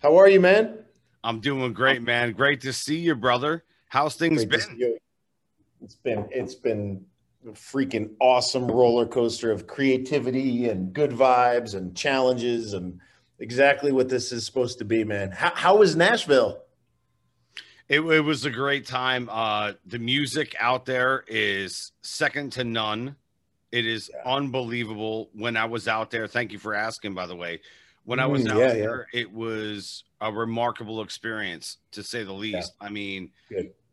How 0.00 0.18
are 0.18 0.28
you, 0.28 0.40
man? 0.40 0.78
I'm 1.22 1.40
doing 1.40 1.74
great, 1.74 2.00
man. 2.02 2.32
Great 2.32 2.62
to 2.62 2.72
see 2.72 2.96
you, 2.96 3.14
brother. 3.14 3.64
How's 3.88 4.14
things 4.14 4.46
Great 4.46 4.66
been? 4.66 4.98
It's 5.82 5.94
been 5.94 6.26
it's 6.30 6.54
been 6.54 7.04
a 7.46 7.50
freaking 7.50 8.10
awesome 8.18 8.66
roller 8.66 9.06
coaster 9.06 9.50
of 9.52 9.66
creativity 9.66 10.70
and 10.70 10.92
good 10.94 11.10
vibes 11.10 11.74
and 11.74 11.94
challenges 11.94 12.72
and 12.72 12.98
exactly 13.38 13.92
what 13.92 14.08
this 14.08 14.32
is 14.32 14.46
supposed 14.46 14.78
to 14.78 14.84
be, 14.86 15.04
man. 15.04 15.32
How, 15.32 15.52
how 15.54 15.76
was 15.76 15.96
Nashville? 15.96 16.62
It, 17.88 18.00
it 18.00 18.20
was 18.20 18.44
a 18.46 18.50
great 18.50 18.86
time. 18.86 19.28
Uh, 19.30 19.72
the 19.84 19.98
music 19.98 20.54
out 20.58 20.86
there 20.86 21.24
is 21.28 21.92
second 22.02 22.52
to 22.52 22.64
none. 22.64 23.16
It 23.70 23.86
is 23.86 24.10
unbelievable. 24.24 25.28
When 25.34 25.56
I 25.56 25.66
was 25.66 25.88
out 25.88 26.10
there, 26.10 26.26
thank 26.26 26.52
you 26.52 26.58
for 26.58 26.74
asking, 26.74 27.14
by 27.14 27.26
the 27.26 27.36
way. 27.36 27.60
When 28.04 28.18
I 28.18 28.26
was 28.26 28.44
Mm, 28.44 28.50
out 28.50 28.58
yeah, 28.58 28.66
yeah. 28.66 28.72
there, 28.72 29.06
it 29.12 29.30
was 29.32 30.04
a 30.20 30.32
remarkable 30.32 31.02
experience, 31.02 31.78
to 31.92 32.02
say 32.02 32.24
the 32.24 32.32
least. 32.32 32.72
I 32.80 32.88
mean, 32.88 33.30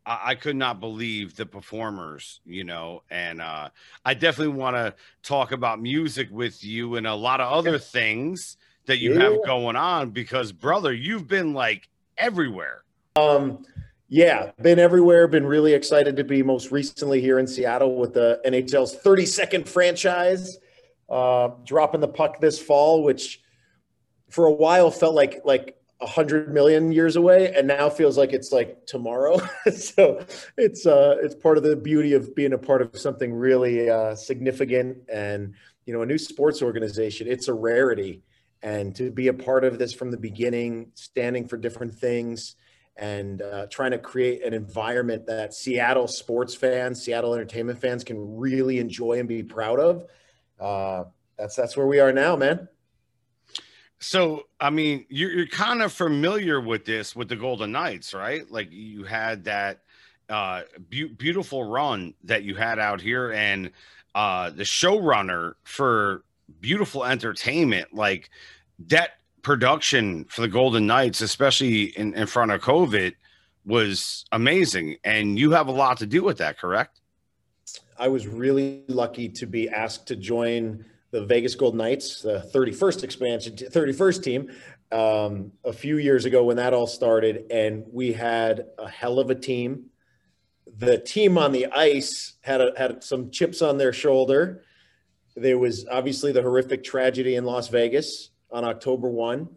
I, 0.06 0.20
I 0.24 0.34
could 0.34 0.56
not 0.56 0.80
believe 0.80 1.36
the 1.36 1.46
performers, 1.46 2.40
you 2.44 2.64
know, 2.64 3.02
and 3.10 3.40
uh, 3.40 3.68
I 4.04 4.14
definitely 4.14 4.54
want 4.54 4.76
to 4.76 4.94
talk 5.22 5.52
about 5.52 5.80
music 5.80 6.28
with 6.30 6.64
you 6.64 6.96
and 6.96 7.06
a 7.06 7.14
lot 7.14 7.40
of 7.40 7.52
other 7.52 7.78
things 7.78 8.56
that 8.86 8.98
you 8.98 9.18
have 9.18 9.44
going 9.44 9.76
on 9.76 10.10
because, 10.10 10.50
brother, 10.50 10.92
you've 10.92 11.28
been 11.28 11.52
like 11.52 11.88
everywhere. 12.16 12.84
Um, 13.16 13.64
yeah, 14.08 14.52
been 14.62 14.78
everywhere. 14.78 15.28
Been 15.28 15.46
really 15.46 15.74
excited 15.74 16.16
to 16.16 16.24
be 16.24 16.42
most 16.42 16.72
recently 16.72 17.20
here 17.20 17.38
in 17.38 17.46
Seattle 17.46 17.96
with 17.96 18.14
the 18.14 18.40
NHL's 18.46 18.96
32nd 18.96 19.68
franchise, 19.68 20.58
uh, 21.10 21.50
dropping 21.64 22.00
the 22.00 22.08
puck 22.08 22.40
this 22.40 22.58
fall, 22.58 23.02
which 23.02 23.42
for 24.28 24.46
a 24.46 24.52
while 24.52 24.90
felt 24.90 25.14
like 25.14 25.40
like 25.44 25.76
a 26.00 26.06
hundred 26.06 26.52
million 26.52 26.92
years 26.92 27.16
away, 27.16 27.52
and 27.54 27.66
now 27.66 27.88
feels 27.90 28.16
like 28.16 28.32
it's 28.32 28.52
like 28.52 28.86
tomorrow. 28.86 29.40
so 29.74 30.24
it's 30.56 30.86
uh, 30.86 31.16
it's 31.22 31.34
part 31.34 31.56
of 31.56 31.64
the 31.64 31.76
beauty 31.76 32.14
of 32.14 32.34
being 32.34 32.52
a 32.52 32.58
part 32.58 32.82
of 32.82 32.96
something 32.98 33.32
really 33.32 33.90
uh, 33.90 34.14
significant 34.14 34.98
and 35.12 35.54
you 35.86 35.92
know 35.92 36.02
a 36.02 36.06
new 36.06 36.18
sports 36.18 36.62
organization. 36.62 37.26
It's 37.26 37.48
a 37.48 37.54
rarity, 37.54 38.22
and 38.62 38.94
to 38.96 39.10
be 39.10 39.28
a 39.28 39.34
part 39.34 39.64
of 39.64 39.78
this 39.78 39.92
from 39.92 40.10
the 40.10 40.18
beginning, 40.18 40.92
standing 40.94 41.48
for 41.48 41.56
different 41.56 41.94
things 41.94 42.56
and 42.98 43.42
uh, 43.42 43.66
trying 43.70 43.92
to 43.92 43.98
create 43.98 44.44
an 44.44 44.52
environment 44.52 45.24
that 45.26 45.54
Seattle 45.54 46.08
sports 46.08 46.54
fans, 46.54 47.00
Seattle 47.00 47.32
entertainment 47.32 47.80
fans 47.80 48.02
can 48.02 48.36
really 48.36 48.80
enjoy 48.80 49.20
and 49.20 49.28
be 49.28 49.44
proud 49.44 49.78
of. 49.78 50.04
Uh, 50.58 51.04
that's 51.38 51.54
that's 51.54 51.76
where 51.76 51.86
we 51.86 52.00
are 52.00 52.12
now, 52.12 52.34
man. 52.34 52.68
So, 54.00 54.46
I 54.60 54.70
mean, 54.70 55.06
you're, 55.08 55.30
you're 55.30 55.46
kind 55.46 55.82
of 55.82 55.92
familiar 55.92 56.60
with 56.60 56.84
this 56.84 57.16
with 57.16 57.28
the 57.28 57.36
Golden 57.36 57.72
Knights, 57.72 58.14
right? 58.14 58.48
Like 58.50 58.70
you 58.70 59.04
had 59.04 59.44
that 59.44 59.80
uh, 60.28 60.62
beau- 60.78 61.08
beautiful 61.16 61.64
run 61.64 62.14
that 62.24 62.44
you 62.44 62.54
had 62.54 62.78
out 62.78 63.00
here, 63.00 63.32
and 63.32 63.70
uh, 64.14 64.50
the 64.50 64.62
showrunner 64.62 65.54
for 65.64 66.22
beautiful 66.60 67.04
entertainment, 67.04 67.92
like 67.92 68.30
that 68.86 69.18
production 69.42 70.24
for 70.26 70.42
the 70.42 70.48
Golden 70.48 70.86
Knights, 70.86 71.20
especially 71.20 71.84
in, 71.96 72.14
in 72.14 72.26
front 72.26 72.52
of 72.52 72.60
COVID, 72.60 73.14
was 73.64 74.24
amazing. 74.32 74.96
And 75.04 75.38
you 75.38 75.50
have 75.52 75.68
a 75.68 75.72
lot 75.72 75.98
to 75.98 76.06
do 76.06 76.22
with 76.22 76.38
that, 76.38 76.58
correct? 76.58 77.00
I 77.98 78.08
was 78.08 78.26
really 78.26 78.84
lucky 78.88 79.28
to 79.30 79.46
be 79.46 79.68
asked 79.68 80.06
to 80.08 80.16
join 80.16 80.84
the 81.10 81.24
Vegas 81.24 81.54
Golden 81.54 81.78
Knights, 81.78 82.22
the 82.22 82.48
31st 82.54 83.04
expansion, 83.04 83.56
31st 83.56 84.22
team, 84.22 84.50
um, 84.92 85.52
a 85.64 85.72
few 85.72 85.98
years 85.98 86.24
ago 86.24 86.44
when 86.44 86.56
that 86.56 86.74
all 86.74 86.86
started, 86.86 87.44
and 87.50 87.84
we 87.90 88.12
had 88.12 88.66
a 88.78 88.88
hell 88.88 89.18
of 89.18 89.30
a 89.30 89.34
team. 89.34 89.86
The 90.76 90.98
team 90.98 91.38
on 91.38 91.52
the 91.52 91.66
ice 91.66 92.34
had 92.42 92.60
a, 92.60 92.72
had 92.76 93.02
some 93.02 93.30
chips 93.30 93.62
on 93.62 93.78
their 93.78 93.92
shoulder. 93.92 94.62
There 95.34 95.58
was 95.58 95.86
obviously 95.90 96.32
the 96.32 96.42
horrific 96.42 96.84
tragedy 96.84 97.36
in 97.36 97.44
Las 97.44 97.68
Vegas 97.68 98.30
on 98.50 98.64
October 98.64 99.08
1. 99.08 99.48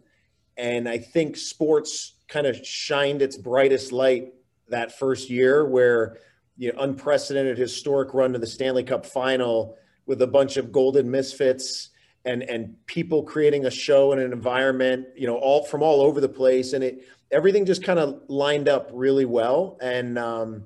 And 0.56 0.88
I 0.88 0.98
think 0.98 1.36
sports 1.36 2.14
kind 2.28 2.46
of 2.46 2.64
shined 2.64 3.22
its 3.22 3.36
brightest 3.36 3.92
light 3.92 4.32
that 4.68 4.98
first 4.98 5.30
year 5.30 5.66
where 5.66 6.18
you 6.56 6.72
know, 6.72 6.80
unprecedented 6.80 7.58
historic 7.58 8.14
run 8.14 8.32
to 8.32 8.38
the 8.38 8.46
Stanley 8.46 8.84
Cup 8.84 9.06
final 9.06 9.76
with 10.06 10.22
a 10.22 10.26
bunch 10.26 10.56
of 10.56 10.72
golden 10.72 11.10
misfits 11.10 11.90
and 12.24 12.42
and 12.44 12.74
people 12.86 13.22
creating 13.22 13.66
a 13.66 13.70
show 13.70 14.12
and 14.12 14.20
an 14.20 14.32
environment, 14.32 15.06
you 15.16 15.26
know, 15.26 15.36
all 15.36 15.64
from 15.64 15.82
all 15.82 16.00
over 16.00 16.20
the 16.20 16.28
place, 16.28 16.72
and 16.72 16.84
it 16.84 17.06
everything 17.30 17.64
just 17.64 17.82
kind 17.82 17.98
of 17.98 18.22
lined 18.28 18.68
up 18.68 18.90
really 18.92 19.24
well. 19.24 19.78
And 19.80 20.18
um, 20.18 20.64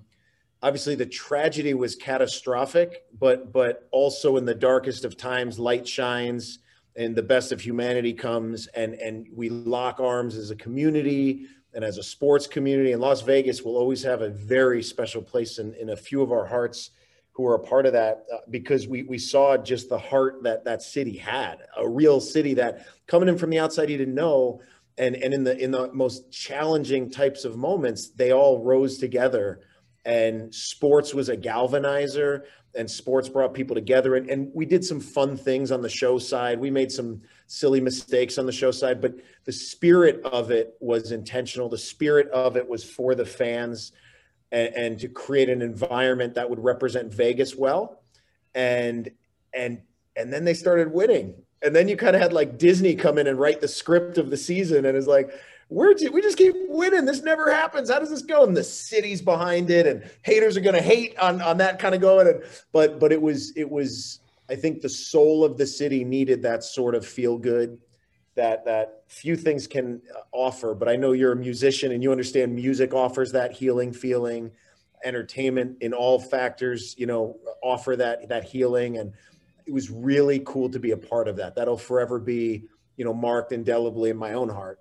obviously, 0.63 0.95
the 0.95 1.07
tragedy 1.07 1.75
was 1.75 1.97
catastrophic, 1.97 3.05
but 3.19 3.53
but 3.53 3.89
also 3.91 4.37
in 4.37 4.45
the 4.45 4.55
darkest 4.55 5.05
of 5.05 5.17
times, 5.17 5.59
light 5.59 5.89
shines 5.89 6.59
and 6.97 7.15
the 7.15 7.23
best 7.23 7.53
of 7.53 7.61
humanity 7.61 8.13
comes, 8.13 8.67
and 8.69 8.95
and 8.95 9.27
we 9.35 9.49
lock 9.49 10.01
arms 10.01 10.37
as 10.37 10.51
a 10.51 10.57
community 10.57 11.47
and 11.75 11.85
as 11.85 11.99
a 11.99 12.03
sports 12.03 12.47
community. 12.47 12.93
And 12.93 13.01
Las 13.01 13.23
Vegas 13.23 13.63
will 13.63 13.77
always 13.77 14.03
have 14.03 14.23
a 14.23 14.31
very 14.31 14.83
special 14.83 15.23
place 15.23 15.59
in, 15.59 15.75
in 15.75 15.91
a 15.91 15.97
few 15.97 16.23
of 16.23 16.33
our 16.33 16.47
hearts 16.47 16.91
who 17.37 17.45
are 17.47 17.55
a 17.55 17.61
part 17.61 17.85
of 17.85 17.93
that 17.93 18.25
uh, 18.33 18.39
because 18.49 18.89
we 18.89 19.03
we 19.03 19.19
saw 19.19 19.59
just 19.59 19.91
the 19.91 19.99
heart 19.99 20.43
that 20.43 20.65
that 20.65 20.81
city 20.81 21.19
had, 21.19 21.59
a 21.77 21.87
real 21.87 22.19
city 22.19 22.55
that 22.55 22.87
coming 23.07 23.29
in 23.29 23.37
from 23.37 23.51
the 23.51 23.59
outside 23.59 23.91
you 23.91 23.99
didn't 23.99 24.15
know, 24.15 24.61
and 24.97 25.15
and 25.17 25.35
in 25.35 25.45
the 25.45 25.57
in 25.59 25.71
the 25.71 25.93
most 25.93 26.33
challenging 26.33 27.11
types 27.11 27.45
of 27.45 27.57
moments, 27.57 28.09
they 28.09 28.33
all 28.33 28.65
rose 28.65 28.97
together, 28.97 29.61
and 30.07 30.55
sports 30.55 31.13
was 31.13 31.29
a 31.29 31.37
galvanizer, 31.37 32.45
and 32.75 32.91
sports 32.91 33.29
brought 33.29 33.53
people 33.53 33.75
together, 33.75 34.15
and 34.15 34.31
and 34.31 34.51
we 34.55 34.65
did 34.65 34.83
some 34.83 34.99
fun 35.01 35.37
things 35.37 35.71
on 35.71 35.83
the 35.83 35.91
show 35.91 36.19
side. 36.19 36.59
We 36.59 36.71
made 36.71 36.91
some 36.91 37.21
silly 37.49 37.83
mistakes 37.83 38.39
on 38.39 38.47
the 38.47 38.53
show 38.53 38.71
side, 38.71 39.03
but 39.03 39.15
the 39.45 39.53
spirit 39.53 40.25
of 40.25 40.51
it 40.51 40.75
was 40.81 41.13
intentional. 41.13 41.69
The 41.69 41.77
spirit 41.77 42.31
of 42.31 42.57
it 42.57 42.67
was 42.67 42.83
for 42.83 43.15
the 43.15 43.27
fans 43.27 43.93
and, 44.53 44.75
and 44.75 45.01
to 45.01 45.09
create 45.09 45.49
an 45.49 45.63
environment 45.63 46.35
that 46.35 46.49
would 46.49 46.63
represent 46.63 47.13
Vegas 47.13 47.57
well. 47.57 48.03
And 48.55 49.11
and 49.53 49.81
and 50.17 50.33
then 50.33 50.45
they 50.45 50.55
started 50.55 50.93
winning. 50.93 51.35
And 51.63 51.75
then 51.75 51.89
you 51.89 51.97
kind 51.97 52.15
of 52.15 52.23
had 52.23 52.33
like 52.33 52.59
Disney 52.59 52.95
come 52.95 53.19
in 53.19 53.27
and 53.27 53.39
write 53.39 53.61
the 53.61 53.69
script 53.69 54.19
of 54.19 54.31
the 54.31 54.37
season 54.37 54.85
and 54.85 54.97
is 54.97 55.07
like, 55.07 55.31
we're 55.69 55.95
we 56.13 56.23
just 56.23 56.39
keep 56.39 56.55
winning. 56.69 57.07
This 57.07 57.23
never 57.23 57.53
happens. 57.53 57.91
How 57.91 57.99
does 57.99 58.11
this 58.11 58.23
go? 58.23 58.45
And 58.45 58.57
the 58.57 58.63
city's 58.63 59.21
behind 59.21 59.71
it, 59.71 59.87
and 59.87 60.09
haters 60.23 60.57
are 60.57 60.61
going 60.61 60.77
to 60.77 60.83
hate 60.83 61.19
on 61.19 61.43
on 61.43 61.57
that 61.59 61.79
kind 61.79 61.95
of 61.95 62.01
going. 62.01 62.29
And 62.29 62.43
but 62.73 63.01
but 63.01 63.13
it 63.13 63.21
was 63.21 63.53
it 63.57 63.69
was 63.69 64.21
I 64.49 64.55
think 64.55 64.81
the 64.81 64.89
soul 64.89 65.45
of 65.45 65.57
the 65.59 65.67
city 65.67 66.05
needed 66.05 66.43
that 66.43 66.63
sort 66.63 66.95
of 66.95 67.05
feel 67.05 67.37
good 67.37 67.79
that 68.37 68.65
that 68.65 69.03
few 69.09 69.35
things 69.37 69.67
can 69.67 70.01
uh, 70.15 70.21
offer 70.33 70.75
but 70.75 70.89
i 70.89 70.97
know 70.97 71.13
you're 71.13 71.33
a 71.33 71.37
musician 71.37 71.93
and 71.93 72.03
you 72.03 72.11
understand 72.13 72.55
music 72.55 72.95
offers 72.95 73.33
that 73.33 73.53
healing 73.53 73.93
feeling 73.93 74.51
entertainment 75.05 75.77
in 75.81 75.93
all 75.93 76.19
factors 76.19 76.95
you 76.99 77.07
know 77.07 77.37
offer 77.63 77.97
that 77.97 78.29
that 78.29 78.45
healing 78.45 78.99
and 78.99 79.13
it 79.67 79.73
was 79.73 79.91
really 79.91 80.41
cool 80.47 80.69
to 80.71 80.79
be 80.79 80.93
a 80.93 80.97
part 80.97 81.29
of 81.29 81.37
that 81.37 81.55
that'll 81.57 81.77
forever 81.77 82.19
be 82.19 82.65
you 82.97 83.05
know 83.05 83.13
marked 83.15 83.53
indelibly 83.53 84.11
in 84.11 84.17
my 84.17 84.33
own 84.35 84.49
heart 84.49 84.79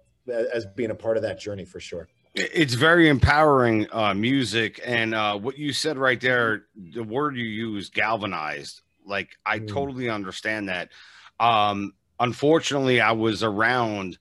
as 0.53 0.66
being 0.66 0.91
a 0.91 0.95
part 0.95 1.17
of 1.17 1.23
that 1.23 1.39
journey 1.39 1.66
for 1.66 1.79
sure 1.79 2.07
It's 2.33 2.73
very 2.73 3.07
empowering 3.07 3.87
uh, 3.93 4.13
music, 4.13 4.81
and 4.83 5.16
uh, 5.16 5.37
what 5.39 5.57
you 5.57 5.72
said 5.72 5.97
right 5.97 6.19
there, 6.19 6.66
the 6.75 7.03
word 7.03 7.37
you 7.37 7.45
used, 7.45 7.93
galvanized. 7.93 8.81
Like 9.05 9.37
I 9.45 9.59
Mm. 9.59 9.67
totally 9.67 10.09
understand 10.09 10.67
that. 10.67 10.89
Um, 11.39 11.93
unfortunately, 12.19 13.01
I 13.01 13.11
was 13.11 13.43
around 13.43 14.17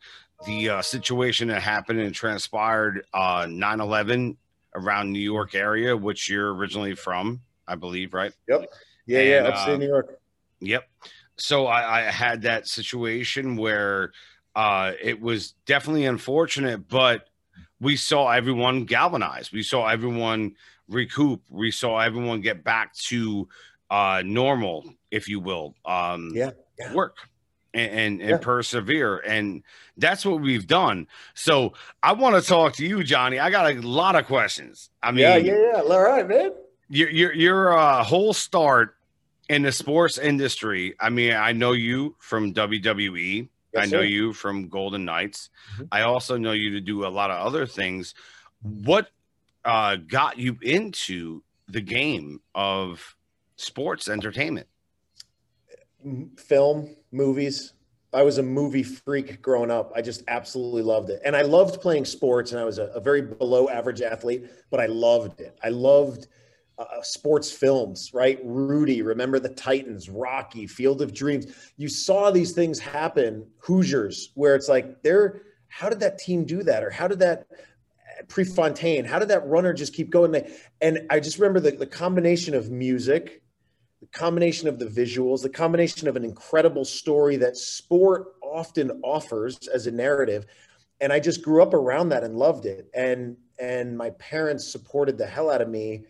the 0.46 0.68
uh, 0.68 0.82
situation 0.82 1.48
that 1.48 1.62
happened 1.62 2.00
and 2.00 2.14
transpired 2.14 3.04
uh, 3.14 3.44
9/11 3.44 4.36
around 4.74 5.12
New 5.12 5.20
York 5.20 5.54
area, 5.54 5.96
which 5.96 6.28
you're 6.28 6.54
originally 6.54 6.94
from, 6.94 7.40
I 7.66 7.76
believe, 7.76 8.12
right? 8.14 8.32
yep 8.48 8.66
yeah 9.06 9.18
And, 9.18 9.28
yeah 9.28 9.50
upstate 9.50 9.74
uh, 9.74 9.78
new 9.78 9.86
york 9.86 10.18
Yep. 10.60 10.88
So 11.36 11.66
I, 11.66 11.98
I 11.98 12.00
had 12.02 12.42
that 12.42 12.68
situation 12.68 13.56
where 13.56 14.12
uh, 14.54 14.92
it 15.02 15.20
was 15.20 15.54
definitely 15.66 16.06
unfortunate, 16.06 16.88
but 16.88 17.28
we 17.80 17.96
saw 17.96 18.30
everyone 18.30 18.84
galvanize. 18.84 19.52
We 19.52 19.62
saw 19.62 19.88
everyone 19.88 20.54
recoup. 20.88 21.42
We 21.50 21.70
saw 21.70 21.98
everyone 21.98 22.40
get 22.40 22.62
back 22.64 22.94
to 23.08 23.48
uh, 23.90 24.22
normal, 24.24 24.94
if 25.10 25.28
you 25.28 25.40
will. 25.40 25.74
Um, 25.84 26.30
Yeah, 26.34 26.50
yeah. 26.78 26.94
Work 26.94 27.16
and 27.74 27.90
and, 27.90 28.20
and 28.20 28.30
Yeah. 28.30 28.36
persevere, 28.38 29.18
and 29.18 29.62
that's 29.98 30.24
what 30.24 30.40
we've 30.40 30.66
done. 30.66 31.06
So 31.34 31.74
I 32.02 32.12
want 32.12 32.40
to 32.42 32.48
talk 32.48 32.74
to 32.76 32.86
you, 32.86 33.02
Johnny. 33.04 33.38
I 33.38 33.50
got 33.50 33.70
a 33.70 33.80
lot 33.80 34.14
of 34.16 34.26
questions. 34.26 34.90
I 35.02 35.10
mean, 35.10 35.20
yeah 35.22 35.36
yeah 35.36 35.72
yeah 35.74 35.80
all 35.82 36.00
right 36.00 36.26
man 36.26 36.52
your 36.88 37.10
your 37.10 37.32
your 37.34 37.76
uh, 37.76 38.04
whole 38.04 38.32
start 38.32 38.96
in 39.48 39.62
the 39.62 39.72
sports 39.72 40.16
industry. 40.18 40.94
I 41.00 41.10
mean, 41.10 41.32
I 41.34 41.52
know 41.52 41.72
you 41.72 42.16
from 42.18 42.54
WWE. 42.54 43.48
Yes, 43.74 43.82
I 43.82 43.86
know 43.86 44.00
sir. 44.00 44.04
you 44.04 44.32
from 44.32 44.68
Golden 44.68 45.04
Knights. 45.04 45.50
Mm-hmm. 45.74 45.84
I 45.92 46.02
also 46.02 46.36
know 46.36 46.52
you 46.52 46.70
to 46.72 46.80
do 46.80 47.04
a 47.04 47.08
lot 47.08 47.30
of 47.30 47.44
other 47.44 47.66
things. 47.66 48.14
What 48.62 49.08
uh, 49.64 49.96
got 49.96 50.38
you 50.38 50.56
into 50.62 51.42
the 51.68 51.80
game 51.80 52.40
of 52.54 53.16
sports 53.56 54.08
entertainment? 54.08 54.68
Film, 56.36 56.94
movies. 57.12 57.72
I 58.12 58.22
was 58.22 58.38
a 58.38 58.42
movie 58.42 58.84
freak 58.84 59.42
growing 59.42 59.70
up. 59.70 59.92
I 59.96 60.02
just 60.02 60.22
absolutely 60.28 60.82
loved 60.82 61.10
it. 61.10 61.20
And 61.24 61.34
I 61.34 61.42
loved 61.42 61.80
playing 61.80 62.04
sports, 62.04 62.52
and 62.52 62.60
I 62.60 62.64
was 62.64 62.78
a, 62.78 62.84
a 62.86 63.00
very 63.00 63.22
below 63.22 63.68
average 63.68 64.02
athlete, 64.02 64.44
but 64.70 64.80
I 64.80 64.86
loved 64.86 65.40
it. 65.40 65.58
I 65.62 65.68
loved– 65.68 66.28
uh, 66.76 67.00
sports 67.02 67.52
films, 67.52 68.10
right? 68.12 68.40
Rudy, 68.42 69.02
remember 69.02 69.38
the 69.38 69.48
Titans, 69.48 70.08
Rocky, 70.08 70.66
Field 70.66 71.02
of 71.02 71.14
Dreams. 71.14 71.46
You 71.76 71.88
saw 71.88 72.32
these 72.32 72.50
things 72.50 72.80
happen, 72.80 73.46
Hoosiers, 73.58 74.32
where 74.34 74.56
it's 74.56 74.68
like, 74.68 75.00
they're, 75.02 75.42
how 75.68 75.88
did 75.88 76.00
that 76.00 76.18
team 76.18 76.44
do 76.44 76.64
that? 76.64 76.82
Or 76.82 76.90
how 76.90 77.06
did 77.06 77.20
that 77.20 77.46
Prefontaine, 78.26 79.04
how 79.04 79.20
did 79.20 79.28
that 79.28 79.46
runner 79.46 79.72
just 79.72 79.94
keep 79.94 80.10
going? 80.10 80.44
And 80.80 81.06
I 81.10 81.20
just 81.20 81.38
remember 81.38 81.60
the, 81.60 81.76
the 81.76 81.86
combination 81.86 82.54
of 82.54 82.70
music, 82.70 83.42
the 84.04 84.18
combination 84.18 84.68
of 84.68 84.78
the 84.78 84.86
visuals, 84.86 85.40
the 85.42 85.48
combination 85.48 86.08
of 86.08 86.16
an 86.16 86.24
incredible 86.24 86.84
story 86.84 87.36
that 87.38 87.56
sport 87.56 88.34
often 88.42 89.00
offers 89.02 89.66
as 89.68 89.86
a 89.86 89.90
narrative. 89.90 90.44
And 91.00 91.12
I 91.12 91.20
just 91.20 91.42
grew 91.42 91.62
up 91.62 91.72
around 91.72 92.10
that 92.10 92.22
and 92.22 92.36
loved 92.36 92.66
it. 92.66 92.90
And 92.94 93.36
and 93.58 93.96
my 93.96 94.10
parents 94.10 94.66
supported 94.66 95.16
the 95.16 95.26
hell 95.26 95.50
out 95.50 95.62
of 95.62 95.68
me 95.68 96.04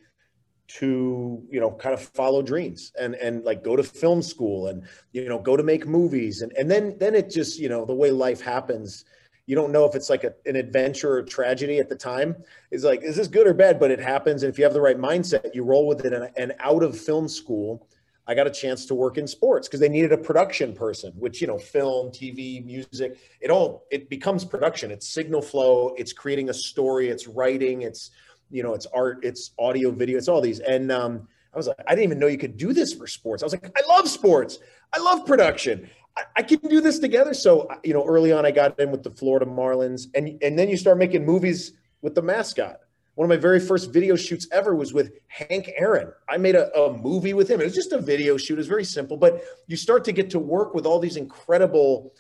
to 0.67 1.43
you 1.51 1.61
know 1.61 1.71
kind 1.71 1.93
of 1.93 2.01
follow 2.01 2.43
dreams 2.43 2.91
and 2.99 3.15
and 3.17 3.45
like 3.45 3.63
go 3.63 3.77
to 3.77 3.83
film 3.83 4.23
school 4.23 4.69
and 4.69 4.83
you 5.13 5.29
know 5.29 5.39
go 5.39 5.59
to 5.59 5.63
make 5.63 5.87
movies 5.87 6.41
and 6.41 6.53
and 6.53 6.71
then 6.71 6.97
then 6.99 7.15
it 7.15 7.29
just 7.29 7.59
you 7.59 7.69
know 7.69 7.85
the 7.85 7.95
way 7.95 8.11
life 8.11 8.41
happens 8.41 9.05
you 9.47 9.55
don't 9.55 9.73
know 9.73 9.85
if 9.85 9.95
it's 9.95 10.09
like 10.09 10.25
a, 10.25 10.33
an 10.47 10.57
adventure 10.57 11.13
or 11.15 11.23
tragedy 11.23 11.79
at 11.79 11.89
the 11.89 11.97
time. 11.97 12.37
It's 12.71 12.85
like 12.85 13.03
is 13.03 13.17
this 13.17 13.29
good 13.29 13.47
or 13.47 13.55
bad? 13.55 13.79
But 13.79 13.91
it 13.91 14.01
happens. 14.01 14.43
And 14.43 14.53
if 14.53 14.59
you 14.59 14.65
have 14.65 14.75
the 14.75 14.81
right 14.81 14.99
mindset 14.99 15.55
you 15.55 15.65
roll 15.65 15.87
with 15.87 16.05
it. 16.05 16.13
And, 16.13 16.31
and 16.37 16.55
out 16.61 16.83
of 16.83 16.99
film 16.99 17.29
school 17.29 17.87
i 18.27 18.35
got 18.35 18.47
a 18.47 18.51
chance 18.51 18.87
to 18.87 18.95
work 18.95 19.19
in 19.19 19.27
sports 19.27 19.69
because 19.69 19.81
they 19.81 19.89
needed 19.89 20.11
a 20.11 20.17
production 20.17 20.73
person 20.73 21.13
which 21.19 21.43
you 21.43 21.47
know 21.47 21.59
film 21.59 22.09
tv 22.09 22.65
music 22.65 23.19
it 23.43 23.51
all 23.51 23.85
it 23.91 24.09
becomes 24.09 24.45
production. 24.45 24.91
It's 24.91 25.09
signal 25.09 25.43
flow. 25.43 25.95
It's 25.99 26.13
creating 26.13 26.49
a 26.49 26.55
story. 26.55 27.09
It's 27.09 27.27
writing. 27.27 27.83
It's 27.83 28.11
you 28.51 28.63
know, 28.63 28.75
it's 28.75 28.87
art, 28.87 29.19
it's 29.23 29.51
audio, 29.59 29.91
video, 29.91 30.17
it's 30.17 30.29
all 30.29 30.41
these. 30.41 30.61
And 30.61 30.93
um, 30.93 31.27
I 31.53 31.57
was 31.57 31.67
like, 31.67 31.77
I 31.87 31.91
didn't 31.91 32.05
even 32.05 32.19
know 32.19 32.27
you 32.27 32.39
could 32.39 32.57
do 32.57 32.73
this 32.73 32.95
for 32.95 33.07
sports. 33.07 33.43
I 33.43 33.47
was 33.47 33.53
like, 33.53 33.71
I 33.77 33.87
love 33.89 34.09
sports. 34.09 34.59
I 34.93 35.01
love 35.01 35.27
production. 35.27 35.91
I, 36.37 36.43
can 36.43 36.59
do 36.61 36.81
this 36.81 36.99
together. 36.99 37.35
So, 37.35 37.69
you 37.83 37.93
know, 37.93 38.05
early 38.05 38.33
on, 38.33 38.47
I 38.47 38.51
got 38.51 38.79
in 38.79 38.91
with 38.91 39.03
the 39.03 39.11
Florida 39.11 39.47
Marlins, 39.47 40.07
and 40.15 40.39
and 40.43 40.59
then 40.59 40.69
you 40.69 40.77
start 40.77 40.99
making 40.99 41.25
movies 41.25 41.73
with 42.03 42.15
the 42.15 42.23
mascot. 42.23 42.81
One 43.17 43.27
of 43.27 43.29
my 43.29 43.41
very 43.41 43.61
first 43.61 43.93
video 43.93 44.17
shoots 44.17 44.49
ever 44.51 44.75
was 44.75 44.93
with 44.93 45.13
Hank 45.29 45.71
Aaron. 45.77 46.13
I 46.29 46.37
made 46.37 46.57
a, 46.57 46.73
a 46.77 46.97
movie 46.97 47.33
with 47.33 47.49
him. 47.49 47.61
It 47.61 47.65
was 47.65 47.75
just 47.75 47.93
a 47.93 48.01
video 48.01 48.37
shoot. 48.37 48.55
It 48.55 48.59
was 48.59 48.67
very 48.67 48.85
simple, 48.85 49.17
but 49.17 49.43
you 49.69 49.77
start 49.77 50.05
to 50.05 50.13
get 50.13 50.31
to 50.31 50.41
work 50.41 50.75
with 50.75 50.85
all 50.85 50.99
these 50.99 51.17
incredible 51.17 52.13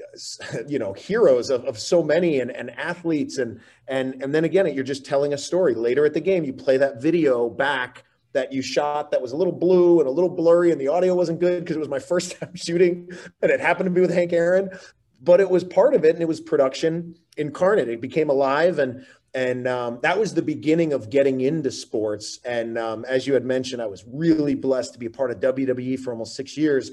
uh, 0.00 0.58
you 0.68 0.78
know 0.78 0.92
heroes 0.92 1.50
of, 1.50 1.64
of 1.64 1.78
so 1.78 2.02
many 2.02 2.40
and, 2.40 2.50
and 2.50 2.70
athletes 2.78 3.38
and 3.38 3.60
and 3.88 4.22
and 4.22 4.34
then 4.34 4.44
again 4.44 4.72
you're 4.72 4.84
just 4.84 5.04
telling 5.04 5.32
a 5.32 5.38
story 5.38 5.74
later 5.74 6.04
at 6.04 6.14
the 6.14 6.20
game 6.20 6.44
you 6.44 6.52
play 6.52 6.76
that 6.76 7.02
video 7.02 7.48
back 7.48 8.04
that 8.34 8.52
you 8.52 8.60
shot 8.60 9.10
that 9.12 9.22
was 9.22 9.32
a 9.32 9.36
little 9.36 9.52
blue 9.52 10.00
and 10.00 10.08
a 10.08 10.10
little 10.10 10.28
blurry 10.28 10.70
and 10.72 10.80
the 10.80 10.88
audio 10.88 11.14
wasn't 11.14 11.40
good 11.40 11.64
because 11.64 11.76
it 11.76 11.80
was 11.80 11.88
my 11.88 11.98
first 12.10 12.38
time 12.38 12.54
shooting 12.54 13.08
and 13.40 13.50
it 13.50 13.60
happened 13.60 13.86
to 13.86 13.90
be 13.90 14.00
with 14.00 14.12
hank 14.12 14.32
aaron. 14.32 14.70
But 15.22 15.40
it 15.40 15.48
was 15.48 15.64
part 15.64 15.94
of 15.94 16.04
it 16.04 16.14
and 16.14 16.20
it 16.20 16.28
was 16.28 16.40
production 16.40 17.14
incarnate. 17.38 17.88
It 17.88 18.00
became 18.00 18.28
alive 18.28 18.78
and 18.78 19.06
and 19.36 19.66
um, 19.66 19.98
that 20.02 20.16
was 20.16 20.32
the 20.32 20.42
beginning 20.42 20.92
of 20.92 21.10
getting 21.10 21.40
into 21.40 21.72
sports. 21.72 22.38
And 22.44 22.78
um, 22.78 23.04
as 23.06 23.26
you 23.26 23.34
had 23.34 23.44
mentioned 23.44 23.82
i 23.82 23.86
was 23.86 24.04
really 24.06 24.54
blessed 24.54 24.92
to 24.92 24.98
be 24.98 25.06
a 25.06 25.10
part 25.10 25.30
of 25.30 25.40
wwe 25.40 25.98
for 25.98 26.12
almost 26.12 26.36
six 26.36 26.56
years. 26.56 26.90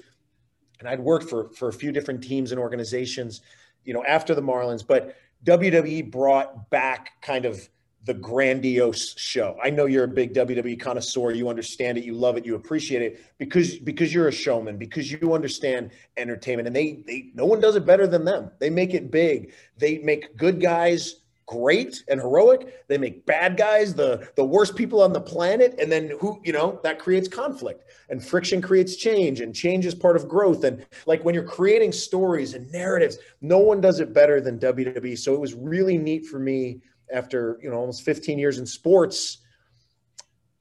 And 0.80 0.88
I'd 0.88 1.00
worked 1.00 1.30
for 1.30 1.50
for 1.50 1.68
a 1.68 1.74
few 1.74 1.92
different 1.92 2.24
teams 2.24 2.52
and 2.52 2.60
organizations, 2.60 3.42
you 3.84 3.94
know, 3.94 4.04
after 4.06 4.34
the 4.34 4.42
Marlins. 4.42 4.86
But 4.86 5.16
WWE 5.46 6.12
brought 6.12 6.70
back 6.70 7.22
kind 7.22 7.46
of 7.46 7.68
the 8.06 8.14
grandiose 8.14 9.18
show. 9.18 9.58
I 9.64 9.70
know 9.70 9.86
you're 9.86 10.06
a 10.06 10.08
big 10.08 10.34
WWE 10.34 10.80
connoisseur. 10.80 11.32
You 11.32 11.50
understand 11.50 11.98
it. 11.98 12.04
You 12.04 12.14
love 12.14 12.36
it. 12.38 12.46
You 12.46 12.56
appreciate 12.56 13.02
it 13.02 13.22
because 13.38 13.78
because 13.78 14.14
you're 14.14 14.28
a 14.28 14.32
showman. 14.32 14.78
Because 14.78 15.12
you 15.12 15.34
understand 15.34 15.92
entertainment, 16.18 16.68
and 16.68 16.76
they 16.76 17.04
they 17.06 17.32
no 17.36 17.46
one 17.46 17.60
does 17.60 17.76
it 17.76 17.86
better 17.86 18.08
than 18.08 18.26
them. 18.26 18.52
They 18.60 18.70
make 18.70 18.94
it 18.94 19.12
big. 19.12 19.54
They 19.78 20.00
make 20.00 20.36
good 20.38 20.60
guys 20.60 21.18
great 21.46 22.04
and 22.08 22.20
heroic. 22.20 22.88
They 22.88 22.98
make 22.98 23.26
bad 23.26 23.58
guys 23.58 23.94
the 23.94 24.30
the 24.36 24.46
worst 24.46 24.76
people 24.76 25.02
on 25.04 25.14
the 25.14 25.22
planet, 25.22 25.76
and 25.80 25.92
then 25.92 26.18
who 26.20 26.42
you 26.44 26.54
know 26.54 26.80
that 26.84 26.98
creates 26.98 27.28
conflict 27.28 27.84
and 28.10 28.24
friction 28.24 28.62
creates 28.62 28.96
change, 28.96 29.42
and 29.42 29.56
change 29.56 29.86
is 29.86 29.96
part 29.96 30.16
of 30.16 30.28
growth. 30.28 30.64
And 30.64 30.86
like 31.06 31.24
when 31.24 31.34
you're 31.34 31.44
creating 31.44 31.92
stories 31.94 32.54
and 32.56 32.70
narratives, 32.72 33.18
no 33.42 33.60
one 33.60 33.80
does 33.80 34.00
it 34.00 34.14
better 34.14 34.42
than 34.42 34.60
WWE. 34.60 35.18
So 35.18 35.34
it 35.34 35.40
was 35.40 35.54
really 35.54 35.98
neat 35.98 36.26
for 36.26 36.40
me 36.40 36.82
after 37.12 37.60
you 37.62 37.70
know 37.70 37.78
almost 37.78 38.04
15 38.04 38.40
years 38.40 38.58
in 38.58 38.66
sports 38.66 39.40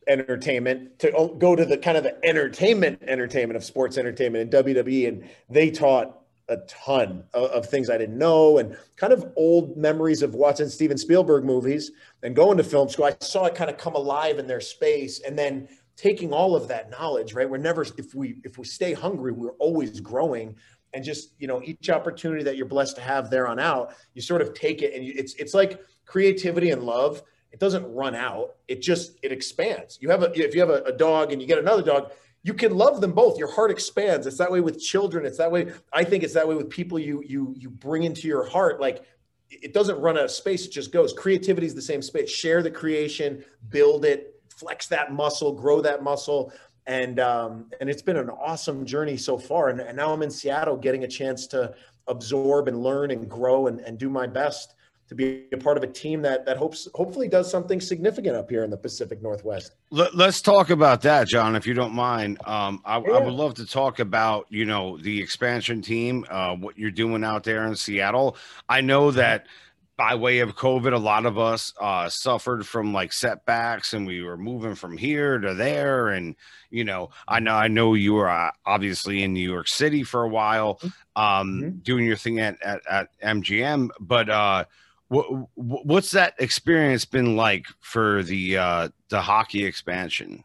entertainment 0.09 0.99
to 0.99 1.35
go 1.39 1.55
to 1.55 1.65
the 1.65 1.79
kind 1.79 1.97
of 1.97 2.03
the 2.03 2.25
entertainment 2.25 3.03
entertainment 3.07 3.57
of 3.57 3.65
sports 3.65 3.97
entertainment 3.97 4.55
in 4.55 4.65
WWE 4.65 5.09
and 5.09 5.29
they 5.49 5.71
taught 5.71 6.21
a 6.49 6.57
ton 6.67 7.23
of, 7.33 7.51
of, 7.51 7.67
things 7.67 7.89
I 7.89 7.97
didn't 7.97 8.19
know 8.19 8.59
and 8.59 8.77
kind 8.97 9.13
of 9.13 9.33
old 9.37 9.77
memories 9.77 10.21
of 10.21 10.35
watching 10.35 10.69
Steven 10.69 10.99
Spielberg 10.99 11.45
movies 11.45 11.93
and 12.25 12.35
going 12.35 12.59
to 12.59 12.65
film 12.65 12.89
school. 12.89 13.05
I 13.05 13.15
saw 13.21 13.45
it 13.45 13.55
kind 13.55 13.71
of 13.71 13.77
come 13.77 13.95
alive 13.95 14.41
in 14.41 14.49
their 14.49 14.61
space 14.61 15.21
and 15.21 15.39
then 15.39 15.69
taking 15.97 16.33
all 16.33 16.57
of 16.57 16.67
that 16.67 16.91
knowledge, 16.91 17.35
right? 17.35 17.49
We're 17.49 17.59
never, 17.59 17.87
if 17.97 18.15
we, 18.17 18.41
if 18.43 18.59
we 18.59 18.65
stay 18.65 18.95
hungry, 18.95 19.31
we're 19.31 19.53
always 19.61 20.01
growing 20.01 20.57
and 20.93 21.05
just, 21.05 21.35
you 21.39 21.47
know, 21.47 21.63
each 21.63 21.89
opportunity 21.89 22.43
that 22.43 22.57
you're 22.57 22.67
blessed 22.67 22.97
to 22.97 23.03
have 23.03 23.31
there 23.31 23.47
on 23.47 23.61
out, 23.61 23.95
you 24.15 24.21
sort 24.21 24.43
of 24.43 24.53
take 24.53 24.83
it 24.83 24.93
and 24.93 25.05
you, 25.05 25.15
it's, 25.17 25.35
it's 25.35 25.55
like 25.55 25.81
creativity 26.11 26.71
and 26.71 26.83
love. 26.83 27.23
It 27.53 27.61
doesn't 27.61 27.87
run 27.95 28.17
out. 28.17 28.57
It 28.67 28.83
just, 28.83 29.17
it 29.23 29.31
expands. 29.31 29.99
You 30.01 30.11
have 30.11 30.25
a, 30.25 30.33
if 30.35 30.57
you 30.57 30.61
have 30.61 30.71
a, 30.71 30.83
a 30.83 30.93
dog 30.93 31.31
and 31.31 31.41
you 31.41 31.47
get 31.47 31.59
another 31.59 31.83
dog, 31.83 32.11
you 32.43 32.53
can 32.53 32.77
love 32.77 33.01
them 33.01 33.13
both. 33.13 33.39
Your 33.39 33.53
heart 33.53 33.71
expands. 33.71 34.27
It's 34.27 34.39
that 34.39 34.51
way 34.51 34.61
with 34.61 34.81
children. 34.81 35.25
It's 35.25 35.39
that 35.39 35.53
way 35.53 35.73
i 35.93 36.03
think 36.03 36.25
it's 36.25 36.35
that 36.35 36.49
way 36.49 36.57
with 36.57 36.69
people 36.69 36.99
you 36.99 37.23
you 37.25 37.55
you 37.57 37.71
bring 37.71 38.03
into 38.03 38.27
your 38.27 38.45
heart. 38.45 38.81
Like 38.81 39.05
it 39.51 39.73
doesn't 39.73 40.01
run 40.01 40.19
out 40.19 40.25
of 40.25 40.31
space. 40.31 40.67
It 40.67 40.73
just 40.73 40.91
goes. 40.91 41.13
Creativity 41.13 41.67
is 41.67 41.75
the 41.75 41.83
same 41.83 42.03
space. 42.03 42.29
Share 42.29 42.63
the 42.63 42.71
creation 42.71 43.45
build 43.69 44.05
it 44.05 44.43
flex 44.49 44.89
that 44.89 45.13
muscle 45.13 45.53
grow 45.53 45.81
that 45.81 46.03
muscle. 46.03 46.53
And 46.87 47.21
um, 47.21 47.67
and 47.81 47.89
it's 47.89 48.03
been 48.03 48.17
an 48.17 48.31
awesome 48.31 48.85
journey 48.85 49.17
so 49.17 49.39
far. 49.39 49.69
And, 49.69 49.81
and 49.81 49.97
now 49.97 50.13
i'm 50.13 50.23
in 50.23 50.31
seattle 50.31 50.77
getting 50.77 51.05
a 51.05 51.09
chance 51.09 51.47
to 51.49 51.75
absorb 52.09 52.67
and 52.67 52.83
learn 52.83 53.13
and 53.13 53.29
grow 53.29 53.69
and, 53.69 53.81
and 53.81 53.97
do 53.97 54.09
my 54.09 54.27
best 54.27 54.75
to 55.11 55.17
be 55.17 55.47
a 55.53 55.57
part 55.57 55.77
of 55.77 55.83
a 55.83 55.89
team 55.89 56.23
that 56.23 56.47
that 56.47 56.57
hopes 56.57 56.87
hopefully 56.95 57.27
does 57.27 57.51
something 57.51 57.81
significant 57.81 58.37
up 58.37 58.49
here 58.49 58.63
in 58.63 58.71
the 58.71 58.77
Pacific 58.77 59.21
Northwest. 59.21 59.75
Let, 59.91 60.15
us 60.15 60.41
talk 60.41 60.71
about 60.71 61.03
that, 61.03 61.27
John, 61.27 61.57
if 61.57 61.67
you 61.67 61.75
don't 61.75 61.95
mind. 61.95 62.39
Um, 62.47 62.81
I, 62.85 63.01
yeah. 63.01 63.15
I, 63.15 63.19
would 63.19 63.35
love 63.35 63.55
to 63.55 63.67
talk 63.67 63.99
about 63.99 64.47
you 64.51 64.65
know 64.65 64.99
the 64.99 65.21
expansion 65.21 65.83
team, 65.83 66.25
uh, 66.31 66.55
what 66.55 66.79
you're 66.79 66.93
doing 66.93 67.25
out 67.25 67.43
there 67.43 67.67
in 67.67 67.75
Seattle. 67.75 68.37
I 68.69 68.83
know 68.83 69.11
that 69.11 69.49
by 69.97 70.15
way 70.15 70.39
of 70.39 70.55
COVID, 70.55 70.93
a 70.93 70.97
lot 70.97 71.27
of 71.27 71.41
us 71.41 71.75
uh, 71.81 72.09
suffered 72.09 72.65
from 72.65 72.95
like 72.95 73.13
setbacks, 73.13 73.93
and 73.93 74.07
we 74.07 74.23
were 74.23 74.37
moving 74.37 74.77
from 74.77 74.97
here 74.97 75.41
to 75.41 75.55
there. 75.55 76.11
And 76.11 76.37
you 76.71 76.85
know, 76.85 77.11
I 77.27 77.41
know 77.41 77.55
I 77.57 77.67
know 77.67 77.95
you 77.95 78.15
were 78.15 78.31
uh, 78.31 78.53
obviously 78.65 79.25
in 79.25 79.33
New 79.33 79.51
York 79.51 79.67
City 79.67 80.05
for 80.05 80.23
a 80.23 80.29
while, 80.29 80.77
mm-hmm. 80.77 81.21
um, 81.21 81.61
mm-hmm. 81.61 81.79
doing 81.79 82.07
your 82.07 82.17
thing 82.17 82.39
at, 82.39 82.63
at, 82.63 82.83
at 82.89 83.09
MSG, 83.21 83.91
but. 83.99 84.31
Uh, 84.31 84.67
what, 85.11 85.27
what's 85.57 86.13
that 86.13 86.35
experience 86.39 87.05
been 87.05 87.37
like 87.37 87.67
for 87.81 88.23
the 88.23 88.57
uh, 88.57 88.89
the 89.09 89.21
hockey 89.21 89.65
expansion? 89.65 90.45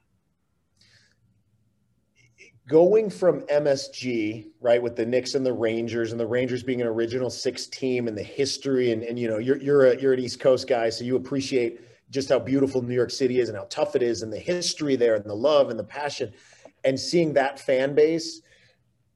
Going 2.67 3.11
from 3.11 3.41
MSG, 3.41 4.47
right, 4.59 4.81
with 4.81 4.95
the 4.95 5.05
Knicks 5.05 5.35
and 5.35 5.45
the 5.45 5.53
Rangers, 5.53 6.11
and 6.11 6.19
the 6.19 6.25
Rangers 6.25 6.63
being 6.63 6.81
an 6.81 6.87
original 6.87 7.29
six 7.29 7.67
team 7.67 8.07
and 8.07 8.17
the 8.17 8.23
history, 8.23 8.91
and, 8.91 9.03
and 9.03 9.19
you 9.19 9.27
know, 9.27 9.37
you're 9.37 9.57
you're 9.57 9.85
a, 9.85 10.01
you're 10.01 10.13
an 10.13 10.19
East 10.19 10.39
Coast 10.39 10.67
guy, 10.67 10.89
so 10.89 11.03
you 11.03 11.15
appreciate 11.15 11.81
just 12.09 12.29
how 12.29 12.39
beautiful 12.39 12.81
New 12.81 12.95
York 12.95 13.11
City 13.11 13.39
is 13.39 13.49
and 13.49 13.57
how 13.57 13.67
tough 13.69 13.95
it 13.95 14.01
is, 14.01 14.23
and 14.23 14.33
the 14.33 14.39
history 14.39 14.95
there, 14.95 15.13
and 15.13 15.25
the 15.25 15.35
love 15.35 15.69
and 15.69 15.77
the 15.77 15.83
passion, 15.83 16.33
and 16.83 16.99
seeing 16.99 17.33
that 17.33 17.59
fan 17.59 17.93
base, 17.93 18.41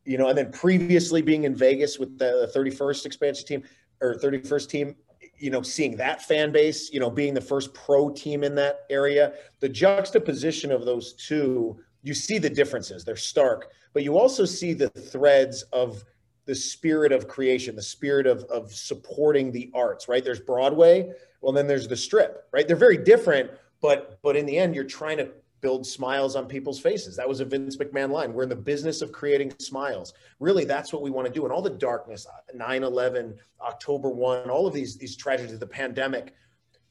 you 0.06 0.20
know, 0.20 0.30
and 0.30 0.38
then 0.38 0.52
previously 0.52 1.24
being 1.24 1.46
in 1.46 1.56
Vegas 1.56 1.98
with 1.98 2.20
the 2.20 2.52
31st 2.56 3.08
expansion 3.08 3.48
team 3.48 3.64
or 4.00 4.14
31st 4.14 4.70
team, 4.70 4.96
you 5.40 5.50
know, 5.50 5.62
seeing 5.62 5.96
that 5.98 6.22
fan 6.22 6.52
base, 6.52 6.92
you 6.92 7.00
know, 7.00 7.10
being 7.10 7.34
the 7.34 7.42
first 7.42 7.74
pro 7.74 8.10
team 8.10 8.44
in 8.44 8.56
that 8.56 8.82
area, 8.90 9.34
the 9.60 9.70
juxtaposition 9.70 10.72
of 10.72 10.86
those 10.86 11.14
two, 11.14 11.80
you 12.04 12.14
see 12.14 12.38
the 12.38 12.50
differences. 12.50 13.04
They're 13.04 13.16
stark, 13.16 13.72
but 13.94 14.04
you 14.04 14.18
also 14.18 14.46
see 14.46 14.74
the 14.74 14.90
threads 14.90 15.64
of 15.74 16.04
the 16.46 16.56
spirit 16.56 17.12
of 17.12 17.28
creation, 17.28 17.76
the 17.76 17.82
spirit 17.82 18.26
of, 18.26 18.44
of 18.46 18.72
supporting 18.74 19.52
the 19.52 19.72
arts, 19.74 20.08
right? 20.08 20.24
There's 20.24 20.40
Broadway, 20.40 21.12
well, 21.42 21.54
then 21.54 21.68
there's 21.68 21.88
the 21.88 21.96
strip, 21.96 22.48
right? 22.52 22.68
They're 22.68 22.76
very 22.76 22.98
different, 22.98 23.52
but 23.82 24.20
but 24.22 24.36
in 24.36 24.46
the 24.46 24.58
end, 24.58 24.76
you're 24.76 24.84
trying 24.84 25.18
to 25.18 25.30
build 25.62 25.86
smiles 25.86 26.36
on 26.36 26.46
people's 26.46 26.80
faces. 26.80 27.16
That 27.16 27.28
was 27.28 27.40
a 27.40 27.46
Vince 27.46 27.78
McMahon 27.78 28.12
line. 28.12 28.34
We're 28.34 28.44
in 28.44 28.50
the 28.50 28.56
business 28.56 29.02
of 29.02 29.12
creating 29.12 29.54
smiles. 29.60 30.14
Really, 30.40 30.66
that's 30.66 30.94
what 30.94 31.02
we 31.02 31.10
want 31.10 31.28
to 31.28 31.34
do. 31.34 31.44
And 31.44 31.54
all 31.54 31.62
the 31.62 31.70
darkness, 31.70 32.26
9-11, 32.56 33.36
October 33.62 34.10
1, 34.10 34.50
all 34.50 34.68
of 34.68 34.74
these, 34.74 34.98
these 34.98 35.16
tragedies, 35.16 35.60
the 35.60 35.68
pandemic, 35.68 36.34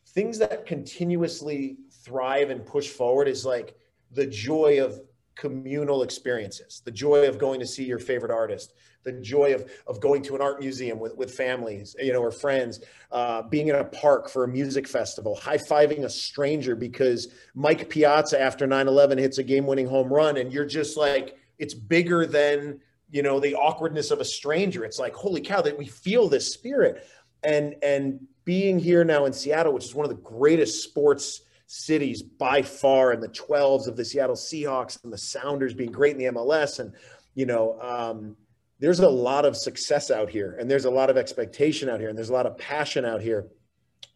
things 0.09 0.39
that 0.39 0.67
continuously 0.67 1.79
thrive 2.05 2.51
and 2.51 2.65
push 2.65 2.89
forward 2.89 3.29
is 3.29 3.45
like 3.45 3.77
the 4.13 4.27
joy 4.27 4.83
of 4.83 5.01
communal 5.35 6.03
experiences, 6.03 6.83
the 6.85 6.91
joy 6.91 7.29
of 7.29 7.39
going 7.39 7.61
to 7.61 7.67
see 7.67 7.85
your 7.85 7.99
favorite 7.99 8.33
artist, 8.33 8.75
the 9.09 9.21
joy 9.21 9.55
of, 9.55 9.71
of 9.87 10.01
going 10.01 10.23
to 10.23 10.35
an 10.35 10.43
art 10.43 10.61
museum 10.61 10.99
with, 10.99 11.17
with 11.17 11.35
families, 11.35 11.97
you 11.99 12.13
know, 12.13 12.21
or 12.21 12.31
friends, 12.31 12.81
uh, 13.11 13.43
being 13.43 13.69
in 13.69 13.75
a 13.75 13.85
park 13.85 14.29
for 14.29 14.45
a 14.45 14.49
music 14.49 14.87
festival, 14.87 15.35
high-fiving 15.35 16.05
a 16.05 16.11
stranger 16.11 16.77
because 16.77 17.29
Mike 17.55 17.89
Piazza 17.89 18.41
after 18.41 18.67
9-11 18.67 19.19
hits 19.19 19.39
a 19.39 19.43
game-winning 19.43 19.87
home 19.87 20.13
run 20.13 20.37
and 20.37 20.53
you're 20.53 20.67
just 20.67 20.97
like, 20.97 21.39
it's 21.59 21.75
bigger 21.75 22.27
than, 22.27 22.81
you 23.11 23.23
know, 23.23 23.41
the 23.41 23.55
awkwardness 23.55 24.11
of 24.11 24.21
a 24.21 24.25
stranger. 24.25 24.85
It's 24.85 24.99
like, 24.99 25.15
holy 25.15 25.41
cow, 25.41 25.63
that 25.63 25.79
we 25.79 25.87
feel 25.87 26.29
this 26.29 26.53
spirit. 26.53 27.07
And, 27.43 27.77
and 27.83 28.27
being 28.45 28.79
here 28.79 29.05
now 29.05 29.25
in 29.25 29.33
Seattle, 29.33 29.73
which 29.73 29.85
is 29.85 29.95
one 29.95 30.05
of 30.05 30.11
the 30.11 30.23
greatest 30.23 30.83
sports 30.85 31.43
cities 31.67 32.23
by 32.23 32.63
far 32.63 33.13
and 33.13 33.23
the 33.23 33.29
12s 33.29 33.87
of 33.87 33.97
the 33.97 34.05
Seattle 34.05 34.37
Seahawks 34.37 35.03
and 35.05 35.13
the 35.13 35.19
Sounders 35.19 35.75
being 35.75 35.93
great 35.93 36.13
in 36.13 36.19
the 36.19 36.33
MLS. 36.33 36.79
And, 36.79 36.93
you 37.35 37.47
know, 37.47 37.79
um, 37.81 38.37
there's 38.79 39.01
a 39.01 39.09
lot 39.09 39.45
of 39.45 39.57
success 39.57 40.11
out 40.11 40.31
here 40.31 40.57
and 40.59 40.71
there's 40.71 40.85
a 40.85 40.91
lot 40.91 41.11
of 41.11 41.17
expectation 41.17 41.89
out 41.89 42.01
here 42.01 42.09
and 42.09 42.17
there's 42.17 42.31
a 42.31 42.35
lot 42.35 42.47
of 42.47 42.57
passion 42.59 43.05
out 43.05 43.21
here. 43.21 43.49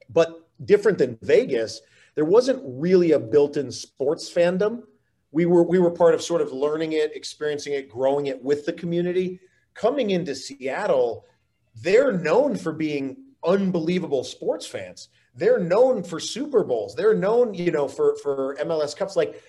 But 0.08 0.48
different 0.64 0.98
than 0.98 1.18
Vegas, 1.22 1.80
there 2.14 2.24
wasn't 2.24 2.62
really 2.64 3.12
a 3.12 3.18
built-in 3.18 3.72
sports 3.72 4.32
fandom. 4.32 4.82
We 5.30 5.46
were 5.46 5.62
we 5.62 5.78
were 5.78 5.90
part 5.90 6.14
of 6.14 6.22
sort 6.22 6.42
of 6.42 6.52
learning 6.52 6.92
it, 6.92 7.16
experiencing 7.16 7.72
it, 7.72 7.88
growing 7.88 8.26
it 8.26 8.42
with 8.42 8.66
the 8.66 8.72
community. 8.72 9.40
Coming 9.74 10.10
into 10.10 10.34
Seattle, 10.34 11.24
they're 11.74 12.12
known 12.12 12.56
for 12.56 12.72
being 12.72 13.16
unbelievable 13.44 14.24
sports 14.24 14.66
fans. 14.66 15.08
They're 15.34 15.58
known 15.58 16.02
for 16.02 16.20
Super 16.20 16.62
Bowls. 16.62 16.94
They're 16.94 17.14
known, 17.14 17.54
you 17.54 17.70
know, 17.70 17.88
for 17.88 18.16
for 18.16 18.56
MLS 18.56 18.94
Cups. 18.94 19.16
Like 19.16 19.42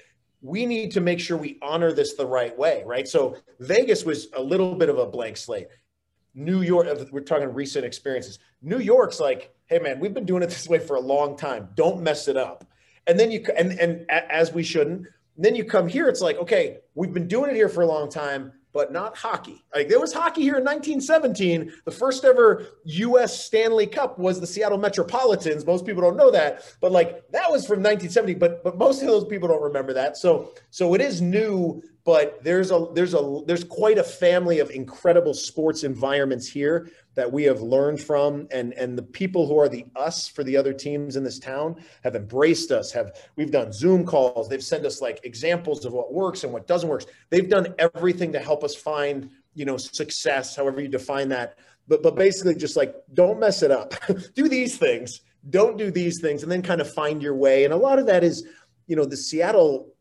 we 0.43 0.65
need 0.65 0.91
to 0.91 1.01
make 1.01 1.21
sure 1.21 1.38
we 1.38 1.57
honor 1.62 1.93
this 1.93 2.13
the 2.13 2.27
right 2.27 2.55
way, 2.55 2.83
right? 2.85 3.07
So 3.07 3.38
Vegas 3.62 4.03
was 4.03 4.27
a 4.35 4.41
little 4.41 4.75
bit 4.75 4.89
of 4.89 4.97
a 4.97 5.05
blank 5.05 5.38
slate. 5.38 5.67
New 6.35 6.62
York, 6.62 6.85
uh, 6.85 7.05
we're 7.12 7.21
talking 7.21 7.47
recent 7.53 7.85
experiences. 7.85 8.39
New 8.62 8.79
York's 8.79 9.21
like, 9.21 9.55
hey 9.67 9.79
man, 9.79 10.00
we've 10.00 10.13
been 10.13 10.25
doing 10.25 10.43
it 10.43 10.50
this 10.50 10.67
way 10.67 10.79
for 10.79 10.97
a 10.97 11.00
long 11.00 11.38
time. 11.38 11.69
Don't 11.75 12.01
mess 12.01 12.27
it 12.27 12.35
up. 12.35 12.65
And 13.07 13.17
then 13.17 13.31
you 13.31 13.43
and 13.57 13.79
and 13.79 14.05
as 14.09 14.53
we 14.53 14.63
shouldn't. 14.63 15.07
Then 15.35 15.55
you 15.55 15.65
come 15.65 15.88
here, 15.88 16.09
it's 16.09 16.21
like, 16.21 16.38
okay, 16.38 16.79
we've 16.93 17.13
been 17.13 17.27
doing 17.27 17.50
it 17.50 17.55
here 17.55 17.69
for 17.69 17.81
a 17.81 17.88
long 17.88 18.07
time 18.07 18.51
but 18.74 18.92
not 18.92 19.15
hockey. 19.15 19.63
Like 19.74 19.88
there 19.88 20.00
was 20.00 20.12
hockey 20.12 20.42
here 20.42 20.58
in 20.58 20.63
1917. 20.63 21.72
The 21.86 21.92
first 21.92 22.25
ever 22.25 22.65
U.S. 22.86 23.46
Stanley 23.46 23.88
Cup 23.88 24.18
was 24.18 24.42
the 24.42 24.48
Seattle 24.48 24.80
Metropolitans. 24.80 25.65
Most 25.65 25.86
people 25.86 26.01
don't 26.01 26.18
know 26.18 26.32
that, 26.32 26.63
but 26.82 26.92
like 26.92 27.24
that 27.32 27.50
was 27.51 27.65
from 27.65 27.77
1970. 27.80 28.34
But 28.36 28.63
but 28.63 28.77
most 28.77 29.01
of 29.01 29.08
those 29.08 29.25
people 29.25 29.48
don't 29.48 29.62
remember 29.62 29.94
that. 29.94 30.18
So 30.18 30.51
so 30.72 30.96
it 30.96 31.01
is 31.01 31.22
new, 31.22 31.82
but 32.05 32.43
there's 32.43 32.72
a 32.72 32.88
there's 32.93 33.13
a 33.13 33.41
there's 33.45 33.63
quite 33.63 33.98
a 33.98 34.03
family 34.03 34.60
of 34.60 34.69
incredible 34.72 35.33
sports 35.33 35.83
environments 35.83 36.48
here 36.48 36.89
that 37.15 37.31
we 37.31 37.43
have 37.43 37.62
learned 37.62 38.01
from. 38.01 38.48
And 38.51 38.74
and 38.74 38.98
the 38.98 39.03
people 39.03 39.48
who 39.48 39.57
are 39.57 39.69
the 39.69 39.86
us 39.95 40.27
for 40.27 40.43
the 40.43 40.57
other 40.57 40.74
teams 40.74 41.15
in 41.15 41.24
this 41.24 41.39
town 41.39 41.81
have 42.03 42.15
embraced 42.15 42.72
us 42.72 42.91
have 42.91 43.15
we've 43.38 43.51
done 43.51 43.72
zoom 43.72 44.05
calls. 44.05 44.50
They've 44.50 44.63
sent 44.63 44.86
us 44.86 45.01
like 45.01 45.22
examples 45.24 45.86
of 45.86 45.93
what 45.93 46.13
works 46.13 46.43
and 46.43 46.51
what 46.51 46.67
doesn't 46.67 46.89
work. 46.89 47.05
They've 47.29 47.50
done 47.50 47.74
everything 47.79 48.33
to 48.33 48.39
help 48.39 48.63
us 48.65 48.75
find 48.75 49.29
you 49.55 49.65
know 49.65 49.77
success 49.77 50.55
however 50.55 50.81
you 50.81 50.89
define 50.89 51.29
that. 51.29 51.57
But 51.88 52.03
but 52.03 52.15
basically 52.15 52.55
just 52.55 52.75
like 52.75 52.95
don't 53.13 53.39
mess 53.39 53.63
it 53.63 53.72
up. 53.72 53.93
Do 54.36 54.50
these 54.50 54.77
things. 54.77 55.22
Don't 55.50 55.77
do 55.77 55.91
these 55.91 56.22
things 56.22 56.43
and 56.43 56.50
then 56.50 56.62
kind 56.62 56.79
of 56.79 56.89
find 56.93 57.22
your 57.22 57.36
way. 57.36 57.65
And 57.65 57.74
a 57.74 57.77
lot 57.77 58.00
of 58.00 58.05
that 58.05 58.24
is 58.24 58.48
you 58.88 58.95
know 58.95 59.05
the 59.05 59.17
seattle 59.17 59.92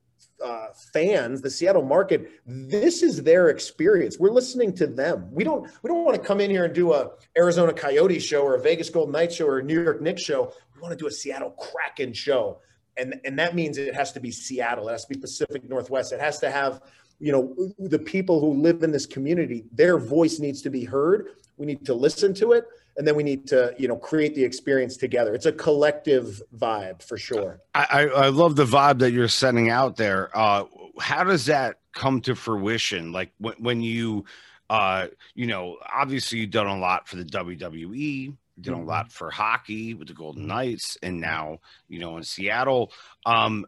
uh, 0.42 0.66
fans, 0.92 1.40
the 1.40 1.50
Seattle 1.50 1.82
market, 1.82 2.30
this 2.46 3.02
is 3.02 3.22
their 3.22 3.48
experience. 3.48 4.18
We're 4.18 4.30
listening 4.30 4.74
to 4.74 4.86
them. 4.86 5.28
We 5.32 5.44
don't 5.44 5.68
we 5.82 5.88
don't 5.88 6.04
want 6.04 6.20
to 6.20 6.26
come 6.26 6.40
in 6.40 6.50
here 6.50 6.64
and 6.64 6.74
do 6.74 6.92
a 6.92 7.10
Arizona 7.36 7.72
Coyote 7.72 8.18
show 8.18 8.42
or 8.42 8.54
a 8.54 8.60
Vegas 8.60 8.90
Golden 8.90 9.12
Knights 9.12 9.36
show 9.36 9.46
or 9.46 9.58
a 9.58 9.62
New 9.62 9.82
York 9.82 10.00
Knicks 10.00 10.22
show. 10.22 10.52
We 10.74 10.80
want 10.80 10.92
to 10.92 10.98
do 10.98 11.06
a 11.06 11.10
Seattle 11.10 11.50
Kraken 11.50 12.12
show, 12.12 12.60
and 12.96 13.14
and 13.24 13.38
that 13.38 13.54
means 13.54 13.78
it 13.78 13.94
has 13.94 14.12
to 14.12 14.20
be 14.20 14.30
Seattle. 14.30 14.88
It 14.88 14.92
has 14.92 15.04
to 15.04 15.14
be 15.14 15.20
Pacific 15.20 15.68
Northwest. 15.68 16.12
It 16.12 16.20
has 16.20 16.38
to 16.40 16.50
have 16.50 16.82
you 17.18 17.32
know 17.32 17.54
the 17.78 17.98
people 17.98 18.40
who 18.40 18.60
live 18.60 18.82
in 18.82 18.90
this 18.90 19.06
community. 19.06 19.64
Their 19.72 19.98
voice 19.98 20.38
needs 20.38 20.62
to 20.62 20.70
be 20.70 20.84
heard. 20.84 21.28
We 21.56 21.66
need 21.66 21.86
to 21.86 21.94
listen 21.94 22.34
to 22.34 22.52
it 22.52 22.64
and 22.96 23.06
then 23.06 23.16
we 23.16 23.22
need 23.22 23.46
to 23.48 23.74
you 23.78 23.88
know 23.88 23.96
create 23.96 24.34
the 24.34 24.44
experience 24.44 24.96
together. 24.96 25.34
It's 25.34 25.46
a 25.46 25.52
collective 25.52 26.42
vibe 26.56 27.02
for 27.02 27.16
sure. 27.16 27.60
I 27.74 28.08
i 28.14 28.28
love 28.28 28.56
the 28.56 28.64
vibe 28.64 28.98
that 29.00 29.12
you're 29.12 29.28
sending 29.28 29.70
out 29.70 29.96
there. 29.96 30.30
Uh 30.36 30.64
how 31.00 31.24
does 31.24 31.46
that 31.46 31.78
come 31.92 32.20
to 32.22 32.34
fruition? 32.34 33.12
Like 33.12 33.32
when, 33.38 33.54
when 33.58 33.82
you 33.82 34.24
uh 34.70 35.08
you 35.34 35.46
know 35.46 35.78
obviously 35.92 36.40
you've 36.40 36.50
done 36.50 36.66
a 36.66 36.78
lot 36.78 37.08
for 37.08 37.16
the 37.16 37.24
wwe 37.24 37.96
you 37.96 38.36
did 38.60 38.72
a 38.72 38.76
mm-hmm. 38.76 38.86
lot 38.86 39.10
for 39.10 39.30
hockey 39.30 39.94
with 39.94 40.08
the 40.08 40.14
golden 40.14 40.46
knights 40.46 40.98
and 41.02 41.20
now 41.20 41.58
you 41.88 41.98
know 41.98 42.16
in 42.16 42.24
seattle. 42.24 42.92
Um 43.24 43.66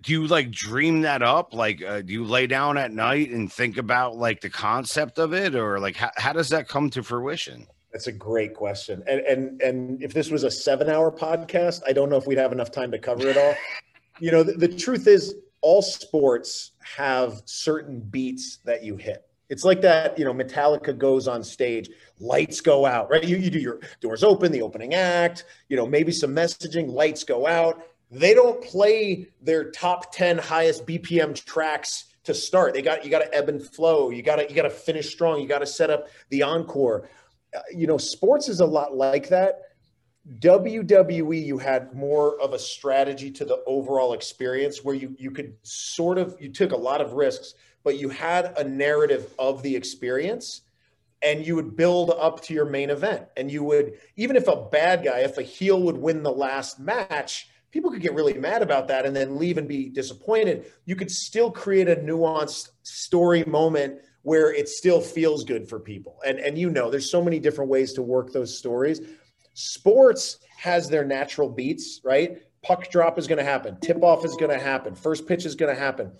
do 0.00 0.10
you 0.12 0.26
like 0.26 0.50
dream 0.50 1.02
that 1.02 1.22
up? 1.22 1.54
Like 1.54 1.80
uh, 1.80 2.02
do 2.02 2.12
you 2.12 2.24
lay 2.24 2.48
down 2.48 2.76
at 2.76 2.90
night 2.90 3.30
and 3.30 3.52
think 3.52 3.76
about 3.76 4.16
like 4.16 4.40
the 4.40 4.50
concept 4.50 5.20
of 5.20 5.32
it? 5.32 5.54
Or 5.54 5.78
like 5.78 5.94
how, 5.94 6.10
how 6.16 6.32
does 6.32 6.48
that 6.48 6.66
come 6.66 6.90
to 6.90 7.04
fruition 7.04 7.68
that's 7.92 8.06
a 8.06 8.12
great 8.12 8.54
question. 8.54 9.02
And 9.06 9.20
and 9.20 9.62
and 9.62 10.02
if 10.02 10.14
this 10.14 10.30
was 10.30 10.44
a 10.44 10.50
seven 10.50 10.88
hour 10.88 11.12
podcast, 11.12 11.82
I 11.86 11.92
don't 11.92 12.08
know 12.08 12.16
if 12.16 12.26
we'd 12.26 12.38
have 12.38 12.52
enough 12.52 12.70
time 12.70 12.90
to 12.92 12.98
cover 12.98 13.28
it 13.28 13.36
all. 13.36 13.54
you 14.20 14.30
know, 14.30 14.42
the, 14.42 14.52
the 14.52 14.68
truth 14.68 15.06
is 15.06 15.34
all 15.60 15.82
sports 15.82 16.72
have 16.80 17.42
certain 17.44 18.00
beats 18.00 18.58
that 18.64 18.82
you 18.82 18.96
hit. 18.96 19.26
It's 19.48 19.64
like 19.64 19.82
that, 19.82 20.18
you 20.18 20.24
know, 20.24 20.32
Metallica 20.32 20.96
goes 20.96 21.28
on 21.28 21.44
stage, 21.44 21.90
lights 22.18 22.62
go 22.62 22.86
out, 22.86 23.10
right? 23.10 23.22
You, 23.22 23.36
you 23.36 23.50
do 23.50 23.58
your 23.58 23.80
doors 24.00 24.24
open, 24.24 24.50
the 24.50 24.62
opening 24.62 24.94
act, 24.94 25.44
you 25.68 25.76
know, 25.76 25.86
maybe 25.86 26.10
some 26.10 26.34
messaging, 26.34 26.90
lights 26.90 27.22
go 27.22 27.46
out. 27.46 27.84
They 28.10 28.32
don't 28.32 28.62
play 28.62 29.28
their 29.42 29.70
top 29.70 30.12
10 30.14 30.38
highest 30.38 30.86
BPM 30.86 31.44
tracks 31.44 32.06
to 32.24 32.34
start. 32.34 32.72
They 32.72 32.82
got 32.82 33.04
you 33.04 33.10
got 33.10 33.20
to 33.20 33.34
ebb 33.34 33.48
and 33.48 33.62
flow. 33.62 34.10
You 34.10 34.22
got 34.22 34.36
to 34.36 34.48
you 34.48 34.54
got 34.54 34.62
to 34.62 34.70
finish 34.70 35.10
strong. 35.10 35.40
You 35.40 35.48
got 35.48 35.58
to 35.58 35.66
set 35.66 35.90
up 35.90 36.08
the 36.30 36.42
encore 36.42 37.08
Uh, 37.54 37.60
you 37.74 37.86
know, 37.86 37.98
sports 37.98 38.48
is 38.48 38.60
a 38.60 38.66
lot 38.66 38.96
like 38.96 39.28
that. 39.28 39.62
WWE, 40.38 41.44
you 41.44 41.58
had 41.58 41.92
more 41.94 42.40
of 42.40 42.52
a 42.52 42.58
strategy 42.58 43.30
to 43.32 43.44
the 43.44 43.62
overall 43.66 44.12
experience 44.12 44.84
where 44.84 44.94
you 44.94 45.16
you 45.18 45.30
could 45.30 45.56
sort 45.62 46.16
of 46.16 46.36
you 46.40 46.48
took 46.48 46.72
a 46.72 46.76
lot 46.76 47.00
of 47.00 47.14
risks, 47.14 47.54
but 47.82 47.98
you 47.98 48.08
had 48.08 48.56
a 48.56 48.64
narrative 48.64 49.34
of 49.38 49.62
the 49.62 49.74
experience 49.74 50.62
and 51.22 51.46
you 51.46 51.54
would 51.54 51.76
build 51.76 52.10
up 52.10 52.42
to 52.42 52.54
your 52.54 52.64
main 52.64 52.90
event. 52.90 53.26
And 53.36 53.50
you 53.50 53.62
would, 53.64 53.94
even 54.16 54.36
if 54.36 54.48
a 54.48 54.56
bad 54.56 55.04
guy, 55.04 55.20
if 55.20 55.38
a 55.38 55.42
heel 55.42 55.80
would 55.82 55.96
win 55.96 56.22
the 56.22 56.32
last 56.32 56.80
match, 56.80 57.48
people 57.70 57.90
could 57.90 58.02
get 58.02 58.14
really 58.14 58.34
mad 58.34 58.60
about 58.60 58.88
that 58.88 59.06
and 59.06 59.14
then 59.14 59.38
leave 59.38 59.56
and 59.56 59.68
be 59.68 59.88
disappointed. 59.88 60.66
You 60.84 60.96
could 60.96 61.10
still 61.10 61.50
create 61.50 61.88
a 61.88 61.96
nuanced 61.96 62.70
story 62.82 63.44
moment 63.44 64.00
where 64.22 64.52
it 64.52 64.68
still 64.68 65.00
feels 65.00 65.44
good 65.44 65.68
for 65.68 65.78
people. 65.78 66.18
And 66.26 66.38
and 66.38 66.56
you 66.56 66.70
know, 66.70 66.90
there's 66.90 67.10
so 67.10 67.22
many 67.22 67.38
different 67.38 67.70
ways 67.70 67.92
to 67.94 68.02
work 68.02 68.32
those 68.32 68.56
stories. 68.56 69.00
Sports 69.54 70.38
has 70.56 70.88
their 70.88 71.04
natural 71.04 71.48
beats, 71.48 72.00
right? 72.04 72.42
Puck 72.62 72.90
drop 72.90 73.18
is 73.18 73.26
going 73.26 73.38
to 73.38 73.44
happen. 73.44 73.76
Tip 73.80 74.02
off 74.02 74.24
is 74.24 74.36
going 74.36 74.56
to 74.56 74.64
happen. 74.64 74.94
First 74.94 75.26
pitch 75.26 75.44
is 75.44 75.54
going 75.54 75.74
to 75.74 75.80
happen. 75.80 76.12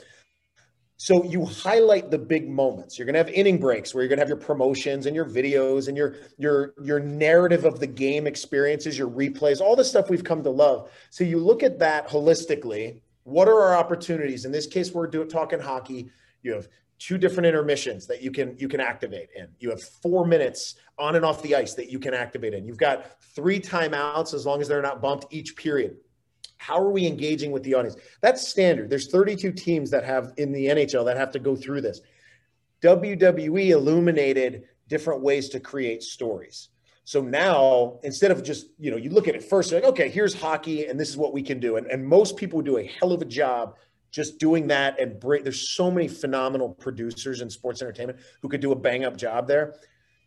So 0.97 1.25
you 1.25 1.45
highlight 1.45 2.13
the 2.13 2.19
big 2.19 2.49
moments. 2.49 2.97
You're 2.97 3.07
going 3.07 3.15
to 3.15 3.19
have 3.19 3.29
inning 3.29 3.59
breaks 3.59 3.93
where 3.93 4.05
you're 4.05 4.09
going 4.09 4.19
to 4.19 4.23
have 4.23 4.29
your 4.29 4.37
promotions 4.37 5.07
and 5.07 5.17
your 5.17 5.25
videos 5.25 5.89
and 5.89 5.97
your 5.97 6.15
your 6.39 6.75
your 6.83 7.01
narrative 7.01 7.65
of 7.65 7.81
the 7.81 7.89
game 7.89 8.27
experiences, 8.27 8.97
your 8.97 9.11
replays, 9.11 9.61
all 9.61 9.75
the 9.75 9.85
stuff 9.85 10.11
we've 10.11 10.23
come 10.23 10.45
to 10.45 10.51
love. 10.51 10.91
So 11.11 11.25
you 11.25 11.39
look 11.39 11.65
at 11.65 11.79
that 11.81 12.09
holistically. 12.09 13.01
What 13.25 13.49
are 13.49 13.61
our 13.61 13.77
opportunities? 13.77 14.45
In 14.45 14.53
this 14.53 14.67
case, 14.67 14.93
we're 14.93 15.09
doing 15.09 15.29
talking 15.29 15.59
hockey. 15.59 16.09
You 16.43 16.53
have 16.53 16.69
two 17.03 17.19
different 17.19 17.47
intermissions 17.47 18.07
that 18.07 18.23
you 18.23 18.31
can 18.31 18.57
you 18.59 18.69
can 18.69 18.81
activate 18.81 19.29
in. 19.35 19.49
You 19.59 19.71
have 19.71 19.83
four 19.83 20.25
minutes 20.25 20.77
on 20.99 21.17
and 21.17 21.25
off 21.25 21.43
the 21.43 21.57
ice 21.57 21.75
that 21.75 21.91
you 21.91 21.99
can 21.99 22.15
activate 22.15 22.55
in. 22.55 22.65
You've 22.65 22.79
got 22.79 23.21
three 23.35 23.59
timeouts 23.59 24.35
as 24.35 24.47
long 24.47 24.61
as 24.61 24.69
they're 24.69 24.83
not 24.83 25.03
bumped 25.03 25.27
each 25.31 25.57
period. 25.57 25.97
How 26.59 26.79
are 26.79 26.91
we 26.91 27.07
engaging 27.07 27.51
with 27.51 27.65
the 27.65 27.75
audience? 27.75 27.97
That's 28.21 28.47
standard. 28.47 28.89
There's 28.89 29.11
32 29.11 29.51
teams 29.53 29.91
that 29.91 30.05
have 30.05 30.33
in 30.37 30.53
the 30.53 30.67
NHL 30.67 31.05
that 31.07 31.17
have 31.17 31.33
to 31.33 31.41
go 31.41 31.57
through 31.57 31.81
this. 31.81 32.01
WWE 32.83 33.71
illuminated 33.71 34.65
different 34.87 35.23
ways 35.23 35.49
to 35.51 35.61
create 35.61 36.05
stories. 36.05 36.69
So 37.05 37.21
now, 37.21 37.99
instead 38.05 38.31
of 38.31 38.45
just, 38.45 38.67
you 38.79 38.93
know, 38.93 38.97
you 38.97 39.11
look 39.11 39.27
at 39.27 39.35
it 39.35 39.43
first, 39.43 39.73
like, 39.73 39.83
okay, 39.83 40.09
here's 40.09 40.41
hockey 40.41 40.87
and 40.87 41.01
this 41.01 41.09
is 41.09 41.17
what 41.17 41.33
we 41.33 41.43
can 41.43 41.59
do. 41.59 41.77
And, 41.77 41.87
and 41.89 42.07
most 42.07 42.37
people 42.37 42.63
do 42.63 42.79
a 42.79 42.85
hell 42.85 43.11
of 43.11 43.23
a 43.23 43.25
job 43.25 43.75
just 44.13 44.39
doing 44.39 44.69
that 44.69 45.01
and 45.01 45.19
bring, 45.19 45.43
there's 45.43 45.71
so 45.71 45.91
many 45.91 46.07
phenomenal 46.07 46.69
producers 46.69 47.41
in 47.41 47.51
sports 47.51 47.83
entertainment 47.83 48.19
who 48.41 48.49
could 48.49 48.61
do 48.61 48.71
a 48.71 48.77
bang 48.77 49.05
up 49.05 49.17
job 49.17 49.49
there. 49.49 49.75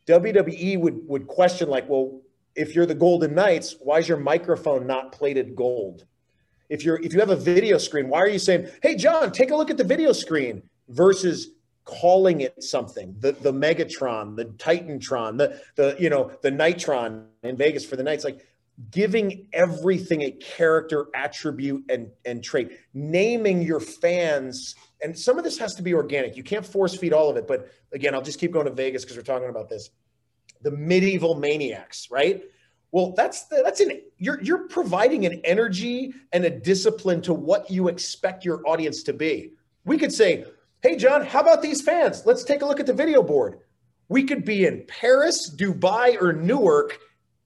WWE 0.07 0.79
would, 0.79 1.07
would 1.07 1.27
question 1.27 1.69
like, 1.69 1.87
well, 1.87 2.19
if 2.55 2.75
you're 2.75 2.85
the 2.85 2.95
Golden 2.95 3.35
Knights, 3.35 3.75
why 3.79 3.99
is 3.99 4.09
your 4.09 4.17
microphone 4.17 4.87
not 4.87 5.11
plated 5.11 5.55
gold? 5.55 6.05
If 6.67 6.83
you're, 6.83 7.01
if 7.01 7.13
you 7.13 7.19
have 7.19 7.29
a 7.29 7.35
video 7.35 7.77
screen, 7.77 8.09
why 8.09 8.19
are 8.19 8.27
you 8.27 8.39
saying, 8.39 8.67
Hey, 8.81 8.95
John, 8.95 9.31
take 9.31 9.51
a 9.51 9.55
look 9.55 9.69
at 9.69 9.77
the 9.77 9.83
video 9.83 10.11
screen 10.11 10.63
versus 10.89 11.51
calling 11.85 12.41
it 12.41 12.63
something 12.63 13.15
the 13.19 13.31
the 13.33 13.53
megatron 13.53 14.35
the 14.35 14.45
titantron 14.45 15.37
the 15.37 15.61
the 15.75 15.95
you 15.99 16.09
know 16.09 16.31
the 16.41 16.51
nitron 16.51 17.25
in 17.43 17.55
vegas 17.55 17.85
for 17.85 17.95
the 17.95 18.01
knights 18.01 18.23
like 18.23 18.43
giving 18.91 19.47
everything 19.53 20.21
a 20.21 20.31
character 20.31 21.07
attribute 21.15 21.83
and 21.89 22.09
and 22.25 22.43
trait 22.43 22.71
naming 22.93 23.61
your 23.61 23.79
fans 23.79 24.75
and 25.01 25.17
some 25.17 25.37
of 25.37 25.43
this 25.43 25.57
has 25.57 25.75
to 25.75 25.81
be 25.81 25.93
organic 25.93 26.35
you 26.35 26.43
can't 26.43 26.65
force 26.65 26.95
feed 26.95 27.13
all 27.13 27.29
of 27.29 27.37
it 27.37 27.47
but 27.47 27.69
again 27.93 28.13
i'll 28.13 28.21
just 28.21 28.39
keep 28.39 28.51
going 28.51 28.65
to 28.65 28.71
vegas 28.71 29.03
because 29.03 29.15
we're 29.15 29.23
talking 29.23 29.49
about 29.49 29.69
this 29.69 29.91
the 30.61 30.71
medieval 30.71 31.35
maniacs 31.35 32.09
right 32.11 32.43
well 32.91 33.13
that's 33.15 33.45
the, 33.45 33.61
that's 33.63 33.79
an 33.79 34.01
you're 34.17 34.41
you're 34.41 34.67
providing 34.67 35.25
an 35.25 35.39
energy 35.45 36.13
and 36.33 36.43
a 36.43 36.49
discipline 36.49 37.21
to 37.21 37.33
what 37.33 37.71
you 37.71 37.87
expect 37.87 38.43
your 38.43 38.61
audience 38.67 39.03
to 39.03 39.13
be 39.13 39.53
we 39.85 39.97
could 39.97 40.11
say 40.11 40.45
Hey, 40.85 40.97
John, 40.97 41.25
how 41.25 41.39
about 41.39 41.63
these 41.63 41.81
fans? 41.81 42.27
Let's 42.27 42.43
take 42.43 42.61
a 42.61 42.65
look 42.67 42.79
at 42.79 42.85
the 42.85 42.93
video 42.93 43.23
board. 43.23 43.57
We 44.07 44.23
could 44.23 44.45
be 44.45 44.67
in 44.67 44.85
Paris, 44.87 45.49
Dubai, 45.49 46.21
or 46.21 46.31
Newark, 46.31 46.99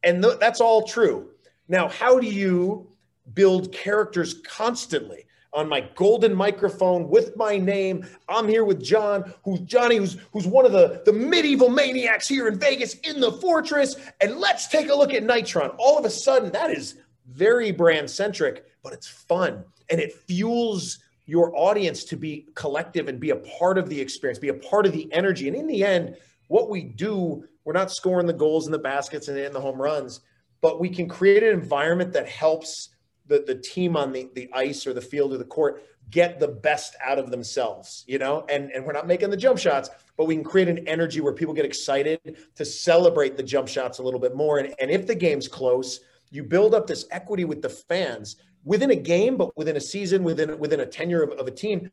and 0.03 0.23
th- 0.23 0.39
that's 0.39 0.61
all 0.61 0.83
true. 0.83 1.29
Now, 1.67 1.87
how 1.87 2.19
do 2.19 2.27
you 2.27 2.87
build 3.33 3.71
characters 3.71 4.35
constantly? 4.45 5.25
On 5.51 5.67
my 5.67 5.81
golden 5.95 6.35
microphone 6.35 7.09
with 7.09 7.35
my 7.35 7.57
name, 7.57 8.05
I'm 8.27 8.47
here 8.47 8.63
with 8.63 8.83
John, 8.83 9.33
who's 9.43 9.59
Johnny, 9.61 9.95
who's 9.97 10.15
who's 10.31 10.45
one 10.45 10.63
of 10.63 10.71
the, 10.71 11.01
the 11.05 11.11
medieval 11.11 11.69
maniacs 11.69 12.27
here 12.27 12.47
in 12.47 12.59
Vegas 12.59 12.93
in 12.99 13.19
the 13.19 13.31
fortress. 13.31 13.95
And 14.21 14.37
let's 14.37 14.67
take 14.67 14.89
a 14.89 14.95
look 14.95 15.11
at 15.11 15.23
Nitron. 15.23 15.73
All 15.79 15.97
of 15.97 16.05
a 16.05 16.09
sudden, 16.11 16.51
that 16.51 16.69
is 16.69 17.01
very 17.27 17.71
brand 17.71 18.11
centric, 18.11 18.65
but 18.83 18.93
it's 18.93 19.07
fun 19.07 19.63
and 19.89 19.99
it 19.99 20.13
fuels 20.13 20.99
your 21.25 21.55
audience 21.55 22.03
to 22.05 22.15
be 22.15 22.47
collective 22.55 23.07
and 23.07 23.19
be 23.19 23.29
a 23.29 23.35
part 23.35 23.77
of 23.77 23.89
the 23.89 23.99
experience, 23.99 24.39
be 24.39 24.49
a 24.49 24.53
part 24.53 24.85
of 24.85 24.91
the 24.91 25.11
energy. 25.13 25.47
And 25.47 25.55
in 25.55 25.67
the 25.67 25.83
end, 25.83 26.15
what 26.47 26.69
we 26.69 26.83
do, 26.83 27.47
we're 27.69 27.73
not 27.73 27.91
scoring 27.91 28.25
the 28.25 28.33
goals 28.33 28.65
and 28.65 28.73
the 28.73 28.79
baskets 28.79 29.27
and 29.27 29.37
in 29.37 29.53
the 29.53 29.61
home 29.61 29.79
runs, 29.79 30.21
but 30.59 30.79
we 30.79 30.89
can 30.89 31.07
create 31.07 31.43
an 31.43 31.53
environment 31.53 32.11
that 32.11 32.27
helps 32.27 32.89
the, 33.27 33.43
the 33.45 33.53
team 33.53 33.95
on 33.95 34.11
the, 34.11 34.27
the 34.33 34.49
ice 34.53 34.87
or 34.87 34.93
the 34.95 34.99
field 34.99 35.33
or 35.33 35.37
the 35.37 35.43
court 35.43 35.83
get 36.09 36.39
the 36.39 36.47
best 36.47 36.95
out 37.05 37.19
of 37.19 37.29
themselves, 37.29 38.05
you 38.07 38.17
know? 38.17 38.43
And, 38.49 38.71
and 38.71 38.83
we're 38.83 38.93
not 38.93 39.05
making 39.05 39.29
the 39.29 39.37
jump 39.37 39.59
shots, 39.59 39.91
but 40.17 40.25
we 40.25 40.33
can 40.33 40.43
create 40.43 40.67
an 40.67 40.79
energy 40.87 41.21
where 41.21 41.31
people 41.31 41.53
get 41.53 41.63
excited 41.63 42.19
to 42.55 42.65
celebrate 42.65 43.37
the 43.37 43.43
jump 43.43 43.67
shots 43.67 43.99
a 43.99 44.01
little 44.01 44.19
bit 44.19 44.35
more. 44.35 44.57
And, 44.57 44.73
and 44.81 44.89
if 44.89 45.05
the 45.05 45.13
game's 45.13 45.47
close, 45.47 45.99
you 46.31 46.41
build 46.41 46.73
up 46.73 46.87
this 46.87 47.05
equity 47.11 47.45
with 47.45 47.61
the 47.61 47.69
fans 47.69 48.37
within 48.63 48.89
a 48.89 48.95
game, 48.95 49.37
but 49.37 49.55
within 49.55 49.77
a 49.77 49.81
season, 49.81 50.23
within 50.23 50.57
within 50.57 50.79
a 50.79 50.87
tenure 50.87 51.21
of, 51.21 51.33
of 51.33 51.45
a 51.45 51.51
team, 51.51 51.91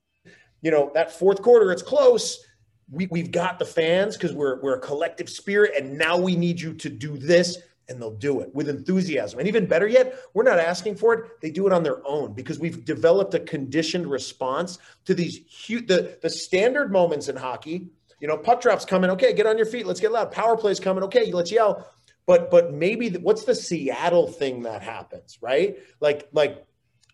you 0.63 0.71
know, 0.71 0.91
that 0.95 1.13
fourth 1.13 1.43
quarter, 1.43 1.71
it's 1.71 1.83
close. 1.83 2.43
We, 2.91 3.07
we've 3.09 3.31
got 3.31 3.59
the 3.59 3.65
fans 3.65 4.17
because 4.17 4.33
we're 4.33 4.61
we're 4.61 4.77
a 4.77 4.81
collective 4.81 5.29
spirit, 5.29 5.73
and 5.77 5.99
now 5.99 6.17
we 6.17 6.37
need 6.37 6.61
you 6.61 6.73
to 6.75 6.89
do 6.89 7.17
this, 7.17 7.59
and 7.89 8.01
they'll 8.01 8.15
do 8.15 8.41
it 8.41 8.55
with 8.55 8.69
enthusiasm. 8.69 9.39
And 9.41 9.49
even 9.49 9.67
better 9.67 9.89
yet, 9.89 10.15
we're 10.35 10.45
not 10.45 10.59
asking 10.59 10.97
for 10.97 11.15
it; 11.15 11.41
they 11.41 11.51
do 11.51 11.67
it 11.67 11.73
on 11.73 11.83
their 11.83 12.07
own 12.07 12.33
because 12.33 12.59
we've 12.59 12.85
developed 12.85 13.35
a 13.35 13.41
conditioned 13.41 14.07
response 14.07 14.79
to 15.05 15.15
these 15.15 15.41
huge 15.49 15.89
the 15.89 16.19
the 16.23 16.31
standard 16.31 16.93
moments 16.93 17.29
in 17.29 17.37
hockey. 17.37 17.89
You 18.21 18.29
know, 18.29 18.39
puck 18.39 18.61
drops 18.61 18.85
coming. 18.85 19.11
Okay, 19.11 19.33
get 19.33 19.47
on 19.47 19.57
your 19.57 19.67
feet. 19.67 19.87
Let's 19.87 20.01
get 20.01 20.13
loud. 20.13 20.31
Power 20.31 20.57
plays 20.57 20.81
coming. 20.81 21.03
Okay, 21.05 21.33
let's 21.33 21.51
yell 21.51 21.87
but 22.27 22.51
but 22.51 22.75
maybe 22.75 23.09
the, 23.09 23.21
what's 23.21 23.45
the 23.45 23.55
Seattle 23.55 24.27
thing 24.27 24.63
that 24.63 24.83
happens, 24.83 25.39
right? 25.41 25.79
Like 26.01 26.29
like 26.33 26.67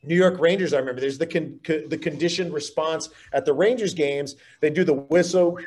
New 0.04 0.16
York 0.16 0.40
Rangers, 0.40 0.72
I 0.72 0.78
remember 0.78 1.00
there's 1.00 1.18
the 1.18 1.26
con, 1.26 1.60
co, 1.62 1.86
the 1.86 1.98
conditioned 1.98 2.52
response 2.52 3.08
at 3.32 3.44
the 3.44 3.52
Rangers 3.52 3.94
games. 3.94 4.36
They 4.60 4.70
do 4.70 4.84
the 4.84 4.94
whistle. 4.94 5.58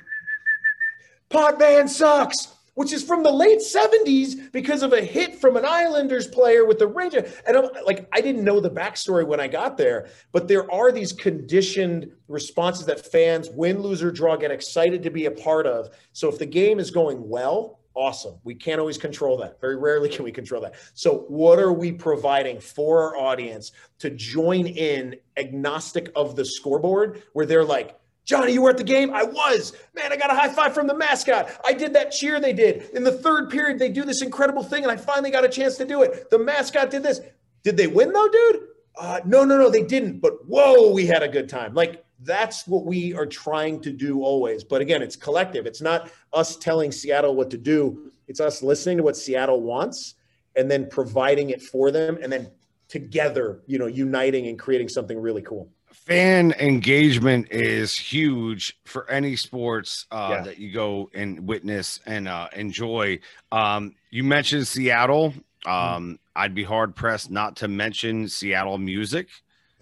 Potvin 1.29 1.87
sucks, 1.87 2.53
which 2.73 2.91
is 2.91 3.01
from 3.01 3.23
the 3.23 3.31
late 3.31 3.59
70s 3.59 4.51
because 4.51 4.83
of 4.83 4.91
a 4.91 5.01
hit 5.01 5.39
from 5.39 5.55
an 5.55 5.65
Islanders 5.65 6.27
player 6.27 6.65
with 6.65 6.79
the 6.79 6.87
Rangers. 6.87 7.33
And 7.47 7.55
I'm 7.55 7.69
like, 7.85 8.07
I 8.11 8.19
didn't 8.19 8.43
know 8.43 8.59
the 8.59 8.69
backstory 8.69 9.25
when 9.25 9.39
I 9.39 9.47
got 9.47 9.77
there, 9.77 10.09
but 10.33 10.49
there 10.49 10.69
are 10.69 10.91
these 10.91 11.13
conditioned 11.13 12.11
responses 12.27 12.85
that 12.87 13.09
fans, 13.11 13.49
win, 13.51 13.81
lose, 13.81 14.03
or 14.03 14.11
draw, 14.11 14.35
get 14.35 14.51
excited 14.51 15.01
to 15.03 15.09
be 15.09 15.25
a 15.25 15.31
part 15.31 15.65
of. 15.65 15.89
So 16.11 16.27
if 16.27 16.37
the 16.37 16.45
game 16.45 16.79
is 16.79 16.91
going 16.91 17.27
well, 17.27 17.79
Awesome. 17.95 18.35
We 18.43 18.55
can't 18.55 18.79
always 18.79 18.97
control 18.97 19.37
that. 19.37 19.61
Very 19.61 19.77
rarely 19.77 20.09
can 20.09 20.25
we 20.25 20.31
control 20.31 20.61
that. 20.61 20.75
So, 20.93 21.25
what 21.29 21.59
are 21.59 21.71
we 21.71 21.93
providing 21.93 22.59
for 22.59 23.01
our 23.01 23.17
audience 23.17 23.71
to 23.99 24.09
join 24.09 24.67
in 24.67 25.15
agnostic 25.37 26.11
of 26.13 26.35
the 26.35 26.43
scoreboard 26.43 27.23
where 27.31 27.45
they're 27.45 27.63
like, 27.63 27.97
Johnny, 28.25 28.53
you 28.53 28.61
were 28.61 28.71
at 28.71 28.77
the 28.77 28.83
game? 28.83 29.13
I 29.13 29.23
was. 29.23 29.73
Man, 29.95 30.11
I 30.11 30.17
got 30.17 30.31
a 30.31 30.35
high 30.35 30.49
five 30.49 30.73
from 30.73 30.87
the 30.87 30.95
mascot. 30.95 31.49
I 31.63 31.73
did 31.73 31.93
that 31.93 32.11
cheer 32.11 32.39
they 32.41 32.53
did. 32.53 32.89
In 32.89 33.03
the 33.03 33.11
third 33.11 33.49
period, 33.49 33.79
they 33.79 33.89
do 33.89 34.03
this 34.03 34.21
incredible 34.21 34.63
thing, 34.63 34.83
and 34.83 34.91
I 34.91 34.97
finally 34.97 35.31
got 35.31 35.45
a 35.45 35.49
chance 35.49 35.77
to 35.77 35.85
do 35.85 36.01
it. 36.01 36.29
The 36.29 36.39
mascot 36.39 36.89
did 36.89 37.03
this. 37.03 37.21
Did 37.63 37.77
they 37.77 37.87
win, 37.87 38.11
though, 38.11 38.27
dude? 38.27 38.61
Uh, 38.97 39.21
no, 39.25 39.43
no, 39.43 39.57
no, 39.57 39.69
they 39.69 39.83
didn't. 39.83 40.19
But 40.19 40.45
whoa, 40.47 40.91
we 40.91 41.05
had 41.05 41.23
a 41.23 41.27
good 41.27 41.49
time. 41.49 41.73
Like, 41.73 42.04
that's 42.19 42.67
what 42.67 42.85
we 42.85 43.13
are 43.13 43.25
trying 43.25 43.81
to 43.81 43.91
do 43.91 44.23
always. 44.23 44.63
But 44.63 44.81
again, 44.81 45.01
it's 45.01 45.15
collective. 45.15 45.65
It's 45.65 45.81
not 45.81 46.09
us 46.33 46.55
telling 46.55 46.91
Seattle 46.91 47.35
what 47.35 47.49
to 47.51 47.57
do. 47.57 48.11
It's 48.27 48.39
us 48.39 48.63
listening 48.63 48.97
to 48.97 49.03
what 49.03 49.17
Seattle 49.17 49.61
wants 49.61 50.15
and 50.55 50.69
then 50.71 50.87
providing 50.89 51.49
it 51.49 51.61
for 51.61 51.91
them 51.91 52.17
and 52.21 52.31
then 52.31 52.49
together, 52.87 53.61
you 53.67 53.77
know, 53.77 53.87
uniting 53.87 54.47
and 54.47 54.57
creating 54.57 54.89
something 54.89 55.19
really 55.19 55.41
cool. 55.41 55.69
Fan 55.91 56.51
engagement 56.59 57.47
is 57.51 57.97
huge 57.97 58.77
for 58.85 59.09
any 59.09 59.35
sports 59.35 60.05
uh, 60.11 60.27
yeah. 60.31 60.41
that 60.43 60.57
you 60.57 60.71
go 60.71 61.09
and 61.13 61.47
witness 61.47 61.99
and 62.05 62.27
uh, 62.27 62.47
enjoy. 62.53 63.19
Um, 63.51 63.95
you 64.11 64.23
mentioned 64.23 64.67
Seattle. 64.67 65.31
Mm-hmm. 65.31 65.69
Um, 65.69 66.03
mm-hmm. 66.03 66.13
I'd 66.35 66.53
be 66.53 66.63
hard 66.63 66.95
pressed 66.95 67.31
not 67.31 67.55
to 67.57 67.67
mention 67.67 68.27
Seattle 68.27 68.77
music. 68.77 69.29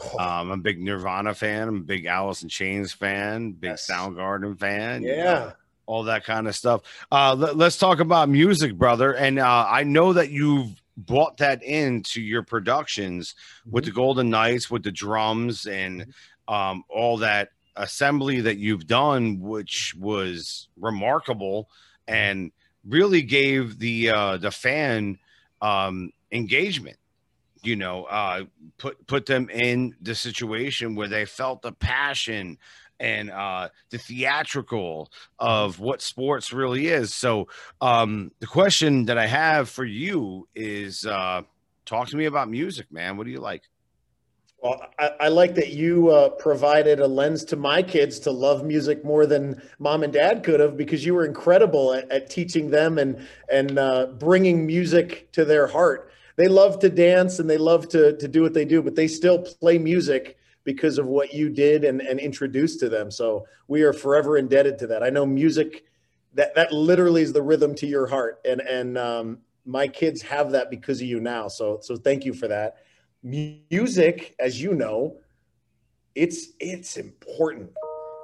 Um, 0.02 0.20
I'm 0.20 0.52
a 0.52 0.58
big 0.58 0.82
Nirvana 0.82 1.34
fan. 1.34 1.68
I'm 1.68 1.78
a 1.78 1.82
big 1.82 2.06
Alice 2.06 2.44
in 2.44 2.50
Chains 2.50 2.94
fan. 2.94 3.52
Big 3.52 3.72
yes. 3.72 3.90
Soundgarden 3.90 4.60
fan. 4.60 5.04
Yeah. 5.04 5.16
You 5.16 5.24
know, 5.24 5.54
all 5.86 6.04
that 6.04 6.24
kind 6.24 6.48
of 6.48 6.56
stuff. 6.56 6.82
Uh, 7.12 7.36
let, 7.36 7.60
us 7.60 7.78
talk 7.78 8.00
about 8.00 8.30
music, 8.30 8.76
brother. 8.78 9.14
And 9.14 9.40
uh, 9.40 9.66
I 9.70 9.84
know 9.84 10.14
that 10.14 10.30
you've 10.30 10.82
brought 10.98 11.38
that 11.38 11.64
into 11.64 12.22
your 12.22 12.44
productions 12.44 13.36
mm-hmm. 13.62 13.72
with 13.72 13.86
the 13.86 13.92
Golden 13.92 14.30
Knights, 14.30 14.70
with 14.70 14.84
the 14.84 14.92
drums, 14.92 15.66
and 15.66 16.02
mm-hmm. 16.02 16.54
um, 16.54 16.84
all 16.90 17.18
that 17.18 17.50
assembly 17.76 18.42
that 18.42 18.58
you've 18.58 18.88
done, 18.88 19.40
which 19.42 19.96
was 20.00 20.68
remarkable 20.78 21.70
and 22.08 22.52
really 22.86 23.22
gave 23.22 23.80
the 23.80 24.10
uh, 24.10 24.38
the 24.38 24.52
fan 24.52 25.18
um, 25.62 26.12
engagement 26.32 26.98
you 27.64 27.76
know, 27.76 28.06
uh, 28.06 28.44
put 28.78 29.06
put 29.08 29.26
them 29.26 29.50
in 29.50 29.96
the 30.02 30.16
situation 30.16 30.96
where 30.96 31.08
they 31.08 31.26
felt 31.26 31.62
the 31.62 31.72
passion 31.72 32.58
and 33.00 33.32
uh, 33.32 33.70
the 33.90 33.98
theatrical 33.98 35.12
of 35.40 35.80
what 35.80 36.02
sports 36.02 36.54
really 36.54 36.88
is. 36.88 37.14
So, 37.14 37.48
um, 37.82 38.32
the 38.40 38.48
question 38.48 39.06
that 39.06 39.18
I 39.18 39.26
have 39.26 39.70
for 39.70 39.84
you 39.84 40.48
is, 40.56 41.06
uh, 41.06 41.42
talk 41.86 42.10
to 42.10 42.18
me 42.18 42.26
about 42.26 42.50
music, 42.50 42.92
man. 42.92 43.18
What 43.18 43.26
do 43.26 43.32
you 43.32 43.40
like? 43.40 43.64
Well, 44.62 44.82
I, 44.98 45.12
I 45.20 45.28
like 45.28 45.56
that 45.56 45.72
you 45.72 46.10
uh, 46.10 46.30
provided 46.30 47.02
a 47.02 47.08
lens 47.08 47.44
to 47.46 47.58
my 47.58 47.84
kids 47.84 48.20
to 48.20 48.32
love 48.32 48.64
music 48.64 49.04
more 49.04 49.26
than 49.26 49.62
mom 49.80 50.04
and 50.04 50.14
dad 50.14 50.44
could 50.44 50.62
have, 50.62 50.78
because 50.78 51.06
you 51.06 51.14
were 51.14 51.26
incredible 51.26 51.94
at, 51.94 52.10
at 52.10 52.30
teaching 52.30 52.70
them 52.70 52.98
and 52.98 53.28
and 53.52 53.78
uh, 53.78 54.06
bringing 54.18 54.66
music 54.66 55.30
to 55.34 55.44
their 55.44 55.68
heart 55.68 56.12
they 56.36 56.48
love 56.48 56.80
to 56.80 56.90
dance 56.90 57.40
and 57.40 57.50
they 57.50 57.58
love 57.58 57.88
to 57.90 58.18
to 58.18 58.28
do 58.28 58.42
what 58.42 58.54
they 58.54 58.66
do, 58.66 58.82
but 58.82 58.96
they 58.96 59.08
still 59.08 59.40
play 59.40 59.78
music 59.78 60.38
because 60.64 60.98
of 60.98 61.06
what 61.06 61.34
you 61.34 61.50
did 61.50 61.84
and, 61.84 62.02
and 62.02 62.20
introduced 62.20 62.80
to 62.80 62.90
them. 62.90 63.12
So 63.12 63.46
we 63.68 63.84
are 63.84 63.94
forever 63.94 64.38
indebted 64.38 64.78
to 64.80 64.88
that. 64.88 65.04
I 65.04 65.10
know 65.10 65.26
music 65.26 65.84
that 66.34 66.56
that 66.56 66.72
literally 66.72 67.22
is 67.22 67.34
the 67.34 67.42
rhythm 67.42 67.76
to 67.76 67.88
your 67.88 68.08
heart, 68.08 68.40
and 68.46 68.62
and 68.62 68.98
um, 68.98 69.40
my 69.66 69.88
kids 69.88 70.22
have 70.24 70.52
that 70.52 70.70
because 70.70 71.02
of 71.02 71.08
you 71.08 71.20
now. 71.20 71.48
So 71.48 71.80
so 71.82 71.96
thank 71.96 72.26
you 72.26 72.34
for 72.34 72.48
that. 72.48 72.78
Music, 73.22 74.36
as 74.40 74.62
you 74.62 74.74
know, 74.74 75.18
it's 76.16 76.50
it's 76.60 76.98
important. 76.98 77.72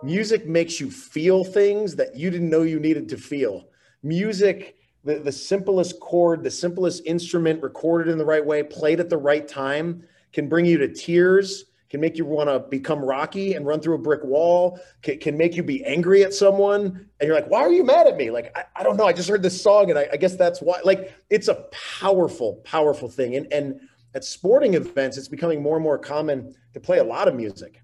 Music 0.02 0.48
makes 0.48 0.80
you 0.80 0.90
feel 0.90 1.44
things 1.44 1.96
that 1.98 2.16
you 2.16 2.30
didn't 2.30 2.50
know 2.50 2.64
you 2.64 2.80
needed 2.80 3.10
to 3.10 3.18
feel 3.18 3.66
music 4.02 4.79
the, 5.04 5.20
the 5.20 5.32
simplest 5.32 6.00
chord, 6.00 6.44
the 6.44 6.52
simplest 6.52 7.04
instrument 7.06 7.64
recorded 7.64 8.12
in 8.12 8.18
the 8.18 8.26
right 8.26 8.46
way, 8.46 8.64
played 8.64 9.00
at 9.00 9.10
the 9.10 9.18
right 9.18 9.48
time, 9.48 10.04
can 10.34 10.50
bring 10.50 10.66
you 10.66 10.78
to 10.78 10.94
tears, 10.94 11.66
can 11.90 12.00
make 12.00 12.18
you 12.18 12.26
want 12.26 12.50
to 12.50 12.60
become 12.60 13.04
Rocky 13.04 13.54
and 13.54 13.66
run 13.66 13.80
through 13.80 13.96
a 13.96 14.00
brick 14.00 14.24
wall, 14.24 14.80
can, 15.02 15.18
can, 15.20 15.38
make 15.38 15.56
you 15.56 15.64
be 15.64 15.84
angry 15.86 16.24
at 16.24 16.34
someone. 16.34 17.10
And 17.20 17.28
you're 17.28 17.34
like, 17.34 17.50
why 17.50 17.62
are 17.62 17.72
you 17.72 17.84
mad 17.84 18.06
at 18.06 18.16
me? 18.16 18.30
Like, 18.30 18.56
I, 18.56 18.66
I 18.76 18.84
don't 18.84 18.96
know. 18.96 19.06
I 19.06 19.14
just 19.14 19.28
heard 19.28 19.42
this 19.42 19.60
song 19.60 19.90
and 19.90 19.98
I, 19.98 20.08
I, 20.14 20.18
guess 20.18 20.36
that's 20.36 20.62
why. 20.62 20.82
Like, 20.84 21.14
it's 21.30 21.48
a 21.48 21.66
powerful, 22.00 22.62
powerful 22.64 23.10
thing. 23.10 23.36
And, 23.36 23.52
and 23.52 23.82
at 24.14 24.24
sporting 24.24 24.76
events, 24.76 25.18
it's 25.18 25.28
becoming 25.28 25.64
more 25.64 25.78
and 25.78 25.84
more 25.84 25.98
common 25.98 26.54
to 26.74 26.80
play 26.80 27.00
a 27.00 27.04
lot 27.04 27.28
of 27.28 27.34
music. 27.34 27.82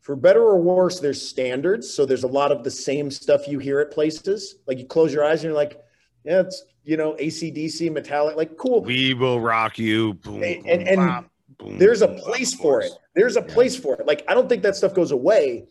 For 0.00 0.14
better 0.14 0.42
or 0.42 0.60
worse, 0.60 1.00
there's 1.00 1.26
standards. 1.26 1.92
So 1.92 2.06
there's 2.06 2.24
a 2.24 2.28
lot 2.28 2.52
of 2.52 2.62
the 2.62 2.70
same 2.70 3.10
stuff 3.10 3.48
you 3.48 3.58
hear 3.58 3.80
at 3.80 3.90
places. 3.90 4.56
Like, 4.66 4.78
you 4.78 4.86
close 4.86 5.12
your 5.12 5.24
eyes 5.24 5.40
and 5.40 5.50
you're 5.50 5.54
like, 5.54 5.80
yeah, 6.24 6.40
it's 6.40 6.64
you 6.84 6.96
know 6.96 7.14
ACDC, 7.14 7.90
Metallica, 7.90 8.36
like 8.36 8.56
cool. 8.56 8.82
We 8.82 9.14
will 9.14 9.40
rock 9.40 9.78
you. 9.78 10.14
Boom, 10.14 10.42
and 10.42 10.88
and, 10.88 11.24
boom, 11.58 11.78
there's 11.78 12.02
a 12.02 12.08
place 12.08 12.54
for 12.54 12.80
it. 12.80 12.92
There's 13.14 13.36
a 13.36 13.40
yeah. 13.40 13.54
place 13.54 13.76
for 13.76 13.94
it. 13.94 14.06
Like 14.06 14.24
I 14.28 14.34
don't 14.34 14.48
think 14.48 14.62
that 14.62 14.76
stuff 14.76 14.94
goes 14.94 15.10
away, 15.10 15.66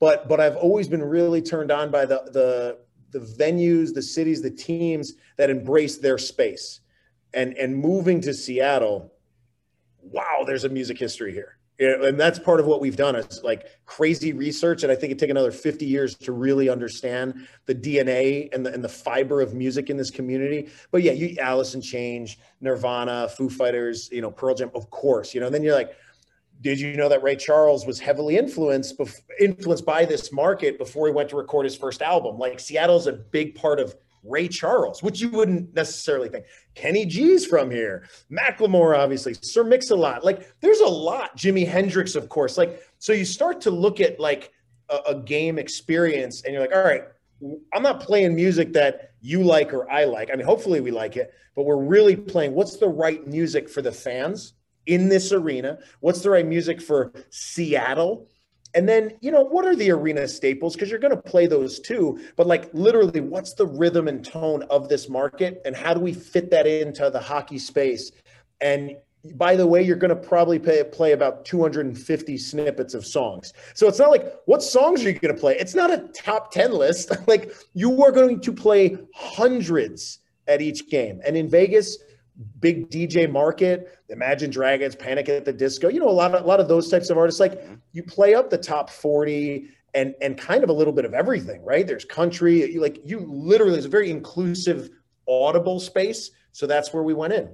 but 0.00 0.28
but 0.28 0.40
I've 0.40 0.56
always 0.56 0.88
been 0.88 1.02
really 1.02 1.42
turned 1.42 1.70
on 1.70 1.90
by 1.90 2.06
the 2.06 2.22
the 2.32 2.78
the 3.18 3.20
venues, 3.20 3.94
the 3.94 4.02
cities, 4.02 4.42
the 4.42 4.50
teams 4.50 5.14
that 5.36 5.50
embrace 5.50 5.98
their 5.98 6.18
space. 6.18 6.80
And 7.32 7.56
and 7.56 7.76
moving 7.76 8.20
to 8.22 8.34
Seattle, 8.34 9.12
wow, 10.00 10.44
there's 10.46 10.64
a 10.64 10.68
music 10.68 10.98
history 10.98 11.32
here 11.32 11.58
and 11.78 12.18
that's 12.18 12.38
part 12.38 12.60
of 12.60 12.66
what 12.66 12.80
we've 12.80 12.96
done 12.96 13.16
is 13.16 13.42
like 13.42 13.66
crazy 13.84 14.32
research 14.32 14.82
and 14.82 14.92
i 14.92 14.94
think 14.94 15.12
it 15.12 15.18
take 15.18 15.30
another 15.30 15.50
50 15.50 15.84
years 15.84 16.14
to 16.14 16.32
really 16.32 16.68
understand 16.68 17.46
the 17.66 17.74
dna 17.74 18.52
and 18.54 18.64
the, 18.64 18.72
and 18.72 18.84
the 18.84 18.88
fiber 18.88 19.40
of 19.40 19.54
music 19.54 19.90
in 19.90 19.96
this 19.96 20.10
community. 20.10 20.68
But 20.90 21.02
yeah 21.02 21.12
you 21.12 21.36
alice 21.40 21.74
in 21.74 21.80
chains 21.80 22.36
nirvana 22.60 23.28
foo 23.28 23.50
fighters 23.50 24.08
you 24.12 24.20
know 24.20 24.30
pearl 24.30 24.54
jam 24.54 24.70
of 24.74 24.88
course 24.90 25.34
you 25.34 25.40
know 25.40 25.46
and 25.46 25.54
then 25.54 25.62
you're 25.62 25.74
like 25.74 25.96
did 26.60 26.78
you 26.78 26.96
know 26.96 27.08
that 27.08 27.22
ray 27.22 27.36
charles 27.36 27.86
was 27.86 27.98
heavily 27.98 28.36
influenced 28.36 28.96
influenced 29.40 29.84
by 29.84 30.04
this 30.04 30.32
market 30.32 30.78
before 30.78 31.06
he 31.06 31.12
went 31.12 31.28
to 31.30 31.36
record 31.36 31.64
his 31.64 31.76
first 31.76 32.02
album? 32.02 32.38
Like 32.38 32.60
seattle's 32.60 33.06
a 33.06 33.12
big 33.12 33.54
part 33.54 33.80
of 33.80 33.94
Ray 34.24 34.48
Charles, 34.48 35.02
which 35.02 35.20
you 35.20 35.28
wouldn't 35.30 35.74
necessarily 35.74 36.28
think. 36.28 36.46
Kenny 36.74 37.04
G's 37.04 37.46
from 37.46 37.70
here. 37.70 38.08
Macklemore, 38.30 38.96
obviously. 38.96 39.34
Sir 39.34 39.64
Mix-a-Lot. 39.64 40.24
Like, 40.24 40.52
there's 40.60 40.80
a 40.80 40.86
lot. 40.86 41.36
Jimi 41.36 41.66
Hendrix, 41.66 42.14
of 42.14 42.28
course. 42.28 42.56
Like, 42.56 42.82
so 42.98 43.12
you 43.12 43.24
start 43.24 43.60
to 43.62 43.70
look 43.70 44.00
at 44.00 44.18
like 44.18 44.52
a, 44.88 44.98
a 45.08 45.14
game 45.14 45.58
experience, 45.58 46.42
and 46.44 46.52
you're 46.52 46.62
like, 46.62 46.74
all 46.74 46.82
right, 46.82 47.04
I'm 47.72 47.82
not 47.82 48.00
playing 48.00 48.34
music 48.34 48.72
that 48.72 49.12
you 49.20 49.42
like 49.42 49.74
or 49.74 49.90
I 49.90 50.04
like. 50.04 50.30
I 50.32 50.36
mean, 50.36 50.46
hopefully 50.46 50.80
we 50.80 50.90
like 50.90 51.16
it, 51.16 51.32
but 51.54 51.64
we're 51.64 51.82
really 51.82 52.16
playing 52.16 52.54
what's 52.54 52.76
the 52.76 52.88
right 52.88 53.26
music 53.26 53.68
for 53.68 53.82
the 53.82 53.92
fans 53.92 54.54
in 54.86 55.08
this 55.08 55.32
arena? 55.32 55.78
What's 56.00 56.20
the 56.20 56.30
right 56.30 56.46
music 56.46 56.80
for 56.80 57.12
Seattle? 57.30 58.28
And 58.74 58.88
then, 58.88 59.12
you 59.20 59.30
know, 59.30 59.42
what 59.42 59.64
are 59.64 59.76
the 59.76 59.90
arena 59.90 60.26
staples? 60.26 60.74
Because 60.74 60.90
you're 60.90 60.98
going 60.98 61.14
to 61.14 61.22
play 61.22 61.46
those 61.46 61.78
too. 61.78 62.20
But 62.36 62.46
like 62.46 62.72
literally, 62.74 63.20
what's 63.20 63.54
the 63.54 63.66
rhythm 63.66 64.08
and 64.08 64.24
tone 64.24 64.64
of 64.64 64.88
this 64.88 65.08
market? 65.08 65.62
And 65.64 65.76
how 65.76 65.94
do 65.94 66.00
we 66.00 66.12
fit 66.12 66.50
that 66.50 66.66
into 66.66 67.08
the 67.10 67.20
hockey 67.20 67.58
space? 67.58 68.10
And 68.60 68.96
by 69.34 69.56
the 69.56 69.66
way, 69.66 69.82
you're 69.82 69.96
going 69.96 70.10
to 70.10 70.16
probably 70.16 70.58
pay, 70.58 70.84
play 70.84 71.12
about 71.12 71.44
250 71.44 72.36
snippets 72.36 72.94
of 72.94 73.06
songs. 73.06 73.52
So 73.74 73.88
it's 73.88 73.98
not 73.98 74.10
like, 74.10 74.34
what 74.46 74.62
songs 74.62 75.04
are 75.04 75.10
you 75.10 75.18
going 75.18 75.34
to 75.34 75.40
play? 75.40 75.56
It's 75.56 75.74
not 75.74 75.90
a 75.90 76.08
top 76.14 76.50
10 76.50 76.72
list. 76.72 77.10
like 77.26 77.52
you 77.72 78.02
are 78.02 78.12
going 78.12 78.40
to 78.40 78.52
play 78.52 78.98
hundreds 79.14 80.18
at 80.46 80.60
each 80.60 80.90
game. 80.90 81.20
And 81.24 81.36
in 81.36 81.48
Vegas, 81.48 81.98
big 82.60 82.90
DJ 82.90 83.30
market, 83.30 83.98
Imagine 84.08 84.50
Dragons, 84.50 84.94
Panic 84.94 85.28
at 85.28 85.44
the 85.44 85.52
Disco, 85.52 85.88
you 85.88 86.00
know, 86.00 86.08
a 86.08 86.10
lot 86.10 86.34
of 86.34 86.44
a 86.44 86.46
lot 86.46 86.60
of 86.60 86.68
those 86.68 86.90
types 86.90 87.10
of 87.10 87.18
artists. 87.18 87.40
Like 87.40 87.60
mm-hmm. 87.60 87.74
you 87.92 88.02
play 88.02 88.34
up 88.34 88.50
the 88.50 88.58
top 88.58 88.90
40 88.90 89.68
and 89.94 90.14
and 90.20 90.36
kind 90.36 90.64
of 90.64 90.70
a 90.70 90.72
little 90.72 90.92
bit 90.92 91.04
of 91.04 91.14
everything, 91.14 91.64
right? 91.64 91.86
There's 91.86 92.04
country, 92.04 92.72
you 92.72 92.80
like 92.80 93.00
you 93.04 93.20
literally 93.20 93.76
it's 93.76 93.86
a 93.86 93.90
very 93.90 94.10
inclusive 94.10 94.90
audible 95.28 95.80
space. 95.80 96.30
So 96.52 96.66
that's 96.66 96.92
where 96.92 97.02
we 97.02 97.14
went 97.14 97.32
in. 97.32 97.50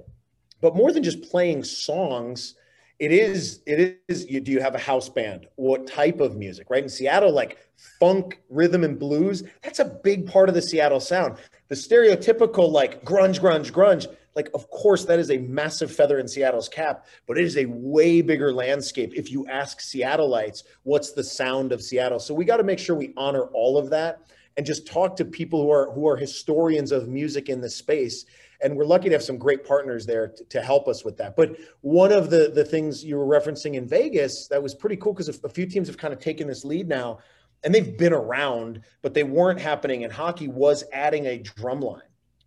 But 0.61 0.75
more 0.75 0.91
than 0.91 1.03
just 1.03 1.23
playing 1.23 1.63
songs, 1.63 2.55
it 3.01 3.11
is 3.11 3.61
it 3.65 3.99
is 4.07 4.29
you 4.29 4.39
do 4.39 4.51
you 4.51 4.61
have 4.61 4.75
a 4.75 4.79
house 4.79 5.09
band 5.09 5.47
what 5.55 5.87
type 5.87 6.19
of 6.19 6.37
music 6.37 6.69
right 6.69 6.83
in 6.83 6.87
seattle 6.87 7.33
like 7.33 7.57
funk 7.99 8.39
rhythm 8.47 8.83
and 8.83 8.99
blues 8.99 9.43
that's 9.63 9.79
a 9.79 9.85
big 10.03 10.27
part 10.27 10.49
of 10.49 10.53
the 10.53 10.61
seattle 10.61 10.99
sound 10.99 11.35
the 11.69 11.75
stereotypical 11.75 12.71
like 12.71 13.03
grunge 13.03 13.39
grunge 13.39 13.71
grunge 13.71 14.05
like 14.35 14.49
of 14.53 14.69
course 14.69 15.05
that 15.05 15.19
is 15.19 15.31
a 15.31 15.37
massive 15.37 15.91
feather 15.91 16.19
in 16.19 16.27
seattle's 16.27 16.69
cap 16.69 17.05
but 17.27 17.37
it 17.37 17.43
is 17.43 17.57
a 17.57 17.65
way 17.65 18.21
bigger 18.21 18.53
landscape 18.53 19.13
if 19.15 19.31
you 19.31 19.45
ask 19.47 19.79
seattleites 19.79 20.63
what's 20.83 21.11
the 21.11 21.23
sound 21.23 21.71
of 21.71 21.81
seattle. 21.81 22.19
So 22.19 22.33
we 22.33 22.45
got 22.45 22.57
to 22.57 22.63
make 22.63 22.79
sure 22.79 22.95
we 22.95 23.13
honor 23.17 23.43
all 23.53 23.77
of 23.77 23.89
that 23.89 24.21
and 24.57 24.65
just 24.65 24.87
talk 24.87 25.15
to 25.17 25.25
people 25.25 25.61
who 25.61 25.71
are 25.71 25.91
who 25.91 26.07
are 26.07 26.17
historians 26.17 26.91
of 26.91 27.07
music 27.07 27.49
in 27.49 27.61
the 27.61 27.69
space. 27.69 28.25
And 28.63 28.75
we're 28.75 28.85
lucky 28.85 29.09
to 29.09 29.15
have 29.15 29.23
some 29.23 29.37
great 29.37 29.65
partners 29.65 30.05
there 30.05 30.27
to, 30.27 30.43
to 30.45 30.61
help 30.61 30.87
us 30.87 31.03
with 31.03 31.17
that. 31.17 31.35
But 31.35 31.57
one 31.81 32.11
of 32.11 32.29
the 32.29 32.51
the 32.53 32.65
things 32.65 33.03
you 33.03 33.17
were 33.17 33.25
referencing 33.25 33.75
in 33.75 33.87
vegas 33.87 34.47
that 34.47 34.61
was 34.61 34.75
pretty 34.75 34.97
cool 34.97 35.13
because 35.13 35.29
a, 35.29 35.47
a 35.47 35.49
few 35.49 35.65
teams 35.65 35.87
have 35.87 35.97
kind 35.97 36.13
of 36.13 36.19
taken 36.19 36.47
this 36.47 36.63
lead 36.63 36.87
now 36.87 37.19
and 37.63 37.75
they've 37.75 37.97
been 37.97 38.13
around 38.13 38.81
but 39.03 39.13
they 39.13 39.23
weren't 39.23 39.59
happening 39.59 40.01
in 40.01 40.09
hockey 40.09 40.47
was 40.47 40.83
adding 40.93 41.27
a 41.27 41.37
drum 41.37 41.79
line 41.79 42.01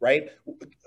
right? 0.05 0.29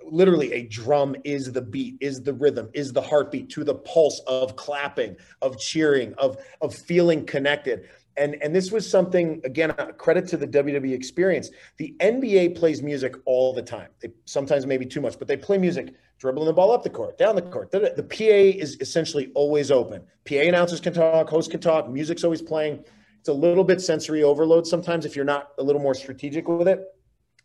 Literally, 0.06 0.54
a 0.54 0.68
drum 0.68 1.16
is 1.24 1.52
the 1.52 1.62
beat, 1.62 1.98
is 2.00 2.22
the 2.22 2.34
rhythm, 2.34 2.70
is 2.74 2.94
the 2.94 3.02
heartbeat 3.02 3.50
to 3.50 3.64
the 3.64 3.74
pulse 3.74 4.22
of 4.28 4.56
clapping, 4.56 5.18
of 5.42 5.60
cheering, 5.60 6.14
of 6.14 6.38
of 6.62 6.74
feeling 6.74 7.26
connected. 7.26 7.90
And 8.16 8.36
and 8.44 8.56
this 8.56 8.72
was 8.72 8.90
something 8.90 9.42
again, 9.44 9.72
uh, 9.72 9.88
credit 9.98 10.28
to 10.30 10.38
the 10.38 10.48
WWE 10.48 10.94
experience. 10.94 11.50
The 11.78 11.96
NBA 12.00 12.56
plays 12.56 12.82
music 12.84 13.16
all 13.26 13.54
the 13.54 13.64
time. 13.64 13.90
They 14.00 14.10
sometimes 14.26 14.66
maybe 14.68 14.86
too 14.86 15.02
much, 15.02 15.18
but 15.18 15.28
they 15.28 15.38
play 15.38 15.58
music 15.58 15.96
dribbling 16.20 16.48
the 16.48 16.54
ball 16.54 16.72
up 16.72 16.84
the 16.84 16.90
court, 16.90 17.18
down 17.18 17.36
the 17.36 17.42
court. 17.42 17.72
The, 17.72 17.94
the 17.96 18.04
PA 18.04 18.60
is 18.64 18.78
essentially 18.80 19.32
always 19.36 19.72
open. 19.72 20.02
PA 20.28 20.36
announcers 20.36 20.80
can 20.80 20.94
talk, 20.94 21.30
hosts 21.30 21.52
can 21.52 21.60
talk, 21.60 21.90
music's 21.90 22.24
always 22.24 22.42
playing. 22.42 22.84
It's 23.20 23.30
a 23.30 23.34
little 23.34 23.64
bit 23.64 23.82
sensory 23.82 24.24
overload 24.24 24.66
sometimes 24.66 25.06
if 25.06 25.16
you're 25.16 25.26
not 25.26 25.50
a 25.60 25.64
little 25.64 25.82
more 25.82 25.94
strategic 25.94 26.48
with 26.48 26.68
it. 26.68 26.80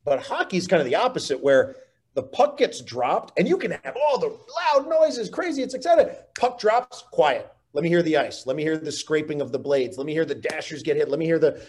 But 0.05 0.23
hockey 0.23 0.57
is 0.57 0.67
kind 0.67 0.81
of 0.81 0.87
the 0.87 0.97
opposite, 0.97 1.43
where 1.43 1.77
the 2.15 2.23
puck 2.23 2.59
gets 2.59 2.81
dropped 2.81 3.39
and 3.39 3.49
you 3.49 3.57
can 3.57 3.71
have 3.71 3.97
all 3.97 4.19
the 4.19 4.29
loud 4.29 4.89
noises, 4.89 5.31
crazy, 5.31 5.63
it's 5.63 5.75
exciting. 5.75 6.09
Puck 6.39 6.59
drops, 6.59 7.05
quiet. 7.11 7.51
Let 7.73 7.83
me 7.83 7.89
hear 7.89 8.03
the 8.03 8.19
ice. 8.19 8.47
Let 8.47 8.57
me 8.57 8.63
hear 8.63 8.77
the 8.77 8.93
scraping 8.93 9.41
of 9.41 9.51
the 9.51 9.59
blades. 9.59 9.97
Let 9.97 10.07
me 10.07 10.13
hear 10.13 10.27
the 10.27 10.35
dashers 10.35 10.83
get 10.83 10.97
hit. 10.97 11.09
Let 11.09 11.19
me 11.19 11.25
hear 11.25 11.39
the. 11.39 11.65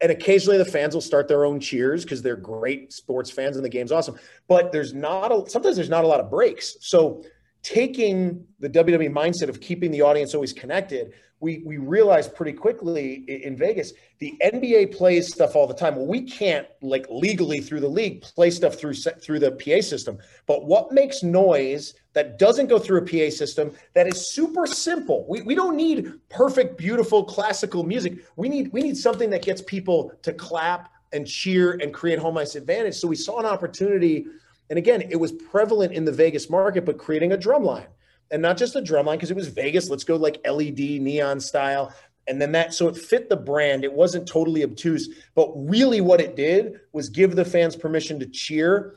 And 0.00 0.10
occasionally 0.10 0.58
the 0.58 0.64
fans 0.64 0.94
will 0.94 1.00
start 1.00 1.28
their 1.28 1.44
own 1.44 1.60
cheers 1.60 2.02
because 2.02 2.22
they're 2.22 2.36
great 2.36 2.92
sports 2.92 3.30
fans 3.30 3.56
and 3.56 3.64
the 3.64 3.68
game's 3.68 3.92
awesome. 3.92 4.18
But 4.48 4.72
there's 4.72 4.92
not 4.92 5.30
a, 5.30 5.48
sometimes 5.48 5.76
there's 5.76 5.88
not 5.88 6.04
a 6.04 6.08
lot 6.08 6.20
of 6.20 6.28
breaks. 6.28 6.76
So 6.80 7.24
taking 7.62 8.46
the 8.58 8.68
WWE 8.68 9.10
mindset 9.10 9.48
of 9.48 9.60
keeping 9.60 9.90
the 9.90 10.02
audience 10.02 10.34
always 10.34 10.52
connected, 10.52 11.12
we 11.40 11.62
we 11.64 11.78
realized 11.78 12.34
pretty 12.34 12.52
quickly 12.52 13.24
in 13.26 13.56
Vegas 13.56 13.92
the 14.18 14.34
NBA 14.44 14.94
plays 14.94 15.32
stuff 15.32 15.56
all 15.56 15.66
the 15.66 15.74
time. 15.74 15.96
Well, 15.96 16.06
we 16.06 16.22
can't 16.22 16.66
like 16.82 17.06
legally 17.08 17.60
through 17.60 17.80
the 17.80 17.88
league 17.88 18.20
play 18.22 18.50
stuff 18.50 18.74
through 18.74 18.94
through 18.94 19.38
the 19.38 19.52
PA 19.52 19.80
system. 19.80 20.18
But 20.46 20.66
what 20.66 20.92
makes 20.92 21.22
noise 21.22 21.94
that 22.12 22.38
doesn't 22.38 22.66
go 22.66 22.78
through 22.78 22.98
a 22.98 23.02
PA 23.02 23.34
system 23.34 23.72
that 23.94 24.06
is 24.06 24.32
super 24.32 24.66
simple? 24.66 25.26
We, 25.28 25.40
we 25.40 25.54
don't 25.54 25.76
need 25.76 26.12
perfect, 26.28 26.76
beautiful 26.76 27.24
classical 27.24 27.84
music. 27.84 28.18
We 28.36 28.48
need 28.48 28.70
we 28.72 28.82
need 28.82 28.96
something 28.96 29.30
that 29.30 29.42
gets 29.42 29.62
people 29.62 30.12
to 30.22 30.34
clap 30.34 30.92
and 31.12 31.26
cheer 31.26 31.72
and 31.80 31.92
create 31.92 32.18
home 32.18 32.36
ice 32.36 32.54
advantage. 32.54 32.94
So 32.94 33.08
we 33.08 33.16
saw 33.16 33.40
an 33.40 33.46
opportunity, 33.46 34.26
and 34.70 34.78
again, 34.78 35.02
it 35.10 35.16
was 35.16 35.32
prevalent 35.32 35.92
in 35.92 36.04
the 36.04 36.12
Vegas 36.12 36.48
market, 36.48 36.86
but 36.86 36.96
creating 36.96 37.32
a 37.32 37.36
drum 37.36 37.64
line 37.64 37.88
and 38.30 38.40
not 38.40 38.56
just 38.56 38.76
a 38.76 38.80
drum 38.80 39.06
line 39.06 39.18
because 39.18 39.30
it 39.30 39.36
was 39.36 39.48
Vegas. 39.48 39.90
Let's 39.90 40.04
go 40.04 40.16
like 40.16 40.40
LED 40.48 40.78
neon 40.78 41.40
style. 41.40 41.92
And 42.28 42.40
then 42.40 42.52
that, 42.52 42.72
so 42.72 42.86
it 42.86 42.96
fit 42.96 43.28
the 43.28 43.36
brand. 43.36 43.82
It 43.82 43.92
wasn't 43.92 44.28
totally 44.28 44.62
obtuse, 44.62 45.08
but 45.34 45.50
really 45.56 46.00
what 46.00 46.20
it 46.20 46.36
did 46.36 46.78
was 46.92 47.08
give 47.08 47.34
the 47.34 47.44
fans 47.44 47.74
permission 47.74 48.20
to 48.20 48.26
cheer 48.26 48.96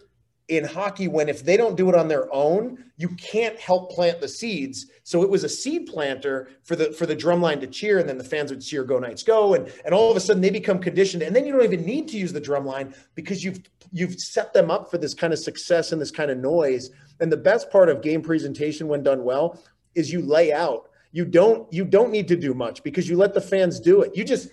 in 0.57 0.63
hockey 0.63 1.07
when 1.07 1.29
if 1.29 1.43
they 1.43 1.57
don't 1.57 1.75
do 1.75 1.89
it 1.89 1.95
on 1.95 2.07
their 2.07 2.33
own, 2.33 2.83
you 2.97 3.09
can't 3.09 3.59
help 3.59 3.91
plant 3.91 4.21
the 4.21 4.27
seeds. 4.27 4.87
So 5.03 5.23
it 5.23 5.29
was 5.29 5.43
a 5.43 5.49
seed 5.49 5.87
planter 5.87 6.49
for 6.63 6.75
the 6.75 6.91
for 6.91 7.05
the 7.05 7.15
drum 7.15 7.41
line 7.41 7.59
to 7.61 7.67
cheer, 7.67 7.99
and 7.99 8.07
then 8.07 8.17
the 8.17 8.23
fans 8.23 8.51
would 8.51 8.61
cheer 8.61 8.83
"Go 8.83 8.99
Knights 8.99 9.23
Go," 9.23 9.53
and 9.53 9.71
and 9.85 9.93
all 9.93 10.09
of 10.11 10.17
a 10.17 10.19
sudden 10.19 10.41
they 10.41 10.49
become 10.49 10.79
conditioned, 10.79 11.23
and 11.23 11.35
then 11.35 11.45
you 11.45 11.53
don't 11.53 11.63
even 11.63 11.85
need 11.85 12.07
to 12.09 12.17
use 12.17 12.33
the 12.33 12.39
drum 12.39 12.65
line 12.65 12.93
because 13.15 13.43
you've 13.43 13.61
you've 13.91 14.19
set 14.19 14.53
them 14.53 14.71
up 14.71 14.89
for 14.89 14.97
this 14.97 15.13
kind 15.13 15.33
of 15.33 15.39
success 15.39 15.91
and 15.91 16.01
this 16.01 16.11
kind 16.11 16.31
of 16.31 16.37
noise. 16.37 16.89
And 17.19 17.31
the 17.31 17.37
best 17.37 17.71
part 17.71 17.89
of 17.89 18.01
game 18.01 18.21
presentation 18.21 18.87
when 18.87 19.03
done 19.03 19.23
well 19.23 19.59
is 19.95 20.11
you 20.11 20.21
lay 20.21 20.51
out. 20.51 20.89
You 21.11 21.25
don't 21.25 21.71
you 21.71 21.85
don't 21.85 22.11
need 22.11 22.27
to 22.29 22.35
do 22.35 22.53
much 22.53 22.83
because 22.83 23.07
you 23.07 23.17
let 23.17 23.33
the 23.33 23.41
fans 23.41 23.79
do 23.79 24.01
it. 24.01 24.15
You 24.15 24.23
just 24.23 24.49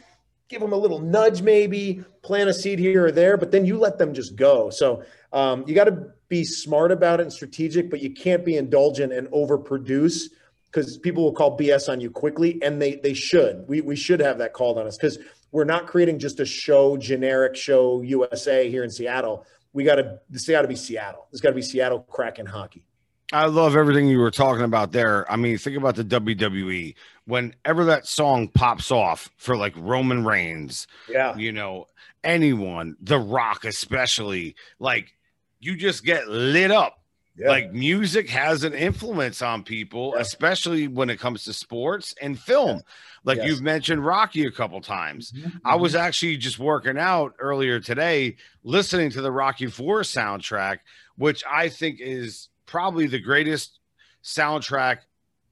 give 0.51 0.61
them 0.61 0.73
a 0.73 0.77
little 0.77 0.99
nudge, 0.99 1.43
maybe 1.43 2.05
plant 2.23 2.51
a 2.51 2.55
seed 2.55 2.81
here 2.81 3.07
or 3.07 3.13
there, 3.13 3.37
but 3.37 3.53
then 3.53 3.65
you 3.65 3.79
let 3.79 3.99
them 3.99 4.13
just 4.13 4.35
go. 4.35 4.69
So 4.69 5.05
um, 5.33 5.65
you 5.67 5.75
got 5.75 5.85
to 5.85 6.09
be 6.29 6.45
smart 6.45 6.91
about 6.91 7.21
it 7.21 7.23
and 7.23 7.33
strategic, 7.33 7.89
but 7.89 8.03
you 8.03 8.11
can't 8.11 8.45
be 8.45 8.57
indulgent 8.57 9.13
and 9.13 9.29
overproduce 9.29 10.25
because 10.67 10.99
people 10.99 11.23
will 11.23 11.33
call 11.33 11.57
BS 11.57 11.89
on 11.89 12.01
you 12.01 12.11
quickly, 12.11 12.61
and 12.63 12.83
they 12.83 12.97
they 12.97 13.15
should. 13.15 13.65
We 13.69 13.81
we 13.81 13.97
should 13.97 14.21
have 14.21 14.39
that 14.39 14.53
called 14.53 14.77
on 14.77 14.87
us 14.87 14.97
because 14.97 15.19
we're 15.53 15.65
not 15.65 15.87
creating 15.87 16.19
just 16.19 16.41
a 16.41 16.45
show, 16.45 16.97
generic 16.97 17.57
show 17.57 18.03
USA 18.03 18.69
here 18.69 18.85
in 18.85 18.91
Seattle. 18.91 19.47
We 19.73 19.85
got 19.85 19.97
to 19.97 20.19
this 20.29 20.49
got 20.49 20.63
to 20.63 20.69
be 20.69 20.77
Seattle. 20.77 21.29
This 21.31 21.41
got 21.41 21.51
to 21.51 21.55
be 21.55 21.63
Seattle 21.63 22.01
Kraken 22.01 22.47
hockey. 22.47 22.85
I 23.33 23.47
love 23.47 23.77
everything 23.77 24.09
you 24.09 24.19
were 24.19 24.31
talking 24.31 24.65
about 24.65 24.93
there. 24.93 25.31
I 25.31 25.37
mean, 25.37 25.57
think 25.59 25.77
about 25.77 25.97
the 25.97 26.05
WWE. 26.05 26.95
Whenever 27.27 27.85
that 27.85 28.07
song 28.07 28.49
pops 28.49 28.91
off 28.91 29.31
for 29.37 29.57
like 29.57 29.75
Roman 29.77 30.25
Reigns, 30.25 30.89
yeah, 31.09 31.37
you 31.37 31.53
know, 31.53 31.87
anyone, 32.25 32.97
The 33.01 33.19
Rock 33.19 33.65
especially, 33.65 34.57
like 34.79 35.15
you 35.61 35.77
just 35.77 36.05
get 36.05 36.29
lit 36.29 36.71
up. 36.71 36.97
Yeah. 37.37 37.49
Like 37.49 37.73
music 37.73 38.29
has 38.29 38.65
an 38.65 38.75
influence 38.75 39.41
on 39.41 39.63
people, 39.63 40.13
yeah. 40.15 40.21
especially 40.21 40.89
when 40.89 41.09
it 41.09 41.21
comes 41.21 41.45
to 41.45 41.53
sports 41.53 42.15
and 42.21 42.39
film. 42.39 42.77
Yeah. 42.77 42.83
Like 43.25 43.39
yes. 43.39 43.47
you've 43.47 43.63
mentioned 43.63 44.05
Rocky 44.05 44.45
a 44.45 44.51
couple 44.51 44.81
times. 44.81 45.33
Mm-hmm. 45.33 45.59
I 45.65 45.77
was 45.77 45.93
mm-hmm. 45.93 46.03
actually 46.03 46.37
just 46.37 46.59
working 46.59 46.99
out 46.99 47.35
earlier 47.39 47.81
today, 47.81 48.37
listening 48.63 49.11
to 49.13 49.23
the 49.23 49.33
Rocky 49.33 49.69
Four 49.69 50.01
soundtrack, 50.01 50.79
which 51.17 51.43
I 51.51 51.69
think 51.69 52.01
is 52.01 52.49
probably 52.71 53.07
the 53.07 53.19
greatest 53.19 53.81
soundtrack 54.23 54.99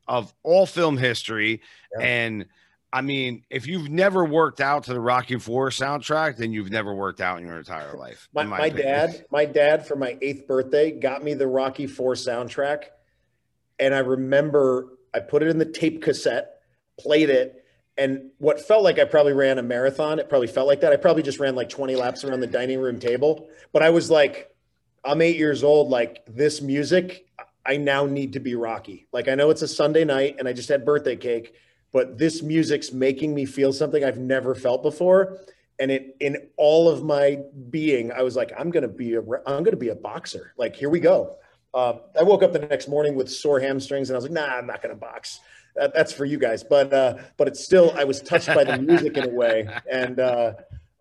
of 0.07 0.33
all 0.43 0.67
film 0.67 0.97
history. 0.97 1.61
Yeah. 1.99 2.07
And 2.07 2.47
I 2.93 3.03
mean, 3.03 3.43
if 3.51 3.67
you've 3.67 3.91
never 3.91 4.25
worked 4.25 4.61
out 4.61 4.85
to 4.85 4.95
the 4.95 5.01
Rocky 5.01 5.39
Four 5.39 5.71
soundtrack, 5.71 6.37
then 6.37 6.53
you've 6.53 6.71
never 6.71 6.95
worked 6.95 7.21
out 7.21 7.39
in 7.39 7.47
your 7.47 7.59
entire 7.59 7.95
life. 7.97 8.29
my, 8.33 8.45
my, 8.45 8.59
my 8.59 8.69
dad, 8.71 9.27
my 9.31 9.45
dad 9.45 9.87
for 9.87 9.97
my 9.97 10.17
eighth 10.23 10.47
birthday 10.47 10.93
got 10.93 11.23
me 11.23 11.35
the 11.35 11.47
Rocky 11.47 11.87
Four 11.87 12.15
soundtrack. 12.15 12.85
And 13.79 13.95
I 13.95 13.99
remember 13.99 14.89
I 15.13 15.21
put 15.21 15.43
it 15.43 15.49
in 15.49 15.59
the 15.59 15.67
tape 15.67 16.03
cassette, 16.03 16.61
played 16.99 17.31
it, 17.31 17.65
and 17.99 18.31
what 18.39 18.61
felt 18.61 18.85
like 18.85 18.99
I 19.01 19.05
probably 19.05 19.33
ran 19.33 19.59
a 19.59 19.63
marathon, 19.63 20.21
it 20.21 20.29
probably 20.29 20.47
felt 20.47 20.69
like 20.69 20.81
that. 20.83 20.93
I 20.93 20.97
probably 20.97 21.25
just 21.25 21.41
ran 21.41 21.57
like 21.57 21.69
20 21.69 21.97
laps 21.97 22.23
around 22.23 22.41
the 22.41 22.47
dining 22.47 22.79
room 22.79 23.01
table. 23.01 23.49
But 23.73 23.83
I 23.83 23.91
was 23.91 24.09
like, 24.09 24.55
I'm 25.05 25.23
eight 25.23 25.37
years 25.37 25.65
old. 25.65 25.89
Like 25.89 26.25
this 26.27 26.61
music, 26.61 27.27
I 27.65 27.77
now 27.77 28.07
need 28.07 28.33
to 28.33 28.41
be 28.41 28.55
Rocky. 28.55 29.07
Like 29.13 29.29
I 29.29 29.35
know 29.35 29.51
it's 29.51 29.63
a 29.63 29.69
Sunday 29.69 30.05
night 30.05 30.37
and 30.39 30.49
I 30.49 30.53
just 30.53 30.69
had 30.69 30.85
birthday 30.85 31.17
cake, 31.17 31.55
but 31.93 32.19
this 32.19 32.43
music's 32.43 32.93
making 32.93 33.35
me 33.35 33.45
feel 33.45 33.73
something 33.73 34.03
I've 34.03 34.19
never 34.19 34.55
felt 34.55 34.83
before. 34.83 35.39
And 35.79 35.91
it 35.91 36.17
in 36.21 36.49
all 36.57 36.89
of 36.89 37.05
my 37.05 37.39
being, 37.71 38.11
I 38.11 38.23
was 38.23 38.37
like, 38.37 38.53
I'm 38.59 38.71
gonna 38.71 38.89
be 38.89 39.15
a 39.15 39.21
I'm 39.47 39.63
gonna 39.63 39.77
be 39.77 39.91
a 39.91 39.95
boxer. 39.95 40.53
Like 40.57 40.75
here 40.75 40.91
we 40.91 41.01
go. 41.01 41.37
Um, 41.75 42.01
I 42.19 42.23
woke 42.23 42.43
up 42.43 42.53
the 42.53 42.59
next 42.61 42.89
morning 42.89 43.15
with 43.15 43.31
sore 43.31 43.61
hamstrings 43.61 44.09
and 44.09 44.17
I 44.17 44.19
was 44.19 44.25
like, 44.25 44.33
Nah, 44.33 44.57
I'm 44.57 44.67
not 44.67 44.83
gonna 44.83 44.95
box. 44.95 45.41
That, 45.77 45.95
that's 45.95 46.13
for 46.13 46.25
you 46.25 46.39
guys. 46.39 46.65
But 46.65 46.93
uh, 46.93 47.19
but 47.37 47.49
it's 47.49 47.65
still 47.65 47.93
I 47.97 48.05
was 48.05 48.21
touched 48.21 48.49
by 48.49 48.65
the 48.65 48.79
music 48.79 49.17
in 49.17 49.25
a 49.25 49.33
way, 49.33 49.69
and 49.91 50.19
uh, 50.19 50.55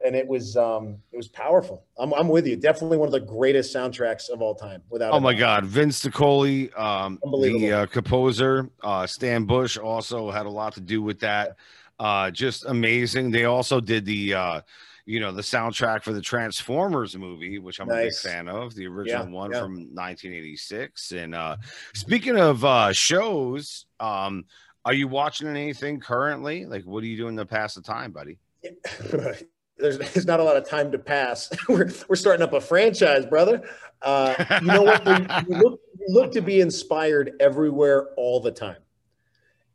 and 0.05 0.15
it 0.15 0.27
was 0.27 0.55
um 0.57 0.97
it 1.11 1.17
was 1.17 1.27
powerful. 1.27 1.83
I'm 1.97 2.13
I'm 2.13 2.27
with 2.27 2.47
you. 2.47 2.55
Definitely 2.55 2.97
one 2.97 3.07
of 3.07 3.13
the 3.13 3.19
greatest 3.19 3.75
soundtracks 3.75 4.29
of 4.29 4.41
all 4.41 4.55
time. 4.55 4.81
Without 4.89 5.13
oh 5.13 5.19
my 5.19 5.33
god, 5.33 5.65
Vince 5.65 6.03
DiCola, 6.03 6.77
um, 6.79 7.19
the 7.23 7.71
uh, 7.71 7.85
composer, 7.87 8.69
uh, 8.83 9.07
Stan 9.07 9.45
Bush 9.45 9.77
also 9.77 10.31
had 10.31 10.45
a 10.45 10.49
lot 10.49 10.73
to 10.73 10.81
do 10.81 11.01
with 11.01 11.19
that. 11.21 11.55
Uh, 11.99 12.29
just 12.29 12.65
amazing. 12.65 13.31
They 13.31 13.45
also 13.45 13.79
did 13.79 14.05
the 14.05 14.33
uh, 14.33 14.61
you 15.05 15.19
know 15.19 15.31
the 15.31 15.41
soundtrack 15.41 16.03
for 16.03 16.13
the 16.13 16.21
Transformers 16.21 17.17
movie, 17.17 17.57
which 17.57 17.79
I'm 17.79 17.87
nice. 17.87 17.97
a 17.97 18.27
big 18.27 18.33
fan 18.33 18.47
of, 18.47 18.75
the 18.75 18.85
original 18.85 19.25
yeah, 19.25 19.31
one 19.31 19.51
yeah. 19.51 19.59
from 19.59 19.73
1986. 19.73 21.13
And 21.13 21.33
uh, 21.33 21.57
speaking 21.93 22.37
of 22.37 22.63
uh, 22.63 22.93
shows, 22.93 23.85
um, 23.99 24.45
are 24.85 24.93
you 24.93 25.07
watching 25.07 25.47
anything 25.47 25.99
currently? 25.99 26.65
Like, 26.65 26.83
what 26.83 27.03
are 27.03 27.07
you 27.07 27.17
doing 27.17 27.35
to 27.37 27.45
pass 27.45 27.73
the 27.73 27.81
time, 27.81 28.11
buddy? 28.11 28.37
there's, 29.77 29.97
there's 30.13 30.25
not 30.25 30.39
a 30.39 30.43
lot 30.43 30.57
of 30.57 30.67
time 30.67 30.91
to 30.91 30.99
pass. 30.99 31.49
we're, 31.69 31.89
we're 32.07 32.15
starting 32.15 32.43
up 32.43 32.53
a 32.53 32.61
franchise, 32.61 33.25
brother. 33.25 33.67
Uh, 34.01 34.33
you 34.61 34.67
know 34.67 34.83
what? 34.83 35.05
We, 35.47 35.55
look, 35.55 35.79
we 35.99 36.05
look 36.07 36.31
to 36.33 36.41
be 36.41 36.61
inspired 36.61 37.33
everywhere 37.39 38.09
all 38.15 38.39
the 38.39 38.51
time. 38.51 38.77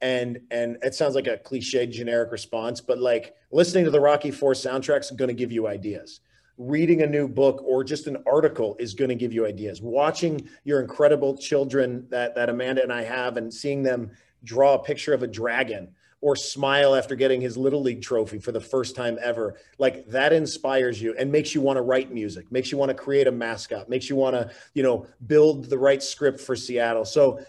And 0.00 0.40
and 0.50 0.78
it 0.82 0.94
sounds 0.94 1.14
like 1.14 1.28
a 1.28 1.38
cliche 1.38 1.86
generic 1.86 2.32
response, 2.32 2.80
but 2.80 2.98
like 2.98 3.36
listening 3.52 3.84
to 3.84 3.90
the 3.90 4.00
Rocky 4.00 4.32
Four 4.32 4.52
soundtracks 4.52 5.04
is 5.04 5.10
going 5.12 5.28
to 5.28 5.34
give 5.34 5.52
you 5.52 5.68
ideas. 5.68 6.20
Reading 6.58 7.02
a 7.02 7.06
new 7.06 7.28
book 7.28 7.62
or 7.64 7.84
just 7.84 8.08
an 8.08 8.16
article 8.26 8.74
is 8.80 8.94
going 8.94 9.10
to 9.10 9.14
give 9.14 9.32
you 9.32 9.46
ideas. 9.46 9.80
Watching 9.80 10.48
your 10.64 10.80
incredible 10.80 11.36
children 11.36 12.04
that 12.10 12.34
that 12.34 12.48
Amanda 12.48 12.82
and 12.82 12.92
I 12.92 13.04
have 13.04 13.36
and 13.36 13.54
seeing 13.54 13.84
them 13.84 14.10
draw 14.42 14.74
a 14.74 14.78
picture 14.82 15.14
of 15.14 15.22
a 15.22 15.28
dragon 15.28 15.94
or 16.22 16.36
smile 16.36 16.94
after 16.94 17.16
getting 17.16 17.40
his 17.40 17.56
little 17.56 17.82
league 17.82 18.00
trophy 18.00 18.38
for 18.38 18.52
the 18.52 18.60
first 18.60 18.96
time 18.96 19.18
ever. 19.20 19.56
Like 19.78 20.06
that 20.06 20.32
inspires 20.32 21.02
you 21.02 21.14
and 21.18 21.30
makes 21.30 21.54
you 21.54 21.60
want 21.60 21.76
to 21.76 21.82
write 21.82 22.14
music 22.14 22.50
makes 22.50 22.72
you 22.72 22.78
want 22.78 22.88
to 22.88 22.94
create 22.94 23.26
a 23.26 23.32
mascot 23.32 23.90
makes 23.90 24.08
you 24.08 24.16
want 24.16 24.34
to 24.34 24.50
you 24.72 24.82
know 24.82 25.06
build 25.26 25.68
the 25.68 25.76
right 25.76 26.02
script 26.02 26.40
for 26.40 26.56
seattle. 26.56 27.04
So 27.04 27.40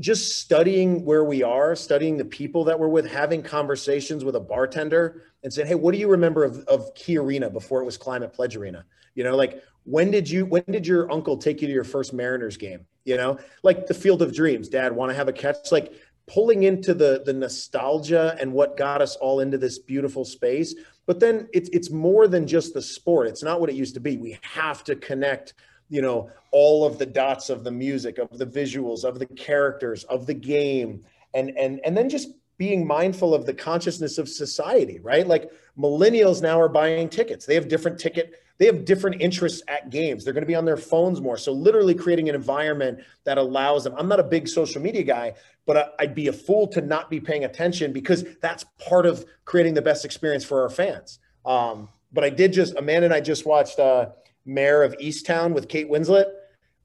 just 0.00 0.40
studying 0.40 1.04
where 1.04 1.24
we 1.24 1.42
are 1.42 1.76
studying 1.76 2.16
the 2.16 2.24
people 2.24 2.64
that 2.64 2.78
we're 2.78 2.88
with 2.88 3.06
having 3.06 3.42
conversations 3.42 4.24
with 4.24 4.36
a 4.36 4.40
bartender 4.40 5.22
and 5.44 5.52
saying 5.52 5.68
hey 5.68 5.74
what 5.74 5.92
do 5.92 5.98
you 5.98 6.08
remember 6.08 6.42
of, 6.42 6.58
of 6.66 6.92
key 6.94 7.18
arena 7.18 7.50
before 7.50 7.82
it 7.82 7.84
was 7.84 7.96
climate 7.98 8.32
pledge 8.32 8.56
arena? 8.56 8.84
You 9.14 9.24
know 9.24 9.36
like 9.36 9.62
when 9.84 10.10
did 10.10 10.28
you 10.28 10.46
when 10.46 10.64
did 10.68 10.86
your 10.86 11.12
uncle 11.12 11.36
take 11.36 11.60
you 11.60 11.68
to 11.68 11.72
your 11.72 11.84
first 11.84 12.14
mariners 12.14 12.56
game? 12.56 12.86
You 13.04 13.18
know 13.18 13.38
like 13.62 13.86
the 13.86 13.94
field 13.94 14.22
of 14.22 14.34
dreams 14.34 14.70
dad 14.70 14.96
want 14.96 15.10
to 15.10 15.14
have 15.14 15.28
a 15.28 15.32
catch? 15.34 15.70
Like 15.70 15.92
pulling 16.26 16.64
into 16.64 16.94
the 16.94 17.22
the 17.24 17.32
nostalgia 17.32 18.36
and 18.40 18.52
what 18.52 18.76
got 18.76 19.00
us 19.00 19.16
all 19.16 19.40
into 19.40 19.58
this 19.58 19.78
beautiful 19.78 20.24
space. 20.24 20.74
But 21.06 21.20
then 21.20 21.48
it's 21.52 21.68
it's 21.72 21.90
more 21.90 22.26
than 22.26 22.46
just 22.46 22.74
the 22.74 22.82
sport. 22.82 23.28
It's 23.28 23.42
not 23.42 23.60
what 23.60 23.70
it 23.70 23.76
used 23.76 23.94
to 23.94 24.00
be. 24.00 24.16
We 24.16 24.38
have 24.42 24.82
to 24.84 24.96
connect 24.96 25.54
you 25.88 26.02
know 26.02 26.30
all 26.50 26.84
of 26.84 26.98
the 26.98 27.06
dots 27.06 27.48
of 27.48 27.62
the 27.64 27.70
music 27.70 28.18
of 28.18 28.38
the 28.38 28.46
visuals 28.46 29.04
of 29.04 29.18
the 29.18 29.26
characters 29.26 30.04
of 30.04 30.26
the 30.26 30.34
game 30.34 31.04
and 31.34 31.50
and 31.50 31.80
and 31.84 31.96
then 31.96 32.08
just 32.08 32.30
being 32.58 32.86
mindful 32.86 33.34
of 33.34 33.44
the 33.44 33.54
consciousness 33.54 34.18
of 34.18 34.28
society 34.28 34.98
right? 35.00 35.26
Like 35.26 35.50
millennials 35.78 36.42
now 36.42 36.60
are 36.60 36.68
buying 36.68 37.08
tickets. 37.08 37.46
They 37.46 37.54
have 37.54 37.68
different 37.68 37.98
ticket 37.98 38.42
they 38.58 38.66
have 38.66 38.84
different 38.84 39.20
interests 39.20 39.62
at 39.68 39.90
games. 39.90 40.24
They're 40.24 40.32
going 40.32 40.42
to 40.42 40.48
be 40.48 40.54
on 40.54 40.64
their 40.64 40.76
phones 40.76 41.20
more. 41.20 41.36
So 41.36 41.52
literally 41.52 41.94
creating 41.94 42.28
an 42.28 42.34
environment 42.34 43.00
that 43.24 43.38
allows 43.38 43.84
them. 43.84 43.94
I'm 43.98 44.08
not 44.08 44.20
a 44.20 44.24
big 44.24 44.48
social 44.48 44.80
media 44.80 45.02
guy, 45.02 45.34
but 45.66 45.94
I'd 45.98 46.14
be 46.14 46.28
a 46.28 46.32
fool 46.32 46.66
to 46.68 46.80
not 46.80 47.10
be 47.10 47.20
paying 47.20 47.44
attention 47.44 47.92
because 47.92 48.24
that's 48.40 48.64
part 48.88 49.06
of 49.06 49.24
creating 49.44 49.74
the 49.74 49.82
best 49.82 50.04
experience 50.04 50.44
for 50.44 50.62
our 50.62 50.70
fans. 50.70 51.18
Um, 51.44 51.88
but 52.12 52.24
I 52.24 52.30
did 52.30 52.52
just 52.52 52.74
Amanda 52.76 53.06
and 53.06 53.14
I 53.14 53.20
just 53.20 53.44
watched 53.44 53.78
uh, 53.78 54.10
Mare 54.46 54.82
of 54.82 54.96
Easttown 54.98 55.52
with 55.52 55.68
Kate 55.68 55.90
Winslet. 55.90 56.26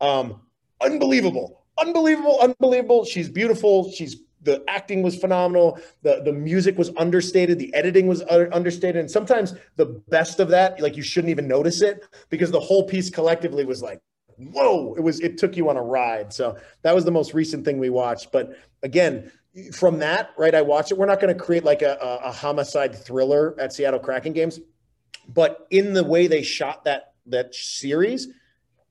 Um, 0.02 0.42
unbelievable, 0.82 1.64
unbelievable, 1.80 2.40
unbelievable. 2.42 3.06
She's 3.06 3.30
beautiful. 3.30 3.92
She's 3.92 4.18
the 4.44 4.64
acting 4.68 5.04
was 5.04 5.16
phenomenal. 5.16 5.80
The 6.02 6.22
the 6.24 6.34
music 6.34 6.78
was 6.78 6.92
understated. 6.98 7.60
The 7.60 7.74
editing 7.74 8.08
was 8.08 8.22
understated. 8.24 8.98
And 8.98 9.10
sometimes 9.10 9.54
the 9.76 9.86
best 9.86 10.40
of 10.40 10.50
that, 10.50 10.80
like 10.80 10.98
you 10.98 11.04
shouldn't 11.04 11.30
even 11.32 11.48
notice 11.48 11.82
it 11.82 12.04
because 12.30 12.52
the 12.52 12.60
whole 12.60 12.88
piece 12.88 13.10
collectively 13.10 13.66
was 13.66 13.82
like, 13.82 14.02
whoa! 14.38 14.96
It 14.96 15.02
was 15.02 15.20
it 15.20 15.38
took 15.38 15.56
you 15.56 15.70
on 15.70 15.78
a 15.78 15.84
ride. 15.84 16.34
So 16.34 16.58
that 16.82 16.96
was 16.96 17.06
the 17.06 17.12
most 17.12 17.34
recent 17.34 17.66
thing 17.66 17.78
we 17.78 17.90
watched. 17.90 18.32
But 18.32 18.58
again, 18.84 19.32
from 19.74 20.00
that, 20.00 20.32
right? 20.38 20.56
I 20.56 20.62
watched 20.62 20.92
it. 20.92 20.98
We're 20.98 21.06
not 21.06 21.20
going 21.20 21.36
to 21.36 21.40
create 21.40 21.64
like 21.64 21.82
a, 21.82 21.98
a, 22.02 22.30
a 22.30 22.32
homicide 22.32 22.96
thriller 22.96 23.56
at 23.60 23.74
Seattle 23.74 24.00
Kraken 24.00 24.34
games, 24.34 24.60
but 25.28 25.68
in 25.70 25.94
the 25.94 26.04
way 26.04 26.28
they 26.28 26.42
shot 26.42 26.86
that 26.86 27.14
that 27.28 27.54
series 27.54 28.30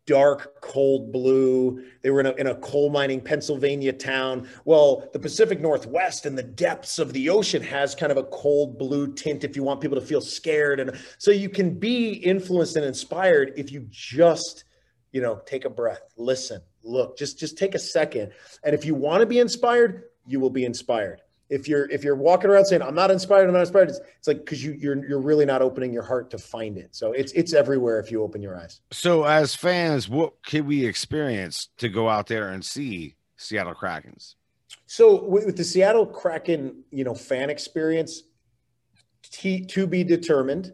dark, 0.07 0.61
cold 0.61 1.13
blue. 1.13 1.85
They 2.03 2.11
were 2.11 2.21
in 2.21 2.27
a, 2.27 2.33
in 2.33 2.47
a 2.47 2.55
coal 2.57 2.91
mining 2.91 3.21
Pennsylvania 3.21 3.93
town. 3.93 4.49
Well, 4.65 5.09
the 5.13 5.19
Pacific 5.19 5.61
Northwest 5.61 6.27
and 6.27 6.37
the 6.37 6.43
depths 6.43 6.99
of 6.99 7.13
the 7.13 7.31
ocean 7.31 7.63
has 7.63 7.95
kind 7.95 8.11
of 8.11 8.19
a 8.19 8.25
cold 8.25 8.79
blue 8.79 9.13
tint 9.13 9.45
if 9.45 9.57
you 9.57 9.63
want 9.63 9.81
people 9.81 10.01
to 10.01 10.07
feel 10.07 10.21
scared. 10.21 10.81
And 10.81 10.99
so 11.19 11.31
you 11.31 11.49
can 11.49 11.79
be 11.79 12.13
influenced 12.13 12.77
and 12.77 12.85
inspired 12.85 13.53
if 13.57 13.71
you 13.71 13.87
just, 13.91 14.65
you 15.13 15.21
know, 15.21 15.41
take 15.47 15.65
a 15.65 15.71
breath, 15.71 16.03
listen, 16.17 16.61
look, 16.83 17.17
just 17.17 17.39
just 17.39 17.57
take 17.57 17.75
a 17.75 17.79
second. 17.79 18.33
And 18.65 18.75
if 18.75 18.85
you 18.85 18.95
want 18.95 19.21
to 19.21 19.27
be 19.27 19.39
inspired, 19.39 20.05
you 20.27 20.41
will 20.41 20.51
be 20.51 20.65
inspired 20.65 21.23
if 21.51 21.67
you're 21.67 21.91
if 21.91 22.05
you're 22.05 22.17
walking 22.17 22.49
around 22.49 22.65
saying 22.65 22.81
I'm 22.81 22.95
not 22.95 23.11
inspired, 23.11 23.47
I'm 23.47 23.53
not 23.53 23.61
inspired, 23.61 23.91
it's, 23.91 24.01
it's 24.19 24.29
like 24.29 24.39
because 24.39 24.65
you 24.65 24.73
you're 24.73 25.05
you're 25.07 25.21
really 25.21 25.45
not 25.45 25.61
opening 25.61 25.93
your 25.93 26.05
heart 26.05 26.31
to 26.31 26.39
find 26.39 26.79
it. 26.79 26.95
So 26.95 27.13
it's 27.13 27.33
it's 27.33 27.53
everywhere 27.53 27.99
if 27.99 28.11
you 28.11 28.23
open 28.23 28.41
your 28.41 28.57
eyes. 28.57 28.81
So 28.93 29.25
as 29.25 29.55
fans, 29.55 30.09
what 30.09 30.43
can 30.45 30.65
we 30.65 30.87
experience 30.87 31.69
to 31.79 31.89
go 31.89 32.09
out 32.09 32.29
there 32.29 32.51
and 32.51 32.65
see 32.65 33.17
Seattle 33.37 33.75
Krakens? 33.75 34.37
So 34.87 35.25
with 35.25 35.57
the 35.57 35.65
Seattle 35.65 36.07
Kraken, 36.07 36.85
you 36.91 37.05
know, 37.05 37.15
fan 37.15 37.51
experience, 37.51 38.23
t- 39.23 39.65
to 39.67 39.87
be 39.87 40.05
determined. 40.05 40.73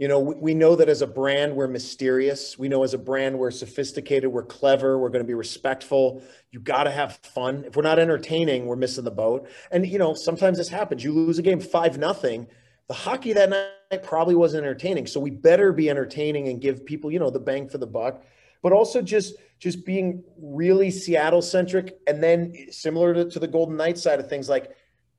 You 0.00 0.08
know, 0.08 0.18
we, 0.18 0.34
we 0.34 0.54
know 0.54 0.76
that 0.76 0.88
as 0.88 1.02
a 1.02 1.06
brand, 1.06 1.54
we're 1.54 1.68
mysterious. 1.68 2.58
We 2.58 2.68
know 2.68 2.82
as 2.82 2.94
a 2.94 2.98
brand, 2.98 3.38
we're 3.38 3.50
sophisticated, 3.50 4.32
we're 4.32 4.44
clever, 4.44 4.98
we're 4.98 5.10
going 5.10 5.22
to 5.22 5.28
be 5.28 5.34
respectful. 5.34 6.22
You 6.50 6.58
got 6.58 6.84
to 6.84 6.90
have 6.90 7.18
fun. 7.18 7.64
If 7.66 7.76
we're 7.76 7.82
not 7.82 7.98
entertaining, 7.98 8.64
we're 8.64 8.76
missing 8.76 9.04
the 9.04 9.10
boat. 9.10 9.48
And, 9.70 9.86
you 9.86 9.98
know, 9.98 10.14
sometimes 10.14 10.56
this 10.56 10.70
happens. 10.70 11.04
You 11.04 11.12
lose 11.12 11.38
a 11.38 11.42
game 11.42 11.60
5 11.60 11.98
nothing. 11.98 12.46
The 12.88 12.94
hockey 12.94 13.34
that 13.34 13.50
night 13.50 14.02
probably 14.02 14.34
wasn't 14.34 14.64
entertaining. 14.64 15.06
So 15.06 15.20
we 15.20 15.30
better 15.30 15.70
be 15.70 15.90
entertaining 15.90 16.48
and 16.48 16.62
give 16.62 16.86
people, 16.86 17.12
you 17.12 17.18
know, 17.18 17.30
the 17.30 17.38
bang 17.38 17.68
for 17.68 17.78
the 17.78 17.86
buck 17.86 18.24
but 18.62 18.72
also 18.72 19.00
just 19.00 19.36
just 19.58 19.84
being 19.84 20.24
really 20.38 20.90
Seattle 20.90 21.42
centric. 21.42 21.98
And 22.06 22.22
then 22.22 22.54
similar 22.70 23.14
to, 23.14 23.30
to 23.30 23.38
the 23.38 23.46
Golden 23.46 23.76
Knights 23.76 24.02
side 24.02 24.20
of 24.20 24.28
things, 24.28 24.48
like 24.48 24.74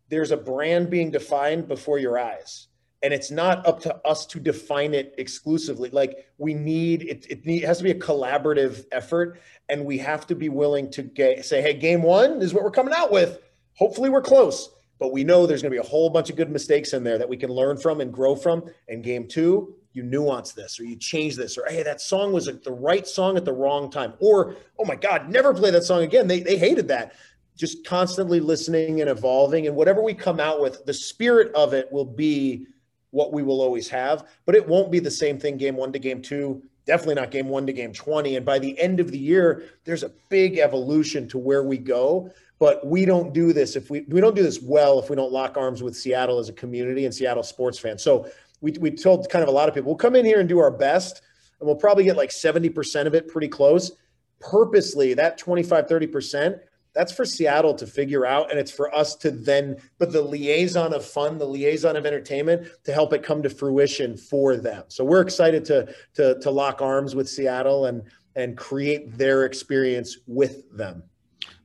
there's 0.09 0.31
a 0.31 0.37
brand 0.37 0.89
being 0.89 1.11
defined 1.11 1.67
before 1.67 1.99
your 1.99 2.17
eyes. 2.19 2.67
And 3.03 3.13
it's 3.13 3.31
not 3.31 3.65
up 3.65 3.79
to 3.81 3.95
us 4.05 4.25
to 4.27 4.39
define 4.39 4.93
it 4.93 5.15
exclusively. 5.17 5.89
Like 5.89 6.27
we 6.37 6.53
need 6.53 7.03
it, 7.03 7.25
it, 7.29 7.45
need, 7.45 7.63
it 7.63 7.67
has 7.67 7.79
to 7.79 7.83
be 7.83 7.91
a 7.91 7.95
collaborative 7.95 8.85
effort. 8.91 9.41
And 9.69 9.85
we 9.85 9.97
have 9.99 10.27
to 10.27 10.35
be 10.35 10.49
willing 10.49 10.91
to 10.91 11.01
get, 11.01 11.43
say, 11.45 11.61
hey, 11.61 11.73
game 11.73 12.03
one 12.03 12.41
is 12.41 12.53
what 12.53 12.63
we're 12.63 12.71
coming 12.71 12.93
out 12.93 13.11
with. 13.11 13.39
Hopefully 13.73 14.09
we're 14.09 14.21
close 14.21 14.69
but 14.99 15.11
we 15.11 15.23
know 15.23 15.47
there's 15.47 15.63
going 15.63 15.71
to 15.71 15.75
be 15.75 15.83
a 15.83 15.89
whole 15.89 16.11
bunch 16.11 16.29
of 16.29 16.35
good 16.35 16.51
mistakes 16.51 16.93
in 16.93 17.03
there 17.03 17.17
that 17.17 17.27
we 17.27 17.35
can 17.35 17.49
learn 17.49 17.75
from 17.75 18.01
and 18.01 18.13
grow 18.13 18.35
from. 18.35 18.63
And 18.87 19.03
game 19.03 19.27
two, 19.27 19.73
you 19.93 20.03
nuance 20.03 20.53
this 20.53 20.79
or 20.79 20.83
you 20.83 20.95
change 20.95 21.35
this 21.35 21.57
or 21.57 21.65
hey 21.67 21.83
that 21.83 21.99
song 22.01 22.31
was 22.31 22.45
the 22.45 22.71
right 22.71 23.07
song 23.07 23.37
at 23.37 23.45
the 23.45 23.53
wrong 23.53 23.91
time 23.91 24.13
or 24.19 24.55
oh 24.79 24.85
my 24.85 24.95
god 24.95 25.29
never 25.29 25.53
play 25.53 25.71
that 25.71 25.83
song 25.83 26.01
again 26.01 26.27
they, 26.27 26.39
they 26.39 26.57
hated 26.57 26.87
that 26.87 27.13
just 27.57 27.85
constantly 27.85 28.39
listening 28.39 29.01
and 29.01 29.09
evolving 29.09 29.67
and 29.67 29.75
whatever 29.75 30.01
we 30.01 30.13
come 30.13 30.39
out 30.39 30.61
with 30.61 30.85
the 30.85 30.93
spirit 30.93 31.53
of 31.53 31.73
it 31.73 31.91
will 31.91 32.05
be 32.05 32.65
what 33.11 33.31
we 33.31 33.43
will 33.43 33.61
always 33.61 33.87
have 33.87 34.27
but 34.45 34.55
it 34.55 34.67
won't 34.67 34.91
be 34.91 34.99
the 34.99 35.11
same 35.11 35.39
thing 35.39 35.57
game 35.57 35.75
one 35.75 35.91
to 35.91 35.99
game 35.99 36.21
two 36.21 36.61
definitely 36.85 37.15
not 37.15 37.31
game 37.31 37.47
one 37.47 37.65
to 37.65 37.73
game 37.73 37.93
20 37.93 38.35
and 38.35 38.45
by 38.45 38.59
the 38.59 38.77
end 38.79 38.99
of 38.99 39.11
the 39.11 39.17
year 39.17 39.63
there's 39.85 40.03
a 40.03 40.11
big 40.29 40.57
evolution 40.57 41.27
to 41.27 41.37
where 41.37 41.63
we 41.63 41.77
go 41.77 42.29
but 42.59 42.85
we 42.85 43.05
don't 43.05 43.33
do 43.33 43.53
this 43.53 43.75
if 43.75 43.89
we 43.89 44.01
we 44.09 44.19
don't 44.19 44.35
do 44.35 44.43
this 44.43 44.61
well 44.61 44.99
if 44.99 45.09
we 45.09 45.15
don't 45.15 45.31
lock 45.31 45.57
arms 45.57 45.83
with 45.83 45.95
seattle 45.95 46.39
as 46.39 46.49
a 46.49 46.53
community 46.53 47.05
and 47.05 47.13
seattle 47.13 47.43
sports 47.43 47.77
fans 47.77 48.01
so 48.01 48.29
we, 48.61 48.73
we 48.79 48.91
told 48.91 49.27
kind 49.29 49.43
of 49.43 49.49
a 49.49 49.51
lot 49.51 49.67
of 49.67 49.75
people, 49.75 49.87
we'll 49.87 49.97
come 49.97 50.15
in 50.15 50.25
here 50.25 50.39
and 50.39 50.47
do 50.47 50.59
our 50.59 50.71
best, 50.71 51.21
and 51.59 51.67
we'll 51.67 51.75
probably 51.75 52.03
get 52.05 52.15
like 52.15 52.29
70% 52.29 53.07
of 53.07 53.15
it 53.15 53.27
pretty 53.27 53.47
close. 53.47 53.91
Purposely, 54.39 55.13
that 55.15 55.37
25, 55.37 55.87
30%, 55.87 56.59
that's 56.93 57.11
for 57.11 57.25
Seattle 57.25 57.73
to 57.75 57.87
figure 57.87 58.25
out. 58.25 58.51
And 58.51 58.59
it's 58.59 58.71
for 58.71 58.93
us 58.95 59.15
to 59.17 59.31
then, 59.31 59.77
but 59.97 60.11
the 60.11 60.21
liaison 60.21 60.93
of 60.93 61.05
fun, 61.05 61.37
the 61.37 61.45
liaison 61.45 61.95
of 61.95 62.05
entertainment 62.05 62.67
to 62.83 62.93
help 62.93 63.13
it 63.13 63.23
come 63.23 63.41
to 63.43 63.49
fruition 63.49 64.17
for 64.17 64.55
them. 64.55 64.83
So 64.87 65.03
we're 65.03 65.21
excited 65.21 65.65
to, 65.65 65.93
to, 66.15 66.39
to 66.39 66.51
lock 66.51 66.81
arms 66.81 67.15
with 67.15 67.29
Seattle 67.29 67.85
and, 67.85 68.03
and 68.35 68.57
create 68.57 69.17
their 69.17 69.45
experience 69.45 70.17
with 70.27 70.69
them. 70.75 71.03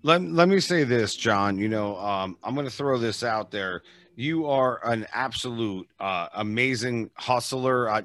Let, 0.02 0.22
let 0.22 0.48
me 0.48 0.60
say 0.60 0.84
this, 0.84 1.16
John. 1.16 1.58
You 1.58 1.68
know, 1.68 1.96
um, 1.98 2.36
I'm 2.44 2.54
going 2.54 2.66
to 2.66 2.72
throw 2.72 2.98
this 2.98 3.24
out 3.24 3.50
there 3.50 3.82
you 4.16 4.46
are 4.46 4.80
an 4.90 5.06
absolute 5.12 5.86
uh, 6.00 6.28
amazing 6.34 7.10
hustler. 7.14 7.88
Uh, 7.88 8.02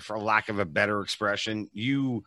for 0.00 0.18
lack 0.18 0.48
of 0.48 0.58
a 0.58 0.64
better 0.64 1.00
expression, 1.00 1.70
you 1.72 2.24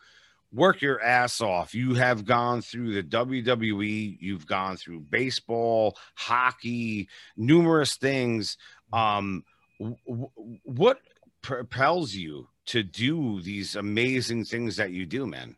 work 0.52 0.80
your 0.80 1.02
ass 1.02 1.40
off. 1.40 1.74
You 1.74 1.94
have 1.94 2.24
gone 2.24 2.62
through 2.62 2.94
the 2.94 3.02
WWE, 3.02 4.16
you've 4.20 4.46
gone 4.46 4.76
through 4.76 5.00
baseball, 5.00 5.96
hockey, 6.14 7.08
numerous 7.36 7.96
things. 7.96 8.56
Um, 8.92 9.44
w- 9.78 10.30
what 10.64 11.00
propels 11.42 12.14
you 12.14 12.48
to 12.66 12.82
do 12.82 13.40
these 13.42 13.76
amazing 13.76 14.44
things 14.44 14.76
that 14.76 14.90
you 14.90 15.06
do, 15.06 15.26
man? 15.26 15.56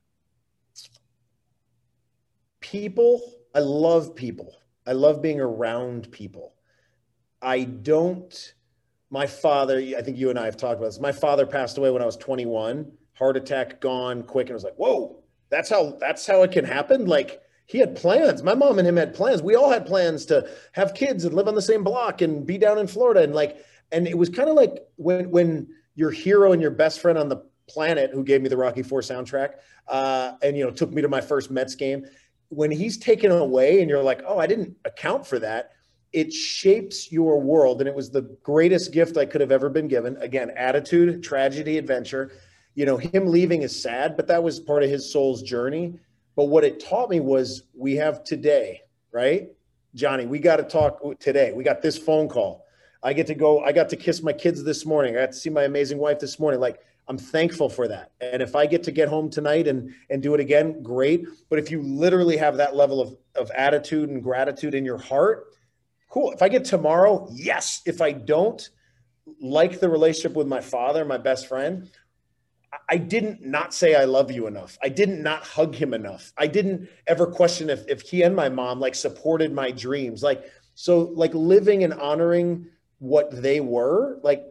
People. 2.60 3.20
I 3.54 3.60
love 3.60 4.14
people. 4.14 4.54
I 4.86 4.92
love 4.92 5.20
being 5.20 5.40
around 5.40 6.10
people. 6.12 6.54
I 7.42 7.64
don't. 7.64 8.54
My 9.10 9.26
father, 9.26 9.78
I 9.78 10.02
think 10.02 10.18
you 10.18 10.30
and 10.30 10.38
I 10.38 10.44
have 10.44 10.56
talked 10.56 10.78
about 10.78 10.86
this. 10.86 11.00
My 11.00 11.12
father 11.12 11.46
passed 11.46 11.78
away 11.78 11.90
when 11.90 12.00
I 12.02 12.06
was 12.06 12.16
21, 12.16 12.92
heart 13.20 13.36
attack, 13.36 13.80
gone 13.80 14.24
quick, 14.24 14.46
and 14.46 14.52
I 14.52 14.54
was 14.54 14.64
like, 14.64 14.74
"Whoa, 14.74 15.22
that's 15.50 15.68
how 15.68 15.96
that's 16.00 16.26
how 16.26 16.42
it 16.42 16.50
can 16.50 16.64
happen." 16.64 17.04
Like 17.04 17.40
he 17.66 17.78
had 17.78 17.94
plans. 17.94 18.42
My 18.42 18.54
mom 18.54 18.80
and 18.80 18.88
him 18.88 18.96
had 18.96 19.14
plans. 19.14 19.42
We 19.42 19.54
all 19.54 19.70
had 19.70 19.86
plans 19.86 20.24
to 20.26 20.48
have 20.72 20.94
kids 20.94 21.24
and 21.24 21.34
live 21.34 21.46
on 21.46 21.54
the 21.54 21.62
same 21.62 21.84
block 21.84 22.22
and 22.22 22.44
be 22.44 22.58
down 22.58 22.78
in 22.78 22.88
Florida, 22.88 23.22
and 23.22 23.34
like, 23.34 23.64
and 23.92 24.08
it 24.08 24.18
was 24.18 24.30
kind 24.30 24.48
of 24.48 24.56
like 24.56 24.88
when 24.96 25.30
when 25.30 25.68
your 25.94 26.10
hero 26.10 26.52
and 26.52 26.62
your 26.62 26.72
best 26.72 26.98
friend 27.00 27.18
on 27.18 27.28
the 27.28 27.44
planet, 27.68 28.10
who 28.12 28.24
gave 28.24 28.42
me 28.42 28.48
the 28.48 28.56
Rocky 28.56 28.82
Four 28.82 29.02
soundtrack, 29.02 29.50
uh, 29.86 30.32
and 30.42 30.56
you 30.56 30.64
know 30.64 30.70
took 30.70 30.90
me 30.90 31.02
to 31.02 31.08
my 31.08 31.20
first 31.20 31.50
Mets 31.50 31.74
game, 31.74 32.06
when 32.48 32.70
he's 32.70 32.96
taken 32.96 33.30
away, 33.30 33.82
and 33.82 33.90
you're 33.90 34.02
like, 34.02 34.22
"Oh, 34.26 34.38
I 34.38 34.46
didn't 34.46 34.76
account 34.84 35.26
for 35.26 35.38
that." 35.38 35.72
it 36.12 36.32
shapes 36.32 37.12
your 37.12 37.40
world 37.40 37.80
and 37.80 37.86
it 37.86 37.94
was 37.94 38.10
the 38.10 38.22
greatest 38.42 38.92
gift 38.92 39.16
i 39.16 39.24
could 39.24 39.40
have 39.40 39.52
ever 39.52 39.68
been 39.68 39.86
given 39.86 40.16
again 40.16 40.50
attitude 40.56 41.22
tragedy 41.22 41.78
adventure 41.78 42.32
you 42.80 42.86
know 42.86 42.96
him 42.96 43.26
leaving 43.26 43.60
is 43.60 43.82
sad 43.82 44.16
but 44.16 44.26
that 44.28 44.42
was 44.42 44.58
part 44.58 44.82
of 44.82 44.88
his 44.88 45.12
soul's 45.12 45.42
journey. 45.42 45.98
But 46.34 46.46
what 46.46 46.64
it 46.64 46.80
taught 46.80 47.10
me 47.10 47.20
was 47.20 47.64
we 47.74 47.94
have 47.96 48.24
today 48.24 48.80
right? 49.12 49.48
Johnny 49.94 50.24
we 50.24 50.38
got 50.38 50.56
to 50.56 50.62
talk 50.62 50.98
today. 51.20 51.52
We 51.52 51.62
got 51.62 51.82
this 51.82 51.98
phone 51.98 52.26
call. 52.26 52.64
I 53.02 53.12
get 53.12 53.26
to 53.26 53.34
go 53.34 53.60
i 53.60 53.72
got 53.72 53.90
to 53.90 53.96
kiss 53.96 54.22
my 54.22 54.32
kids 54.32 54.64
this 54.64 54.86
morning. 54.86 55.14
I 55.14 55.20
got 55.20 55.32
to 55.32 55.36
see 55.36 55.50
my 55.50 55.64
amazing 55.64 55.98
wife 55.98 56.18
this 56.18 56.40
morning. 56.40 56.58
Like 56.58 56.80
i'm 57.06 57.18
thankful 57.18 57.68
for 57.68 57.86
that. 57.88 58.12
And 58.22 58.40
if 58.40 58.56
i 58.56 58.64
get 58.64 58.82
to 58.84 58.92
get 58.92 59.08
home 59.08 59.28
tonight 59.28 59.68
and 59.68 59.92
and 60.08 60.22
do 60.22 60.32
it 60.32 60.40
again 60.40 60.82
great. 60.82 61.26
But 61.50 61.58
if 61.58 61.70
you 61.70 61.82
literally 61.82 62.38
have 62.38 62.56
that 62.56 62.74
level 62.74 63.02
of 63.02 63.14
of 63.34 63.50
attitude 63.50 64.08
and 64.08 64.22
gratitude 64.22 64.74
in 64.74 64.86
your 64.86 64.98
heart 64.98 65.48
cool. 66.10 66.32
If 66.32 66.42
I 66.42 66.48
get 66.48 66.64
tomorrow, 66.64 67.28
yes. 67.32 67.80
If 67.86 68.02
I 68.02 68.12
don't 68.12 68.68
like 69.40 69.80
the 69.80 69.88
relationship 69.88 70.36
with 70.36 70.46
my 70.46 70.60
father, 70.60 71.04
my 71.04 71.16
best 71.16 71.46
friend, 71.46 71.88
I 72.88 72.98
didn't 72.98 73.44
not 73.44 73.74
say 73.74 73.94
I 73.94 74.04
love 74.04 74.30
you 74.30 74.46
enough. 74.46 74.78
I 74.82 74.88
didn't 74.88 75.22
not 75.22 75.42
hug 75.42 75.74
him 75.74 75.92
enough. 75.92 76.32
I 76.38 76.46
didn't 76.46 76.88
ever 77.06 77.26
question 77.26 77.68
if, 77.68 77.86
if 77.88 78.00
he 78.02 78.22
and 78.22 78.34
my 78.34 78.48
mom 78.48 78.78
like 78.78 78.94
supported 78.94 79.52
my 79.52 79.70
dreams. 79.70 80.22
Like, 80.22 80.44
so 80.74 81.10
like 81.14 81.34
living 81.34 81.82
and 81.82 81.92
honoring 81.94 82.66
what 82.98 83.42
they 83.42 83.60
were 83.60 84.20
like, 84.22 84.44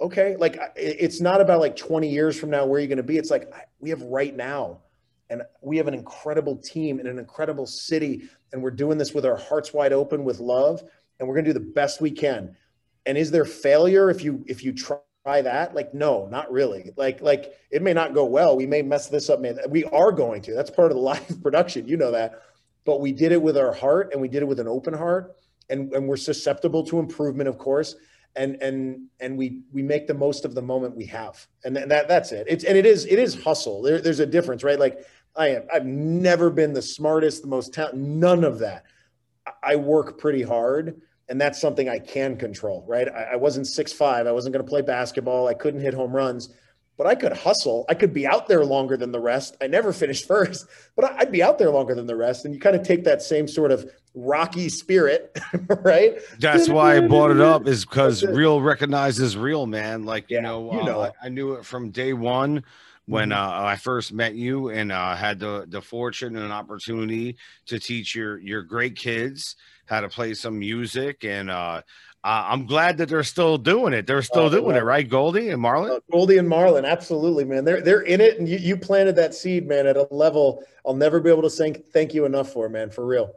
okay. 0.00 0.36
Like 0.36 0.58
it's 0.74 1.20
not 1.20 1.40
about 1.40 1.60
like 1.60 1.76
20 1.76 2.08
years 2.08 2.38
from 2.38 2.50
now, 2.50 2.64
where 2.64 2.80
you're 2.80 2.88
going 2.88 2.96
to 2.96 3.02
be. 3.02 3.18
It's 3.18 3.30
like 3.30 3.52
we 3.80 3.90
have 3.90 4.02
right 4.02 4.34
now 4.34 4.80
and 5.28 5.42
we 5.60 5.76
have 5.76 5.88
an 5.88 5.94
incredible 5.94 6.56
team 6.56 6.98
in 6.98 7.06
an 7.06 7.18
incredible 7.18 7.66
city. 7.66 8.28
And 8.52 8.62
we're 8.62 8.70
doing 8.70 8.96
this 8.96 9.12
with 9.12 9.26
our 9.26 9.36
hearts 9.36 9.74
wide 9.74 9.92
open 9.92 10.24
with 10.24 10.40
love 10.40 10.82
and 11.18 11.28
we're 11.28 11.34
going 11.34 11.44
to 11.44 11.52
do 11.52 11.58
the 11.58 11.72
best 11.72 12.00
we 12.00 12.10
can. 12.10 12.56
And 13.04 13.18
is 13.18 13.30
there 13.30 13.44
failure 13.44 14.10
if 14.10 14.24
you 14.24 14.44
if 14.48 14.64
you 14.64 14.72
try 14.72 14.98
that? 15.26 15.74
Like 15.74 15.92
no, 15.92 16.26
not 16.30 16.50
really. 16.50 16.92
Like 16.96 17.20
like 17.20 17.52
it 17.70 17.82
may 17.82 17.92
not 17.92 18.14
go 18.14 18.24
well. 18.24 18.56
We 18.56 18.66
may 18.66 18.82
mess 18.82 19.08
this 19.08 19.28
up, 19.28 19.40
man. 19.40 19.58
We 19.68 19.84
are 19.84 20.12
going 20.12 20.42
to. 20.42 20.54
That's 20.54 20.70
part 20.70 20.90
of 20.90 20.96
the 20.96 21.02
live 21.12 21.42
production. 21.42 21.88
You 21.88 21.96
know 21.96 22.12
that. 22.12 22.42
But 22.84 23.00
we 23.00 23.12
did 23.12 23.32
it 23.32 23.42
with 23.42 23.56
our 23.56 23.72
heart 23.72 24.10
and 24.12 24.20
we 24.20 24.28
did 24.28 24.42
it 24.42 24.46
with 24.46 24.60
an 24.60 24.68
open 24.68 24.94
heart 24.94 25.36
and 25.68 25.92
and 25.92 26.06
we're 26.08 26.16
susceptible 26.16 26.84
to 26.86 26.98
improvement, 26.98 27.48
of 27.48 27.58
course. 27.58 27.96
And 28.36 28.62
and 28.62 29.08
and 29.20 29.36
we 29.36 29.62
we 29.72 29.82
make 29.82 30.06
the 30.06 30.14
most 30.14 30.44
of 30.44 30.54
the 30.54 30.62
moment 30.62 30.96
we 30.96 31.06
have. 31.06 31.46
And 31.64 31.76
that 31.76 32.06
that's 32.08 32.32
it. 32.32 32.46
It's 32.48 32.64
and 32.64 32.78
it 32.78 32.86
is 32.86 33.04
it 33.06 33.18
is 33.18 33.42
hustle. 33.42 33.82
There, 33.82 34.00
there's 34.00 34.20
a 34.20 34.26
difference, 34.26 34.62
right? 34.62 34.78
Like 34.78 35.04
I 35.34 35.48
am 35.48 35.62
I've 35.72 35.86
never 35.86 36.50
been 36.50 36.72
the 36.72 36.82
smartest, 36.82 37.42
the 37.42 37.48
most 37.48 37.74
talented, 37.74 38.00
none 38.00 38.44
of 38.44 38.60
that. 38.60 38.84
I 39.62 39.76
work 39.76 40.18
pretty 40.18 40.42
hard 40.42 41.00
and 41.28 41.40
that's 41.40 41.60
something 41.60 41.88
I 41.88 41.98
can 41.98 42.36
control, 42.36 42.84
right? 42.86 43.08
I, 43.08 43.32
I 43.32 43.36
wasn't 43.36 43.66
six 43.66 43.92
five. 43.92 44.26
I 44.26 44.32
wasn't 44.32 44.52
going 44.52 44.64
to 44.64 44.68
play 44.68 44.82
basketball. 44.82 45.48
I 45.48 45.54
couldn't 45.54 45.80
hit 45.80 45.94
home 45.94 46.14
runs, 46.14 46.50
but 46.96 47.06
I 47.06 47.14
could 47.14 47.32
hustle. 47.32 47.84
I 47.88 47.94
could 47.94 48.12
be 48.12 48.26
out 48.26 48.46
there 48.48 48.64
longer 48.64 48.96
than 48.96 49.12
the 49.12 49.20
rest. 49.20 49.56
I 49.60 49.66
never 49.66 49.92
finished 49.92 50.26
first, 50.26 50.66
but 50.94 51.12
I'd 51.18 51.32
be 51.32 51.42
out 51.42 51.58
there 51.58 51.70
longer 51.70 51.94
than 51.94 52.06
the 52.06 52.16
rest. 52.16 52.44
And 52.44 52.54
you 52.54 52.60
kind 52.60 52.76
of 52.76 52.82
take 52.82 53.04
that 53.04 53.22
same 53.22 53.48
sort 53.48 53.70
of 53.70 53.90
rocky 54.14 54.68
spirit, 54.68 55.38
right? 55.82 56.18
That's 56.38 56.68
why 56.68 56.96
I 56.96 57.00
brought 57.00 57.30
it 57.30 57.40
up 57.40 57.66
is 57.66 57.84
because 57.84 58.24
real 58.24 58.60
recognizes 58.60 59.36
real, 59.36 59.66
man. 59.66 60.04
Like 60.04 60.30
yeah, 60.30 60.38
you 60.38 60.42
know, 60.42 60.72
you 60.72 60.84
know 60.84 61.00
uh, 61.00 61.10
I, 61.22 61.26
I 61.26 61.28
knew 61.28 61.54
it 61.54 61.64
from 61.64 61.90
day 61.90 62.12
one 62.12 62.64
when 63.06 63.30
mm-hmm. 63.30 63.38
uh, 63.38 63.66
I 63.66 63.76
first 63.76 64.12
met 64.12 64.34
you 64.34 64.70
and 64.70 64.92
uh, 64.92 65.16
had 65.16 65.38
the 65.38 65.66
the 65.68 65.80
fortune 65.80 66.36
and 66.36 66.44
an 66.44 66.52
opportunity 66.52 67.36
to 67.66 67.78
teach 67.78 68.14
your 68.14 68.38
your 68.38 68.62
great 68.62 68.96
kids 68.96 69.56
how 69.88 70.00
to 70.00 70.08
play 70.08 70.34
some 70.34 70.58
music 70.58 71.24
and 71.24 71.50
uh, 71.50 71.82
I'm 72.28 72.66
glad 72.66 72.98
that 72.98 73.08
they're 73.08 73.22
still 73.22 73.56
doing 73.56 73.92
it. 73.92 74.04
They're 74.04 74.20
still 74.20 74.46
oh, 74.46 74.50
doing 74.50 74.74
it, 74.74 74.82
right? 74.82 75.08
Goldie 75.08 75.50
and 75.50 75.62
Marlon. 75.62 75.96
Uh, 75.96 76.00
Goldie 76.10 76.38
and 76.38 76.48
Marlon, 76.48 76.84
absolutely, 76.84 77.44
man. 77.44 77.64
They're 77.64 77.80
they're 77.80 78.00
in 78.00 78.20
it, 78.20 78.40
and 78.40 78.48
you, 78.48 78.58
you 78.58 78.76
planted 78.76 79.14
that 79.14 79.32
seed, 79.32 79.68
man, 79.68 79.86
at 79.86 79.96
a 79.96 80.08
level 80.10 80.64
I'll 80.84 80.94
never 80.94 81.20
be 81.20 81.30
able 81.30 81.42
to 81.42 81.50
thank 81.50 81.86
thank 81.92 82.14
you 82.14 82.24
enough 82.24 82.52
for, 82.52 82.68
man, 82.68 82.90
for 82.90 83.06
real. 83.06 83.32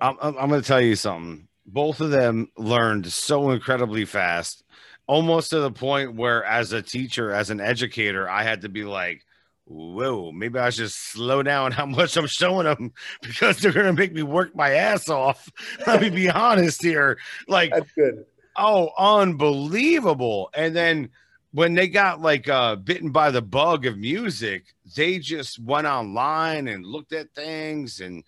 I'm 0.00 0.16
I'm, 0.20 0.36
I'm 0.38 0.48
going 0.48 0.60
to 0.60 0.66
tell 0.66 0.80
you 0.80 0.96
something. 0.96 1.46
both 1.66 2.00
of 2.00 2.10
them 2.10 2.48
learned 2.56 3.06
so 3.12 3.50
incredibly 3.50 4.04
fast, 4.04 4.64
almost 5.06 5.50
to 5.50 5.60
the 5.60 5.70
point 5.70 6.14
where, 6.14 6.44
as 6.44 6.72
a 6.72 6.82
teacher, 6.82 7.32
as 7.32 7.50
an 7.50 7.60
educator, 7.60 8.28
I 8.28 8.44
had 8.44 8.62
to 8.62 8.68
be 8.68 8.84
like, 8.84 9.24
whoa, 9.66 10.30
maybe 10.32 10.58
I 10.58 10.70
should 10.70 10.90
slow 10.90 11.42
down 11.42 11.72
how 11.72 11.86
much 11.86 12.16
I'm 12.16 12.26
showing 12.26 12.64
them 12.64 12.92
because 13.22 13.58
they're 13.58 13.72
going 13.72 13.86
to 13.86 13.92
make 13.92 14.12
me 14.12 14.22
work 14.22 14.54
my 14.54 14.70
ass 14.72 15.08
off. 15.08 15.48
Let 15.86 16.00
me 16.00 16.10
be 16.10 16.30
honest 16.30 16.82
here. 16.82 17.18
Like, 17.48 17.72
That's 17.72 17.92
good. 17.92 18.24
oh, 18.56 18.90
unbelievable. 18.96 20.50
And 20.54 20.74
then 20.74 21.10
when 21.52 21.74
they 21.74 21.88
got 21.88 22.20
like 22.20 22.48
uh, 22.48 22.76
bitten 22.76 23.10
by 23.10 23.30
the 23.30 23.42
bug 23.42 23.86
of 23.86 23.98
music, 23.98 24.64
they 24.96 25.18
just 25.18 25.58
went 25.58 25.86
online 25.86 26.68
and 26.68 26.84
looked 26.84 27.12
at 27.12 27.34
things 27.34 28.00
and 28.00 28.24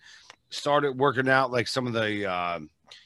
started 0.49 0.97
working 0.97 1.29
out 1.29 1.51
like 1.51 1.67
some 1.67 1.87
of 1.87 1.93
the, 1.93 2.29
uh, 2.29 2.59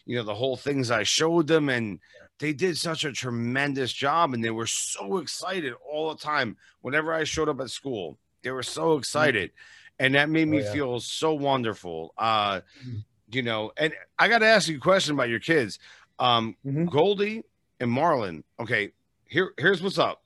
you 0.06 0.16
know, 0.16 0.24
the 0.24 0.34
whole 0.34 0.58
things 0.58 0.92
I 0.92 1.04
showed 1.04 1.48
them. 1.48 1.70
And 1.70 2.00
they 2.40 2.54
did 2.54 2.78
such 2.78 3.04
a 3.04 3.12
tremendous 3.12 3.92
job. 3.92 4.34
And 4.34 4.44
they 4.44 4.50
were 4.50 4.68
so 4.68 5.18
excited 5.18 5.74
all 5.90 6.14
the 6.14 6.22
time. 6.22 6.58
Whenever 6.82 7.14
I 7.14 7.26
showed 7.26 7.50
up 7.50 7.60
at 7.60 7.70
school, 7.70 8.18
they 8.44 8.52
were 8.52 8.64
so 8.64 8.98
excited. 8.98 9.52
And 10.00 10.16
that 10.16 10.30
made 10.30 10.48
me 10.48 10.60
Oh, 10.60 10.64
yeah. 10.64 10.72
feel 10.74 11.00
so 11.00 11.34
wonderful. 11.34 12.14
Uh, 12.18 12.62
Mhm. 12.86 13.04
you 13.32 13.42
know, 13.42 13.72
and 13.78 13.94
I 14.20 14.28
got 14.28 14.40
to 14.40 14.46
ask 14.46 14.68
you 14.68 14.78
a 14.78 14.82
question 14.82 15.14
about 15.14 15.30
your 15.30 15.40
kids. 15.40 15.80
Um, 16.20 16.56
Mhm. 16.66 16.90
Goldie 16.90 17.44
and 17.80 17.90
Marlon. 17.92 18.44
Okay, 18.60 18.92
here 19.26 19.54
here's 19.58 19.82
what's 19.82 19.98
up. 19.98 20.22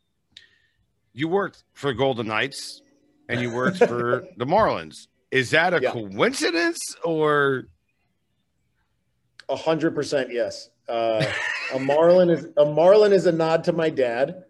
You 1.14 1.28
worked 1.28 1.64
for 1.74 1.94
Golden 1.94 2.28
Knights 2.28 2.82
and 3.30 3.40
you 3.42 3.52
worked 3.54 3.78
for 3.78 4.26
the 4.38 4.46
Marlins. 4.46 5.08
Is 5.32 5.52
that 5.52 5.74
a 5.74 5.82
Yeah. 5.82 5.92
coincidence 5.92 6.80
or 7.04 7.68
A 9.50 9.56
hundred 9.56 9.96
percent, 9.96 10.32
yes. 10.32 10.70
Uh, 10.90 11.24
a 11.74 11.80
marlin 11.80 12.30
is 12.30 12.48
a 12.58 12.66
marlin 12.66 13.12
is 13.14 13.26
a 13.26 13.32
nod 13.32 13.64
to 13.66 13.74
my 13.74 13.90
dad 13.90 14.44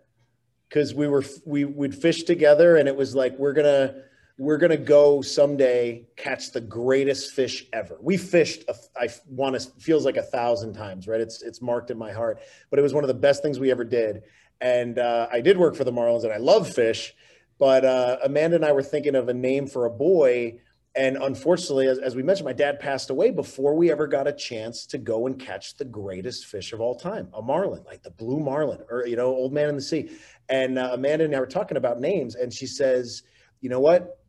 because 0.69 0.93
we 0.93 1.07
were 1.07 1.23
we 1.45 1.65
would 1.65 1.95
fish 1.95 2.23
together, 2.23 2.77
and 2.77 2.87
it 2.87 2.95
was 2.95 3.15
like 3.15 3.37
we're 3.37 3.53
gonna 3.53 4.03
we're 4.37 4.57
gonna 4.57 4.77
go 4.77 5.21
someday 5.21 6.05
catch 6.15 6.51
the 6.51 6.61
greatest 6.61 7.31
fish 7.31 7.65
ever. 7.73 7.97
We 8.01 8.17
fished. 8.17 8.63
A, 8.67 8.75
I 8.95 9.09
want 9.27 9.59
to 9.59 9.69
feels 9.79 10.05
like 10.05 10.17
a 10.17 10.23
thousand 10.23 10.73
times, 10.73 11.07
right? 11.07 11.21
It's 11.21 11.41
it's 11.41 11.61
marked 11.61 11.91
in 11.91 11.97
my 11.97 12.11
heart, 12.11 12.39
but 12.69 12.79
it 12.79 12.81
was 12.81 12.93
one 12.93 13.03
of 13.03 13.07
the 13.07 13.13
best 13.13 13.41
things 13.41 13.59
we 13.59 13.71
ever 13.71 13.83
did. 13.83 14.23
And 14.59 14.97
uh, 14.99 15.27
I 15.31 15.41
did 15.41 15.57
work 15.57 15.75
for 15.75 15.83
the 15.83 15.91
Marlins, 15.91 16.23
and 16.23 16.33
I 16.33 16.37
love 16.37 16.69
fish. 16.69 17.13
But 17.59 17.85
uh, 17.85 18.17
Amanda 18.23 18.55
and 18.55 18.65
I 18.65 18.71
were 18.71 18.83
thinking 18.83 19.15
of 19.15 19.29
a 19.29 19.33
name 19.33 19.65
for 19.67 19.85
a 19.85 19.89
boy 19.89 20.59
and 20.97 21.15
unfortunately, 21.15 21.87
as, 21.87 21.99
as 21.99 22.15
we 22.15 22.23
mentioned, 22.23 22.45
my 22.45 22.53
dad 22.53 22.79
passed 22.79 23.11
away 23.11 23.29
before 23.29 23.75
we 23.75 23.91
ever 23.91 24.07
got 24.07 24.27
a 24.27 24.33
chance 24.33 24.87
to 24.87 24.97
go 24.97 25.27
and 25.27 25.39
catch 25.39 25.77
the 25.77 25.85
greatest 25.85 26.47
fish 26.47 26.73
of 26.73 26.81
all 26.81 26.95
time, 26.95 27.29
a 27.35 27.41
marlin, 27.41 27.83
like 27.85 28.01
the 28.01 28.09
blue 28.09 28.39
marlin, 28.39 28.79
or 28.89 29.05
you 29.05 29.15
know, 29.15 29.27
old 29.27 29.53
man 29.53 29.69
in 29.69 29.75
the 29.75 29.81
sea. 29.81 30.09
And 30.49 30.77
uh, 30.79 30.91
Amanda 30.93 31.25
and 31.25 31.35
I 31.35 31.39
were 31.39 31.45
talking 31.45 31.77
about 31.77 31.99
names, 31.99 32.35
and 32.35 32.53
she 32.53 32.67
says, 32.67 33.23
"You 33.61 33.69
know 33.69 33.79
what? 33.79 34.19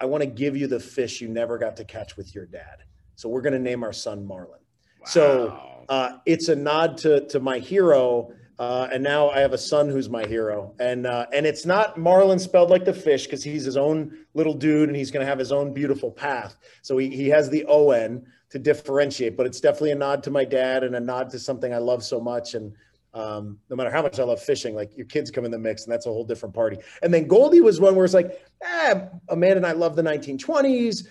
I 0.00 0.06
want 0.06 0.22
to 0.22 0.28
give 0.28 0.56
you 0.56 0.66
the 0.66 0.80
fish 0.80 1.20
you 1.20 1.28
never 1.28 1.58
got 1.58 1.76
to 1.76 1.84
catch 1.84 2.16
with 2.16 2.34
your 2.34 2.46
dad. 2.46 2.84
So 3.16 3.28
we're 3.28 3.42
going 3.42 3.52
to 3.52 3.58
name 3.58 3.84
our 3.84 3.92
son 3.92 4.26
Marlin." 4.26 4.60
So, 5.04 5.58
Uh, 5.88 6.18
it's 6.24 6.48
a 6.48 6.54
nod 6.54 6.96
to 6.98 7.26
to 7.28 7.40
my 7.40 7.58
hero. 7.58 8.32
Uh, 8.60 8.86
and 8.92 9.02
now 9.02 9.30
I 9.30 9.40
have 9.40 9.54
a 9.54 9.58
son 9.58 9.88
who's 9.88 10.10
my 10.10 10.26
hero, 10.26 10.74
and 10.78 11.06
uh, 11.06 11.26
and 11.32 11.46
it's 11.46 11.64
not 11.64 11.96
Marlin 11.96 12.38
spelled 12.38 12.68
like 12.68 12.84
the 12.84 12.92
fish 12.92 13.24
because 13.24 13.42
he's 13.42 13.64
his 13.64 13.76
own 13.76 14.18
little 14.34 14.52
dude 14.52 14.88
and 14.90 14.96
he's 14.96 15.10
going 15.10 15.24
to 15.24 15.30
have 15.30 15.38
his 15.38 15.50
own 15.50 15.72
beautiful 15.72 16.10
path. 16.10 16.56
So 16.82 16.98
he 16.98 17.08
he 17.08 17.28
has 17.28 17.48
the 17.48 17.64
O 17.66 17.90
N 17.90 18.26
to 18.50 18.58
differentiate, 18.58 19.36
but 19.36 19.46
it's 19.46 19.60
definitely 19.60 19.92
a 19.92 19.94
nod 19.94 20.22
to 20.24 20.30
my 20.30 20.44
dad 20.44 20.84
and 20.84 20.94
a 20.94 21.00
nod 21.00 21.30
to 21.30 21.38
something 21.38 21.72
I 21.72 21.78
love 21.78 22.04
so 22.04 22.20
much. 22.20 22.54
And 22.54 22.74
um, 23.14 23.58
no 23.68 23.76
matter 23.76 23.90
how 23.90 24.02
much 24.02 24.18
I 24.18 24.24
love 24.24 24.42
fishing, 24.42 24.74
like 24.74 24.96
your 24.96 25.06
kids 25.06 25.30
come 25.30 25.44
in 25.44 25.50
the 25.50 25.58
mix, 25.58 25.84
and 25.84 25.92
that's 25.92 26.06
a 26.06 26.10
whole 26.10 26.24
different 26.24 26.54
party. 26.54 26.78
And 27.02 27.12
then 27.12 27.26
Goldie 27.26 27.60
was 27.60 27.80
one 27.80 27.96
where 27.96 28.04
it's 28.04 28.14
like, 28.14 28.40
eh, 28.62 29.06
Amanda 29.28 29.56
and 29.56 29.66
I 29.66 29.72
love 29.72 29.96
the 29.96 30.02
1920s, 30.02 31.06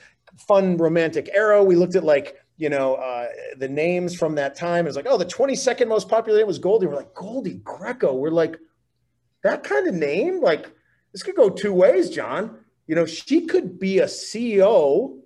fun 0.47 0.77
romantic 0.77 1.29
era. 1.33 1.63
We 1.63 1.75
looked 1.75 1.95
at 1.95 2.03
like 2.03 2.37
you 2.59 2.67
know, 2.67 2.95
uh, 2.95 3.27
the 3.57 3.69
names 3.69 4.13
from 4.13 4.35
that 4.35 4.53
time. 4.53 4.85
It 4.85 4.89
was 4.89 4.97
like, 4.97 5.07
oh, 5.07 5.17
the 5.17 5.25
22nd 5.25 5.87
most 5.87 6.09
popular 6.09 6.39
name 6.39 6.47
was 6.47 6.59
Goldie. 6.59 6.87
We're 6.87 6.97
like, 6.97 7.13
Goldie 7.13 7.61
Greco. 7.63 8.13
We're 8.13 8.31
like, 8.31 8.59
that 9.43 9.63
kind 9.63 9.87
of 9.87 9.95
name? 9.95 10.41
Like, 10.41 10.69
this 11.13 11.23
could 11.23 11.37
go 11.37 11.49
two 11.49 11.73
ways, 11.73 12.09
John. 12.09 12.59
You 12.85 12.95
know, 12.95 13.05
she 13.05 13.45
could 13.45 13.79
be 13.79 13.99
a 13.99 14.07
CEO 14.07 15.21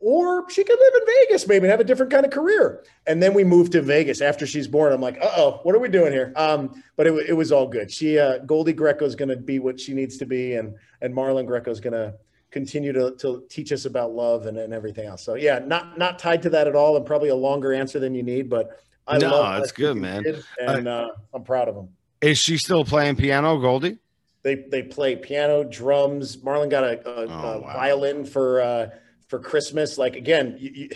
or 0.00 0.48
she 0.50 0.62
could 0.64 0.78
live 0.78 0.92
in 0.94 1.14
Vegas 1.26 1.46
maybe 1.48 1.64
and 1.64 1.70
have 1.70 1.80
a 1.80 1.84
different 1.84 2.12
kind 2.12 2.24
of 2.24 2.30
career. 2.30 2.84
And 3.06 3.22
then 3.22 3.34
we 3.34 3.42
moved 3.44 3.72
to 3.72 3.82
Vegas 3.82 4.20
after 4.20 4.46
she's 4.46 4.68
born. 4.68 4.92
I'm 4.92 5.00
like, 5.00 5.18
uh 5.20 5.30
oh, 5.36 5.60
what 5.64 5.74
are 5.74 5.78
we 5.80 5.88
doing 5.88 6.12
here? 6.12 6.32
Um, 6.36 6.82
but 6.96 7.06
it, 7.06 7.12
it 7.30 7.32
was 7.32 7.50
all 7.52 7.66
good. 7.66 7.90
She, 7.90 8.18
uh, 8.18 8.38
Goldie 8.38 8.72
Greco 8.72 9.04
is 9.04 9.14
going 9.16 9.28
to 9.30 9.36
be 9.36 9.58
what 9.58 9.80
she 9.80 9.94
needs 9.94 10.16
to 10.18 10.26
be. 10.26 10.54
And, 10.54 10.74
and 11.00 11.14
Marlon 11.14 11.46
Greco 11.46 11.70
is 11.70 11.80
going 11.80 11.94
to, 11.94 12.14
continue 12.50 12.94
to, 12.94 13.14
to 13.16 13.44
teach 13.50 13.72
us 13.72 13.84
about 13.84 14.12
love 14.12 14.46
and, 14.46 14.56
and 14.56 14.72
everything 14.72 15.06
else. 15.06 15.22
So 15.22 15.34
yeah, 15.34 15.58
not 15.58 15.98
not 15.98 16.18
tied 16.18 16.40
to 16.44 16.50
that 16.50 16.66
at 16.66 16.74
all, 16.74 16.96
and 16.96 17.04
probably 17.04 17.28
a 17.28 17.34
longer 17.34 17.74
answer 17.74 17.98
than 18.00 18.14
you 18.14 18.22
need. 18.22 18.48
But 18.48 18.70
I 19.06 19.18
No, 19.18 19.28
love 19.32 19.62
it's 19.62 19.70
good, 19.70 19.98
man. 19.98 20.24
and 20.58 20.88
uh, 20.88 21.08
I'm 21.34 21.44
proud 21.44 21.68
of 21.68 21.76
him. 21.76 21.90
Is 22.22 22.38
she 22.38 22.56
still 22.56 22.86
playing 22.86 23.16
piano, 23.16 23.58
Goldie? 23.58 23.98
They 24.44 24.54
they 24.54 24.82
play 24.82 25.14
piano, 25.14 25.62
drums. 25.62 26.38
Marlon 26.38 26.70
got 26.70 26.84
a, 26.84 27.06
a, 27.06 27.26
Oh, 27.26 27.26
a 27.26 27.60
wow. 27.60 27.72
violin 27.74 28.24
for 28.24 28.62
uh, 28.62 28.88
for 29.28 29.38
Christmas. 29.38 29.98
Like 29.98 30.16
again, 30.16 30.56
you, 30.58 30.70
you, 30.74 30.90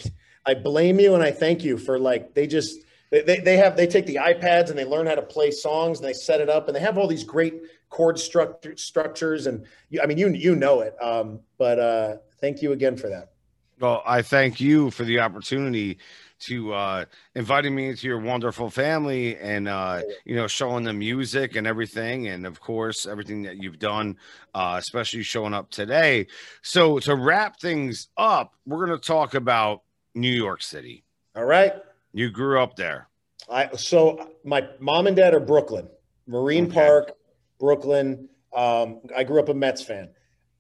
I 0.45 0.55
blame 0.55 0.99
you 0.99 1.15
and 1.15 1.23
I 1.23 1.31
thank 1.31 1.63
you 1.65 1.79
for 1.79 1.99
like 1.99 2.35
they 2.35 2.47
just. 2.47 2.81
They, 3.11 3.41
they, 3.41 3.59
have 3.59 3.77
they 3.77 3.87
take 3.87 4.07
the 4.07 4.15
iPads 4.15 4.71
and 4.71 4.79
they 4.79 4.87
learn 4.87 5.07
how 5.07 5.17
to 5.17 5.21
play 5.21 5.51
songs 5.51 5.99
and 5.99 6.09
they 6.09 6.15
set 6.15 6.41
it 6.41 6.49
up 6.49 6.69
and 6.69 6.75
they 6.75 6.81
have 6.81 6.97
all 6.97 7.07
these 7.07 7.25
great 7.25 7.61
chord 7.91 8.19
structure, 8.19 8.75
structures 8.79 9.47
and 9.47 9.67
you, 9.91 10.01
I 10.03 10.07
mean 10.07 10.17
you 10.17 10.31
you 10.31 10.57
know 10.57 10.81
it 10.81 10.97
um, 11.01 11.41
but 11.59 11.79
uh, 11.79 12.17
thank 12.41 12.63
you 12.63 12.73
again 12.73 12.97
for 12.97 13.11
that 13.11 13.33
Well, 13.79 14.03
I 14.07 14.23
thank 14.23 14.61
you 14.61 14.91
for 14.91 15.05
the 15.05 15.21
opportunity 15.21 15.99
to 16.43 16.73
uh 16.75 17.05
inviting 17.35 17.75
me 17.75 17.89
into 17.89 18.07
your 18.07 18.19
wonderful 18.21 18.71
family 18.71 19.37
and 19.39 19.69
uh 19.69 20.01
you 20.25 20.37
know 20.37 20.47
showing 20.47 20.85
the 20.85 20.93
music 20.93 21.57
and 21.57 21.67
everything 21.67 22.29
and 22.29 22.47
of 22.47 22.61
course 22.61 23.07
everything 23.07 23.43
that 23.43 23.57
you've 23.63 23.79
done 23.79 24.17
uh 24.55 24.77
especially 24.79 25.23
showing 25.23 25.55
up 25.55 25.71
today 25.71 26.27
so 26.63 26.99
to 26.99 27.15
wrap 27.17 27.59
things 27.61 28.09
up 28.17 28.55
we're 28.67 28.85
going 28.87 28.99
to 28.99 29.07
talk 29.07 29.35
about 29.35 29.83
new 30.15 30.31
york 30.33 30.63
city 30.63 31.05
all 31.37 31.45
right 31.45 31.75
you 32.13 32.31
grew 32.31 32.61
up 32.61 32.77
there 32.77 33.09
I 33.51 33.71
so 33.77 34.31
my 34.45 34.69
mom 34.79 35.09
and 35.09 35.17
dad 35.17 35.35
are 35.35 35.41
Brooklyn, 35.41 35.89
Marine 36.29 36.67
Okay. 36.67 36.75
Park, 36.75 37.13
Brooklyn. 37.59 38.29
Um, 38.55 39.01
I 39.17 39.25
grew 39.25 39.41
up 39.41 39.49
a 39.49 39.55
Mets 39.55 39.83
fan. 39.83 40.11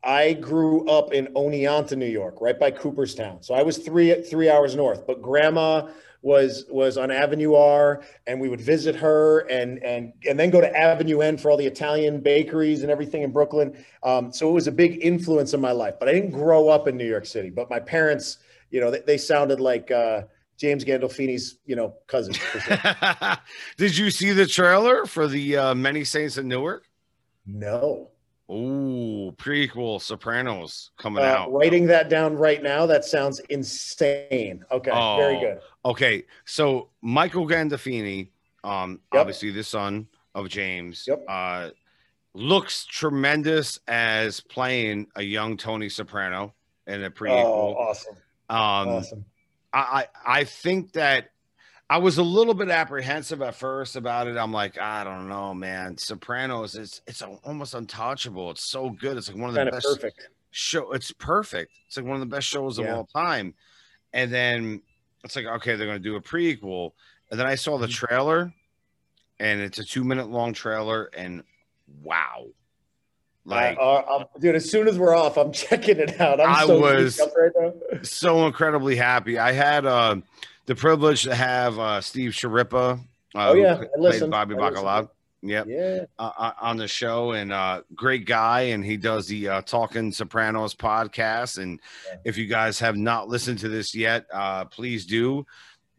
I 0.05 0.33
grew 0.33 0.89
up 0.89 1.13
in 1.13 1.27
Oneonta, 1.29 1.97
New 1.97 2.07
York, 2.07 2.41
right 2.41 2.59
by 2.59 2.71
Cooperstown. 2.71 3.43
So 3.43 3.55
I 3.55 3.63
was 3.63 3.79
three 3.79 4.13
three 4.23 4.51
hours 4.51 4.75
north. 4.75 5.07
But 5.07 5.23
grandma 5.23 5.89
was 6.23 6.65
was 6.69 6.97
on 6.97 7.11
Avenue 7.11 7.55
R, 7.55 8.03
and 8.27 8.41
we 8.41 8.49
would 8.49 8.61
visit 8.61 8.97
her, 8.97 9.41
and 9.51 9.83
and 9.85 10.13
and 10.29 10.39
then 10.39 10.51
go 10.51 10.61
to 10.61 10.77
Avenue 10.77 11.21
N 11.21 11.37
for 11.37 11.51
all 11.51 11.57
the 11.57 11.67
Italian 11.67 12.21
bakeries 12.21 12.83
and 12.83 12.91
everything 12.91 13.23
in 13.23 13.33
Brooklyn. 13.33 13.85
Um, 14.03 14.33
so 14.33 14.49
it 14.49 14.53
was 14.53 14.67
a 14.67 14.73
big 14.73 15.05
influence 15.05 15.53
in 15.55 15.61
my 15.61 15.73
life. 15.73 15.95
But 15.99 16.09
I 16.09 16.13
didn't 16.13 16.31
grow 16.31 16.69
up 16.69 16.89
in 16.89 16.97
New 16.97 17.09
York 17.09 17.27
City. 17.27 17.51
But 17.51 17.71
my 17.71 17.81
parents, 17.81 18.39
you 18.71 18.81
know, 18.81 18.91
they, 18.91 19.01
they 19.01 19.19
sounded 19.19 19.61
like. 19.61 19.91
Uh, 19.91 20.23
James 20.59 20.85
Gandolfini's, 20.85 21.59
you 21.67 21.75
know, 21.75 21.97
cousins. 22.07 22.37
For 22.37 22.61
sure. 22.61 23.39
did 23.79 23.97
you 23.97 24.13
see 24.13 24.31
the 24.31 24.47
trailer 24.47 25.07
for 25.07 25.27
the 25.27 25.57
uh 25.57 25.75
many 25.75 26.05
saints 26.05 26.37
in 26.39 26.47
newark 26.47 26.85
No. 27.45 28.12
Ooh, 28.53 29.33
prequel 29.39 30.01
sopranos 30.01 30.91
coming 30.99 31.23
Uh, 31.23 31.27
out 31.27 31.53
writing 31.53 31.87
that 31.87 32.09
down 32.11 32.37
right 32.37 32.63
now. 32.63 32.85
That 32.85 33.05
sounds 33.05 33.39
insane. 33.49 34.63
Okay, 34.71 34.91
very 34.91 35.37
Oh. 35.37 35.41
good. 35.41 35.61
Okay, 35.85 36.25
so 36.45 36.91
Michael 37.01 37.47
Gandolfini, 37.47 38.29
um, 38.63 39.01
Yep. 39.13 39.21
obviously 39.21 39.51
the 39.51 39.65
son 39.65 40.07
of 40.35 40.49
James, 40.49 41.07
Yep. 41.09 41.25
uh, 41.29 41.71
looks 42.35 42.85
tremendous 42.85 43.79
as 43.89 44.41
playing 44.41 45.07
a 45.17 45.23
young 45.23 45.57
Tony 45.57 45.89
Soprano 45.89 46.55
in 46.87 47.05
a 47.05 47.11
prequel. 47.11 47.47
Oh, 47.55 47.75
awesome, 47.75 48.17
um, 48.49 48.89
awesome. 48.89 49.25
I, 49.73 50.07
I 50.25 50.41
I 50.41 50.45
think 50.45 50.93
that 50.93 51.31
I 51.93 51.99
was 51.99 52.17
a 52.17 52.23
little 52.23 52.55
bit 52.55 52.71
apprehensive 52.71 53.43
at 53.43 53.55
first 53.55 53.97
about 53.97 54.27
it. 54.27 54.39
I'm 54.39 54.51
like, 54.51 54.79
I 54.79 55.05
don't 55.05 55.29
know, 55.29 55.53
man. 55.53 55.99
Sopranos, 55.99 56.75
it's 56.75 57.03
it's 57.07 57.21
almost 57.21 57.75
untouchable. 57.75 58.51
It's 58.51 58.65
so 58.65 58.89
good. 58.89 59.19
It's 59.19 59.29
like 59.29 59.37
one 59.37 59.51
of 59.51 59.55
the 59.55 59.59
Kind 59.61 59.69
of 59.69 59.75
best 59.75 59.87
perfect. 60.01 60.29
show. 60.53 60.93
It's 60.93 61.13
perfect. 61.13 61.71
It's 61.87 61.99
like 61.99 62.07
one 62.07 62.15
of 62.15 62.21
the 62.21 62.35
best 62.35 62.49
shows 62.49 62.79
of 62.79 62.87
Yeah. 62.87 62.95
all 62.97 63.05
time. 63.05 63.53
And 64.15 64.33
then 64.33 64.81
it's 65.23 65.37
like, 65.37 65.45
okay, 65.45 65.77
they're 65.77 65.87
gonna 65.87 65.99
do 65.99 66.17
a 66.17 66.21
prequel. 66.23 66.93
And 67.31 67.39
then 67.39 67.47
I 67.47 67.57
saw 67.57 67.77
the 67.77 67.87
Mhm. 67.89 67.93
trailer, 67.93 68.55
and 69.39 69.61
it's 69.61 69.79
a 69.79 69.85
two 69.85 70.03
minute 70.03 70.31
long 70.31 70.55
trailer, 70.55 71.11
and 71.15 71.43
wow, 72.03 72.47
like 73.45 73.77
uh, 73.79 74.25
dude, 74.41 74.55
as 74.55 74.71
soon 74.71 74.89
as 74.89 74.99
we're 74.99 75.15
off, 75.15 75.37
I'm 75.37 75.53
checking 75.63 75.99
it 75.99 76.19
out. 76.23 76.41
I'm 76.41 76.49
I 76.55 76.65
so 76.67 76.79
was- 76.81 77.21
right 77.37 77.53
now. 77.61 77.75
so 78.03 78.47
incredibly 78.47 78.97
happy. 78.97 79.39
I 79.39 79.53
had 79.53 79.85
uh, 79.85 80.17
the 80.67 80.75
privilege 80.75 81.23
to 81.25 81.35
have 81.35 81.79
uh, 81.79 82.01
Steve 82.01 82.33
Schirripa. 82.33 82.99
Uh, 83.35 83.49
Oh, 83.51 83.55
yeah, 83.55 83.77
who 83.77 83.87
played. 83.97 84.31
Bobby 84.31 84.55
I 84.57 85.07
Yep. 85.45 85.67
Yeah. 85.69 86.05
uh, 86.21 86.31
uh, 86.39 86.53
on 86.61 86.77
the 86.77 86.87
show 86.87 87.33
and 87.33 87.53
uh 87.53 87.83
great 87.97 88.27
guy 88.27 88.61
and 88.61 88.85
he 88.85 88.97
does 88.97 89.27
the 89.27 89.49
uh 89.49 89.63
talking 89.63 90.13
sopranos 90.13 90.73
podcast 90.73 91.59
and 91.61 91.81
Yeah. 92.07 92.17
if 92.25 92.39
you 92.39 92.47
guys 92.47 92.79
have 92.79 92.97
not 92.97 93.27
listened 93.29 93.59
to 93.61 93.69
this 93.69 93.93
yet 93.93 94.27
uh 94.33 94.67
please 94.67 95.05
do 95.05 95.45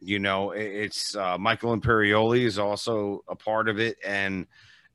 you 0.00 0.18
know 0.18 0.52
it's 0.52 1.14
uh 1.14 1.36
michael 1.36 1.76
imperioli 1.76 2.44
is 2.44 2.58
also 2.58 3.22
a 3.28 3.36
part 3.36 3.68
of 3.68 3.78
it 3.78 3.98
and 4.02 4.46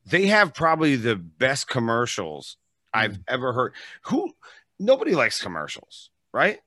they 0.04 0.26
have 0.26 0.52
probably 0.52 0.96
the 0.96 1.14
best 1.14 1.68
commercials 1.68 2.56
i've 2.92 3.18
Mm. 3.18 3.24
ever 3.28 3.52
heard 3.52 3.72
who 4.06 4.32
nobody 4.80 5.14
likes 5.14 5.40
commercials 5.40 6.10
right 6.32 6.58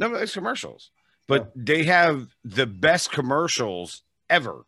nobody 0.00 0.18
likes 0.20 0.34
commercials 0.34 0.90
but 1.28 1.52
they 1.54 1.84
have 1.84 2.26
the 2.44 2.66
best 2.66 3.12
commercials 3.12 4.02
ever 4.28 4.64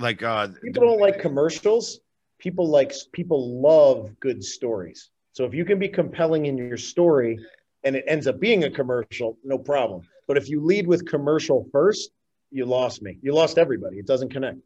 like 0.00 0.22
uh 0.22 0.48
People 0.62 0.86
don't 0.86 1.00
like 1.00 1.20
commercials. 1.20 2.00
People 2.38 2.68
like 2.68 2.92
people 3.12 3.60
love 3.60 4.18
good 4.18 4.42
stories. 4.42 5.10
So 5.32 5.44
if 5.44 5.54
you 5.54 5.64
can 5.64 5.78
be 5.78 5.88
compelling 5.88 6.46
in 6.46 6.56
your 6.56 6.76
story 6.78 7.38
and 7.84 7.94
it 7.94 8.04
ends 8.06 8.26
up 8.26 8.40
being 8.40 8.64
a 8.64 8.70
commercial, 8.70 9.38
no 9.44 9.58
problem. 9.58 10.02
But 10.26 10.36
if 10.36 10.48
you 10.48 10.64
lead 10.64 10.86
with 10.86 11.06
commercial 11.06 11.68
first, 11.70 12.10
you 12.50 12.64
lost 12.64 13.02
me. 13.02 13.18
You 13.22 13.34
lost 13.34 13.58
everybody. 13.58 13.98
It 13.98 14.06
doesn't 14.06 14.30
connect. 14.30 14.58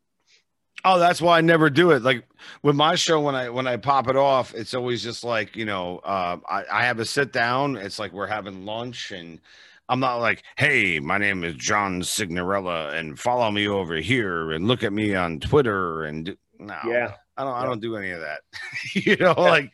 Oh, 0.86 0.98
that's 0.98 1.20
why 1.20 1.38
I 1.38 1.40
never 1.40 1.70
do 1.70 1.90
it. 1.92 2.02
Like 2.02 2.24
with 2.62 2.76
my 2.76 2.94
show, 2.94 3.20
when 3.20 3.34
I 3.34 3.48
when 3.50 3.66
I 3.66 3.76
pop 3.76 4.08
it 4.08 4.16
off, 4.16 4.54
it's 4.54 4.74
always 4.74 5.02
just 5.02 5.24
like 5.24 5.56
you 5.56 5.64
know, 5.64 5.98
uh, 5.98 6.36
I, 6.48 6.64
I 6.70 6.84
have 6.84 7.00
a 7.00 7.04
sit 7.04 7.32
down. 7.32 7.76
It's 7.76 7.98
like 7.98 8.12
we're 8.12 8.26
having 8.26 8.64
lunch, 8.64 9.10
and 9.10 9.40
I'm 9.88 10.00
not 10.00 10.16
like, 10.16 10.42
hey, 10.56 10.98
my 11.00 11.18
name 11.18 11.44
is 11.44 11.54
John 11.56 12.00
Signorella, 12.00 12.94
and 12.94 13.18
follow 13.18 13.50
me 13.50 13.68
over 13.68 13.96
here, 13.96 14.52
and 14.52 14.66
look 14.66 14.82
at 14.82 14.92
me 14.92 15.14
on 15.14 15.40
Twitter, 15.40 16.04
and 16.04 16.24
do-" 16.26 16.36
no, 16.58 16.76
Yeah. 16.86 17.12
I 17.36 17.42
don't, 17.44 17.54
I 17.54 17.64
don't 17.66 17.80
do 17.80 17.96
any 17.96 18.10
of 18.10 18.20
that. 18.20 18.40
you 18.94 19.16
know, 19.16 19.34
like, 19.36 19.72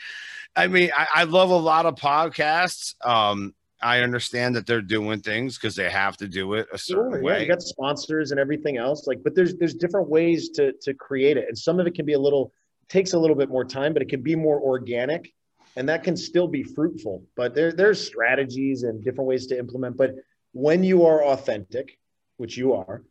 I 0.57 0.67
mean, 0.67 0.91
I, 0.97 1.07
I 1.15 1.25
love 1.25 1.51
a 1.51 1.57
lot 1.57 1.85
of 1.87 1.95
podcasts. 1.97 2.95
Um, 3.07 3.55
I 3.83 4.01
understand 4.01 4.57
that 4.57 4.67
they're 4.67 4.81
doing 4.83 5.21
things 5.21 5.57
because 5.59 5.77
they 5.77 5.89
have 5.91 6.17
to 6.19 6.29
do 6.29 6.55
it 6.55 6.69
a 6.73 6.79
certain 6.79 7.13
Sure, 7.13 7.21
yeah, 7.21 7.25
way. 7.27 7.43
you 7.43 7.49
got 7.49 7.63
sponsors 7.63 8.31
and 8.31 8.41
everything 8.41 8.79
else. 8.79 9.07
Like, 9.07 9.23
but 9.23 9.35
there's 9.35 9.57
there's 9.57 9.75
different 9.75 10.09
ways 10.09 10.49
to 10.51 10.73
to 10.83 10.93
create 10.95 11.37
it, 11.37 11.47
and 11.49 11.57
some 11.57 11.79
of 11.81 11.87
it 11.87 11.95
can 11.95 12.05
be 12.07 12.15
a 12.15 12.19
little 12.19 12.53
takes 12.89 13.13
a 13.13 13.19
little 13.19 13.37
bit 13.37 13.49
more 13.49 13.65
time, 13.65 13.93
but 13.93 14.03
it 14.03 14.09
can 14.09 14.21
be 14.23 14.35
more 14.35 14.61
organic, 14.61 15.33
and 15.77 15.89
that 15.89 16.05
can 16.05 16.16
still 16.16 16.49
be 16.49 16.62
fruitful. 16.62 17.25
But 17.37 17.55
there 17.55 17.73
there's 17.73 18.05
strategies 18.05 18.83
and 18.83 19.03
different 19.03 19.29
ways 19.29 19.47
to 19.49 19.59
implement. 19.59 19.97
But 19.97 20.14
when 20.53 20.83
you 20.83 21.05
are 21.05 21.25
authentic, 21.25 21.99
which 22.37 22.57
you 22.57 22.75
are, 22.75 23.05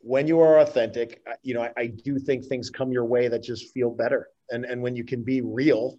when 0.00 0.26
you 0.26 0.40
are 0.40 0.60
authentic, 0.60 1.22
you 1.42 1.54
know, 1.54 1.62
I, 1.62 1.72
I 1.76 1.86
do 1.86 2.18
think 2.18 2.44
things 2.44 2.70
come 2.70 2.92
your 2.92 3.04
way 3.04 3.28
that 3.28 3.42
just 3.42 3.72
feel 3.72 3.90
better. 3.90 4.28
And 4.50 4.64
and 4.64 4.82
when 4.82 4.96
you 4.96 5.04
can 5.04 5.22
be 5.22 5.40
real, 5.40 5.98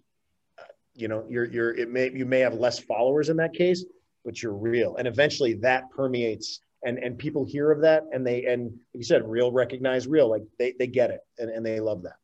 uh, 0.59 0.63
you 0.95 1.07
know, 1.07 1.26
you're 1.30 1.45
you're 1.45 1.76
it 1.76 1.89
may 1.89 2.11
you 2.11 2.26
may 2.26 2.39
have 2.39 2.53
less 2.53 2.80
followers 2.80 3.30
in 3.30 3.38
that 3.38 3.53
case, 3.53 3.86
but 4.24 4.41
you're 4.41 4.55
real, 4.55 4.95
and 4.95 5.07
eventually 5.07 5.53
that 5.55 5.89
permeates 5.91 6.61
and 6.84 6.97
and 6.99 7.18
people 7.18 7.45
hear 7.45 7.72
of 7.72 7.82
that 7.82 8.03
and 8.11 8.26
they 8.26 8.45
and 8.45 8.65
like 8.65 8.80
you 8.93 9.03
said 9.03 9.28
real 9.28 9.51
recognize 9.51 10.07
real 10.07 10.30
like 10.30 10.43
they 10.59 10.74
they 10.78 10.88
get 10.88 11.09
it 11.09 11.22
and, 11.39 11.49
and 11.49 11.65
they 11.65 11.80
love 11.80 12.03
that 12.03 12.18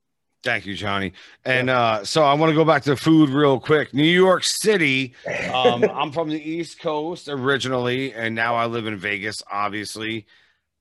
Thank 0.43 0.65
you, 0.65 0.75
Johnny. 0.75 1.13
And 1.45 1.69
uh, 1.69 2.03
so 2.03 2.23
I 2.23 2.33
want 2.33 2.49
to 2.49 2.55
go 2.55 2.65
back 2.65 2.83
to 2.83 2.97
food 2.97 3.29
real 3.29 3.59
quick. 3.59 3.93
New 3.93 4.03
York 4.03 4.43
City. 4.43 5.13
Um, 5.53 5.83
I'm 5.83 6.11
from 6.11 6.29
the 6.29 6.41
East 6.41 6.79
Coast 6.79 7.29
originally, 7.29 8.11
and 8.13 8.33
now 8.33 8.55
I 8.55 8.65
live 8.65 8.87
in 8.87 8.97
Vegas, 8.97 9.43
obviously. 9.51 10.25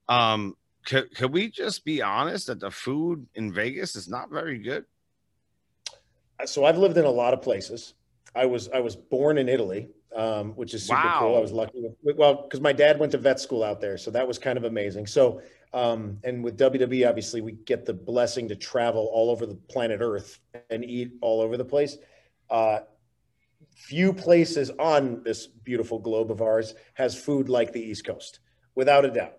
Um, 0.09 0.57
could, 0.85 1.13
could 1.15 1.31
we 1.31 1.51
just 1.51 1.85
be 1.85 2.01
honest 2.01 2.47
that 2.47 2.59
the 2.59 2.71
food 2.71 3.27
in 3.35 3.53
Vegas 3.53 3.95
is 3.95 4.09
not 4.09 4.31
very 4.31 4.57
good? 4.57 4.85
so 6.45 6.65
i've 6.65 6.77
lived 6.77 6.97
in 6.97 7.05
a 7.05 7.09
lot 7.09 7.33
of 7.33 7.41
places 7.41 7.93
i 8.35 8.45
was 8.45 8.69
i 8.69 8.79
was 8.79 8.95
born 8.95 9.37
in 9.37 9.47
italy 9.49 9.89
um, 10.15 10.51
which 10.51 10.73
is 10.73 10.85
super 10.85 11.11
cool. 11.19 11.35
I 11.35 11.39
was 11.39 11.51
lucky 11.51 11.81
with, 12.01 12.17
well 12.17 12.43
because 12.43 12.61
my 12.61 12.73
dad 12.73 12.99
went 12.99 13.11
to 13.13 13.17
vet 13.17 13.39
school 13.39 13.63
out 13.63 13.81
there 13.81 13.97
so 13.97 14.11
that 14.11 14.27
was 14.27 14.37
kind 14.37 14.57
of 14.57 14.63
amazing. 14.63 15.07
So 15.07 15.41
um, 15.73 16.19
and 16.23 16.43
with 16.43 16.57
wwe 16.57 17.07
obviously 17.07 17.41
we 17.41 17.53
get 17.53 17.85
the 17.85 17.93
blessing 17.93 18.47
to 18.49 18.55
travel 18.55 19.09
all 19.11 19.29
over 19.29 19.45
the 19.45 19.55
planet 19.55 19.99
earth 20.01 20.39
and 20.69 20.83
eat 20.85 21.13
all 21.21 21.41
over 21.41 21.57
the 21.57 21.65
place. 21.65 21.97
Uh, 22.49 22.79
few 23.75 24.13
places 24.13 24.69
on 24.79 25.23
this 25.23 25.47
beautiful 25.47 25.99
globe 25.99 26.31
of 26.31 26.41
ours 26.41 26.75
has 26.93 27.19
food 27.19 27.49
like 27.49 27.73
the 27.73 27.81
east 27.81 28.05
coast 28.05 28.39
without 28.75 29.05
a 29.05 29.11
doubt. 29.11 29.37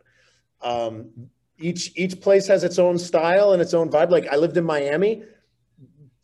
Um, 0.60 1.10
each 1.58 1.92
each 1.96 2.20
place 2.20 2.46
has 2.48 2.64
its 2.64 2.78
own 2.78 2.98
style 2.98 3.52
and 3.52 3.62
its 3.62 3.74
own 3.74 3.90
vibe. 3.90 4.10
Like 4.10 4.26
i 4.28 4.36
lived 4.36 4.56
in 4.56 4.64
miami. 4.64 5.22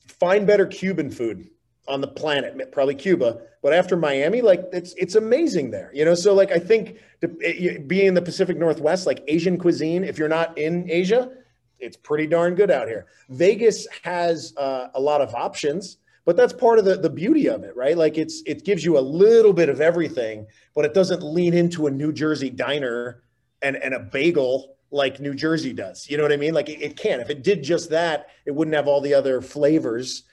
Find 0.09 0.46
better 0.46 0.66
Cuban 0.66 1.11
food 1.11 1.48
on 1.89 2.01
the 2.01 2.09
planet, 2.09 2.72
probably 2.72 2.95
Cuba. 2.95 3.41
But 3.62 3.74
after 3.74 3.97
Miami, 3.97 4.41
like 4.41 4.64
it's 4.72 4.95
it's 4.95 5.14
amazing 5.14 5.70
there, 5.70 5.91
you 5.93 6.05
know. 6.05 6.14
So 6.14 6.35
like 6.35 6.51
I 6.51 6.59
think 6.59 6.99
the, 7.20 7.37
it, 7.41 7.87
being 7.89 8.07
in 8.07 8.14
the 8.14 8.22
Pacific 8.22 8.57
Northwest, 8.57 9.07
like 9.07 9.22
Asian 9.28 9.59
cuisine, 9.59 10.05
if 10.05 10.18
you're 10.18 10.28
not 10.28 10.57
in 10.57 10.91
Asia, 10.91 11.31
it's 11.78 11.97
pretty 11.97 12.26
darn 12.26 12.55
good 12.55 12.70
out 12.70 12.89
here. 12.89 13.07
Vegas 13.28 13.87
has 14.03 14.55
uh, 14.57 14.89
a 14.95 15.01
lot 15.01 15.20
of 15.20 15.35
options, 15.35 15.99
but 16.24 16.37
that's 16.37 16.53
part 16.53 16.78
of 16.78 16.85
the 16.85 16.97
the 16.97 17.11
beauty 17.11 17.49
of 17.49 17.64
it, 17.64 17.76
right? 17.76 17.99
Like 17.99 18.16
it's 18.16 18.43
it 18.47 18.64
gives 18.64 18.85
you 18.85 18.99
a 18.99 19.01
little 19.01 19.53
bit 19.53 19.68
of 19.68 19.81
everything, 19.81 20.47
but 20.74 20.85
it 20.85 20.95
doesn't 20.95 21.22
lean 21.22 21.53
into 21.53 21.87
a 21.87 21.91
New 21.91 22.12
Jersey 22.12 22.51
diner 22.51 23.22
and 23.61 23.76
and 23.76 23.93
a 23.93 24.01
bagel 24.01 24.76
like 24.91 25.20
New 25.20 25.35
Jersey 25.35 25.72
does. 25.72 26.09
You 26.09 26.16
know 26.16 26.22
what 26.22 26.33
I 26.33 26.37
mean? 26.37 26.55
Like 26.55 26.68
it, 26.68 26.83
it 26.83 26.97
can. 26.97 27.20
If 27.20 27.31
it 27.31 27.43
did 27.43 27.62
just 27.62 27.91
that, 27.91 28.28
it 28.47 28.55
wouldn't 28.55 28.74
have 28.74 28.89
all 28.89 29.01
the 29.01 29.14
other 29.14 29.41
flavors. 29.41 30.24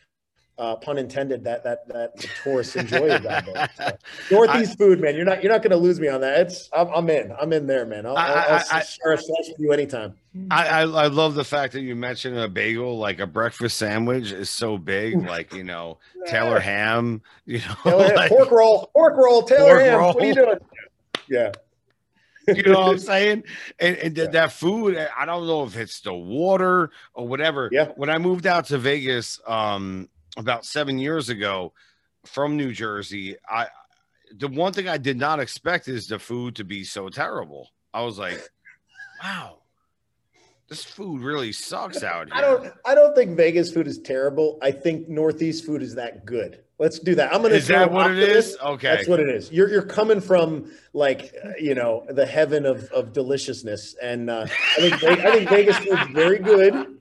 Uh, 0.60 0.76
pun 0.76 0.98
intended. 0.98 1.44
That 1.44 1.64
that 1.66 1.88
that 1.90 2.16
the 2.18 2.28
tourists 2.44 2.76
enjoy 2.76 3.16
about 3.16 3.48
it. 3.48 3.70
So, 3.78 3.92
Northeast 4.36 4.76
food, 4.80 5.00
man. 5.00 5.16
You're 5.16 5.24
not 5.26 5.44
you're 5.44 5.52
not 5.52 5.62
going 5.62 5.70
to 5.72 5.78
lose 5.78 6.00
me 6.00 6.08
on 6.08 6.22
that. 6.22 6.40
It's 6.42 6.68
I'm, 6.74 6.88
I'm 6.88 7.10
in. 7.12 7.32
I'm 7.40 7.54
in 7.54 7.68
there, 7.68 7.86
man. 7.86 8.08
I'll, 8.08 8.18
I- 8.18 8.26
I'll, 8.28 8.38
I'll 8.38 8.54
I- 8.72 8.78
I- 8.78 8.82
share 8.84 9.14
a 9.14 9.18
slice 9.20 9.50
with 9.50 9.60
you 9.60 9.72
anytime. 9.72 10.16
I, 10.50 10.68
I 10.68 10.82
I 10.82 11.08
love 11.08 11.36
the 11.36 11.44
fact 11.44 11.74
that 11.74 11.82
you 11.82 11.96
mentioned 11.96 12.38
a 12.40 12.48
bagel, 12.48 12.98
like 12.98 13.20
a 13.20 13.28
breakfast 13.28 13.78
sandwich, 13.78 14.32
is 14.32 14.50
so 14.50 14.80
big. 14.80 15.16
Like 15.28 15.54
you 15.56 15.64
know, 15.64 16.00
Taylor 16.26 16.60
ham. 16.60 17.22
You 17.46 17.60
know, 17.86 17.98
like- 17.98 18.30
pork 18.32 18.50
roll, 18.50 18.90
pork 18.94 19.16
roll, 19.16 19.44
Taylor 19.44 19.76
Pork 19.76 19.82
ham. 19.84 20.00
roll. 20.00 20.14
What 20.14 20.24
are 20.24 20.28
you 20.28 20.34
doing? 20.34 20.58
Yeah. 21.30 21.52
you 22.48 22.64
know 22.64 22.80
what 22.80 22.92
I'm 22.94 22.98
saying? 23.00 23.44
And, 23.78 23.98
and 23.98 24.16
th- 24.16 24.32
that 24.32 24.54
food, 24.54 24.98
I 24.98 25.26
don't 25.26 25.46
know 25.46 25.66
if 25.66 25.76
it's 25.76 26.00
the 26.00 26.14
water 26.14 26.92
or 27.14 27.28
whatever. 27.28 27.68
Yeah. 27.74 27.90
When 27.98 28.10
I 28.10 28.18
moved 28.20 28.48
out 28.48 28.68
to 28.68 28.78
Vegas 28.78 29.42
um, 29.46 30.08
about 30.38 30.66
seven 30.66 31.00
years 31.00 31.30
ago 31.30 31.74
from 32.26 32.56
New 32.56 32.72
Jersey, 32.72 33.36
I 33.50 33.68
the 34.36 34.48
one 34.48 34.74
thing 34.74 34.88
I 34.88 34.98
did 34.98 35.18
not 35.18 35.40
expect 35.40 35.88
is 35.88 36.08
the 36.08 36.20
food 36.20 36.56
to 36.56 36.64
be 36.64 36.84
so 36.84 37.10
terrible. 37.10 37.70
I 37.94 38.02
was 38.02 38.20
like, 38.20 38.40
wow, 39.24 39.60
this 40.70 40.84
food 40.84 41.22
really 41.22 41.52
sucks 41.52 42.04
out 42.04 42.28
here. 42.28 42.36
I 42.36 42.42
don't. 42.42 42.74
I 42.86 42.96
don't 42.96 43.16
think 43.16 43.38
Vegas 43.38 43.72
food 43.72 43.88
is 43.88 44.00
terrible. 44.00 44.60
I 44.62 44.72
think 44.72 45.08
Northeast 45.08 45.66
food 45.66 45.82
is 45.82 45.96
that 45.96 46.26
good. 46.26 46.64
Let's 46.80 47.00
do 47.00 47.16
that. 47.16 47.34
I'm 47.34 47.42
to. 47.42 47.50
Is 47.50 47.68
that 47.68 47.92
what 47.92 48.12
it 48.12 48.20
is? 48.20 48.56
Okay. 48.62 48.96
That's 48.96 49.08
what 49.08 49.20
it 49.20 49.30
is. 49.30 49.52
You're 49.52 49.70
you're 49.70 49.82
coming 49.82 50.22
from 50.22 50.72
like 50.94 51.34
you 51.60 51.74
know 51.74 52.06
the 52.10 52.26
heaven 52.26 52.66
of 52.66 52.92
of 52.92 53.14
deliciousness, 53.14 53.96
and 54.02 54.30
uh, 54.30 54.46
I 54.78 54.90
think 54.90 55.04
I 55.04 55.32
think 55.32 55.50
Vegas 55.50 55.78
food's 55.78 56.08
very 56.12 56.40
good. 56.40 57.00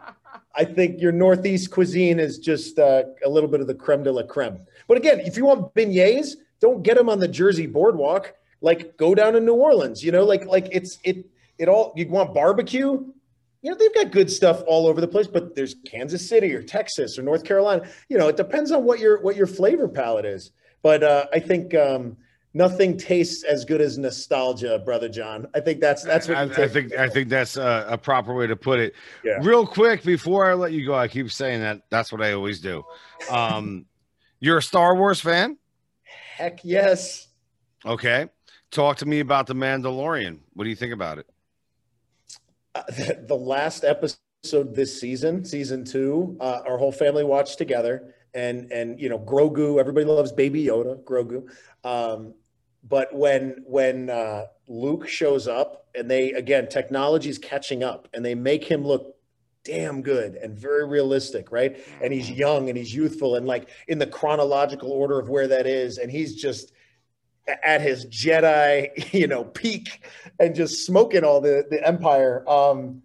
I 0.56 0.64
think 0.64 1.00
your 1.00 1.12
Northeast 1.12 1.70
cuisine 1.70 2.18
is 2.18 2.38
just 2.38 2.78
uh, 2.78 3.02
a 3.24 3.28
little 3.28 3.48
bit 3.48 3.60
of 3.60 3.66
the 3.66 3.74
creme 3.74 4.02
de 4.02 4.10
la 4.10 4.22
creme. 4.22 4.60
But 4.88 4.96
again, 4.96 5.20
if 5.20 5.36
you 5.36 5.44
want 5.44 5.74
beignets, 5.74 6.36
don't 6.60 6.82
get 6.82 6.96
them 6.96 7.08
on 7.08 7.18
the 7.18 7.28
Jersey 7.28 7.66
boardwalk. 7.66 8.34
Like 8.62 8.96
go 8.96 9.14
down 9.14 9.34
to 9.34 9.40
New 9.40 9.54
Orleans. 9.54 10.02
You 10.02 10.12
know, 10.12 10.24
like 10.24 10.46
like 10.46 10.68
it's 10.72 10.98
it 11.04 11.26
it 11.58 11.68
all. 11.68 11.92
You 11.94 12.08
want 12.08 12.32
barbecue? 12.32 13.04
You 13.62 13.70
know, 13.70 13.76
they've 13.76 13.94
got 13.94 14.12
good 14.12 14.30
stuff 14.30 14.62
all 14.66 14.86
over 14.86 15.00
the 15.00 15.08
place. 15.08 15.26
But 15.26 15.54
there's 15.54 15.74
Kansas 15.86 16.26
City 16.26 16.54
or 16.54 16.62
Texas 16.62 17.18
or 17.18 17.22
North 17.22 17.44
Carolina. 17.44 17.86
You 18.08 18.16
know, 18.16 18.28
it 18.28 18.36
depends 18.36 18.72
on 18.72 18.84
what 18.84 18.98
your 18.98 19.20
what 19.20 19.36
your 19.36 19.46
flavor 19.46 19.88
palette 19.88 20.24
is. 20.24 20.52
But 20.82 21.02
uh, 21.02 21.26
I 21.32 21.40
think 21.40 21.74
um, 21.74 22.16
nothing 22.56 22.96
tastes 22.96 23.44
as 23.44 23.66
good 23.66 23.82
as 23.82 23.98
nostalgia, 23.98 24.78
brother 24.78 25.10
John. 25.10 25.46
I 25.54 25.60
think 25.60 25.78
that's 25.78 26.02
that's 26.02 26.26
what 26.26 26.38
I, 26.38 26.64
I 26.64 26.68
think 26.68 26.94
I 26.94 27.08
think 27.08 27.28
that's 27.28 27.56
a, 27.56 27.86
a 27.90 27.98
proper 27.98 28.34
way 28.34 28.46
to 28.46 28.56
put 28.56 28.80
it. 28.80 28.94
Yeah. 29.22 29.38
Real 29.42 29.66
quick 29.66 30.02
before 30.02 30.50
I 30.50 30.54
let 30.54 30.72
you 30.72 30.86
go, 30.86 30.94
I 30.94 31.06
keep 31.06 31.30
saying 31.30 31.60
that. 31.60 31.82
That's 31.90 32.10
what 32.10 32.22
I 32.22 32.32
always 32.32 32.60
do. 32.60 32.82
Um, 33.30 33.84
you're 34.40 34.58
a 34.58 34.62
Star 34.62 34.96
Wars 34.96 35.20
fan, 35.20 35.58
Heck 36.36 36.64
yes. 36.64 37.28
okay? 37.84 38.28
Talk 38.70 38.96
to 38.98 39.06
me 39.06 39.20
about 39.20 39.46
the 39.46 39.54
Mandalorian. 39.54 40.38
What 40.54 40.64
do 40.64 40.70
you 40.70 40.76
think 40.76 40.94
about 40.94 41.18
it? 41.18 41.26
Uh, 42.74 42.82
the, 42.88 43.24
the 43.28 43.36
last 43.36 43.84
episode 43.84 44.74
this 44.74 44.98
season, 44.98 45.44
season 45.44 45.84
two, 45.84 46.36
uh, 46.40 46.62
our 46.66 46.78
whole 46.78 46.92
family 46.92 47.22
watched 47.22 47.58
together, 47.58 48.14
and 48.34 48.72
and 48.72 48.98
you 48.98 49.10
know 49.10 49.18
Grogu. 49.18 49.78
Everybody 49.78 50.06
loves 50.06 50.32
Baby 50.32 50.64
Yoda, 50.64 51.02
Grogu. 51.04 51.50
Um, 51.84 52.34
but 52.88 53.14
when 53.14 53.62
when 53.66 54.10
uh, 54.10 54.46
Luke 54.68 55.08
shows 55.08 55.48
up 55.48 55.86
and 55.94 56.10
they 56.10 56.32
again 56.32 56.68
technology 56.68 57.28
is 57.28 57.38
catching 57.38 57.82
up 57.82 58.08
and 58.12 58.24
they 58.24 58.34
make 58.34 58.64
him 58.64 58.84
look 58.84 59.16
damn 59.64 60.00
good 60.00 60.36
and 60.36 60.56
very 60.56 60.86
realistic, 60.86 61.50
right? 61.50 61.76
And 62.00 62.12
he's 62.12 62.30
young 62.30 62.68
and 62.68 62.78
he's 62.78 62.94
youthful 62.94 63.34
and 63.34 63.46
like 63.46 63.68
in 63.88 63.98
the 63.98 64.06
chronological 64.06 64.92
order 64.92 65.18
of 65.18 65.28
where 65.28 65.48
that 65.48 65.66
is, 65.66 65.98
and 65.98 66.10
he's 66.10 66.36
just 66.36 66.72
at 67.64 67.80
his 67.80 68.06
Jedi, 68.06 69.12
you 69.12 69.26
know, 69.26 69.44
peak 69.44 70.06
and 70.38 70.54
just 70.54 70.86
smoking 70.86 71.24
all 71.24 71.40
the 71.40 71.66
the 71.68 71.84
Empire. 71.86 72.48
Um, 72.48 73.02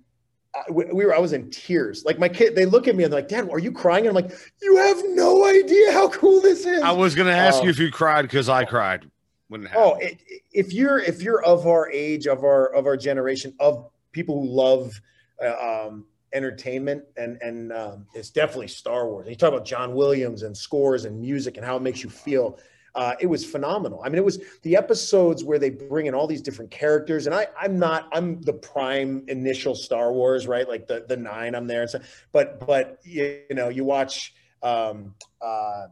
we, 0.69 0.83
we 0.85 1.05
were, 1.05 1.15
I 1.15 1.19
was 1.19 1.31
in 1.31 1.49
tears. 1.49 2.03
Like 2.03 2.19
my 2.19 2.27
kid, 2.27 2.55
they 2.55 2.65
look 2.65 2.89
at 2.89 2.95
me 2.95 3.05
and 3.05 3.13
they're 3.13 3.21
like, 3.21 3.29
"Dad, 3.29 3.49
are 3.49 3.57
you 3.57 3.71
crying?" 3.71 4.05
And 4.05 4.15
I'm 4.15 4.23
like, 4.23 4.37
"You 4.61 4.75
have 4.77 5.01
no 5.05 5.45
idea 5.45 5.93
how 5.93 6.09
cool 6.09 6.41
this 6.41 6.65
is." 6.65 6.83
I 6.83 6.91
was 6.91 7.15
gonna 7.15 7.31
ask 7.31 7.59
um, 7.59 7.63
you 7.63 7.69
if 7.69 7.79
you 7.79 7.89
cried 7.89 8.23
because 8.23 8.49
I 8.49 8.65
cried 8.65 9.09
when 9.51 9.65
it 9.65 9.71
Oh, 9.75 9.95
it, 9.95 10.21
if 10.53 10.71
you're 10.71 10.99
if 10.99 11.21
you're 11.21 11.43
of 11.43 11.67
our 11.67 11.91
age, 11.91 12.25
of 12.25 12.43
our 12.43 12.73
of 12.73 12.85
our 12.85 12.95
generation, 12.95 13.53
of 13.59 13.91
people 14.13 14.41
who 14.41 14.47
love 14.47 14.99
uh, 15.43 15.87
um, 15.87 16.05
entertainment 16.33 17.03
and 17.17 17.37
and 17.41 17.73
um, 17.73 18.05
it's 18.15 18.29
definitely 18.29 18.69
Star 18.69 19.09
Wars. 19.09 19.25
And 19.25 19.31
you 19.31 19.37
talk 19.37 19.53
about 19.53 19.65
John 19.65 19.93
Williams 19.93 20.43
and 20.43 20.55
scores 20.55 21.03
and 21.03 21.19
music 21.19 21.57
and 21.57 21.65
how 21.65 21.75
it 21.75 21.81
makes 21.81 22.01
you 22.01 22.09
feel. 22.09 22.59
Uh, 22.95 23.15
it 23.19 23.27
was 23.27 23.45
phenomenal. 23.45 24.01
I 24.03 24.09
mean, 24.09 24.17
it 24.17 24.25
was 24.25 24.39
the 24.63 24.75
episodes 24.75 25.43
where 25.43 25.59
they 25.59 25.69
bring 25.69 26.05
in 26.05 26.13
all 26.13 26.27
these 26.27 26.41
different 26.41 26.71
characters, 26.71 27.25
and 27.25 27.35
I, 27.35 27.47
I'm 27.59 27.79
not, 27.79 28.09
I'm 28.11 28.41
the 28.41 28.53
prime 28.53 29.23
initial 29.27 29.75
Star 29.75 30.11
Wars, 30.11 30.47
right? 30.47 30.67
Like 30.67 30.87
the 30.87 31.05
the 31.07 31.17
nine, 31.17 31.55
I'm 31.55 31.67
there 31.67 31.81
and 31.81 31.89
stuff. 31.89 32.25
But 32.31 32.65
but 32.65 32.99
you, 33.03 33.43
you 33.49 33.55
know, 33.55 33.69
you 33.69 33.83
watch, 33.83 34.33
um, 34.61 35.15
uh, 35.41 35.87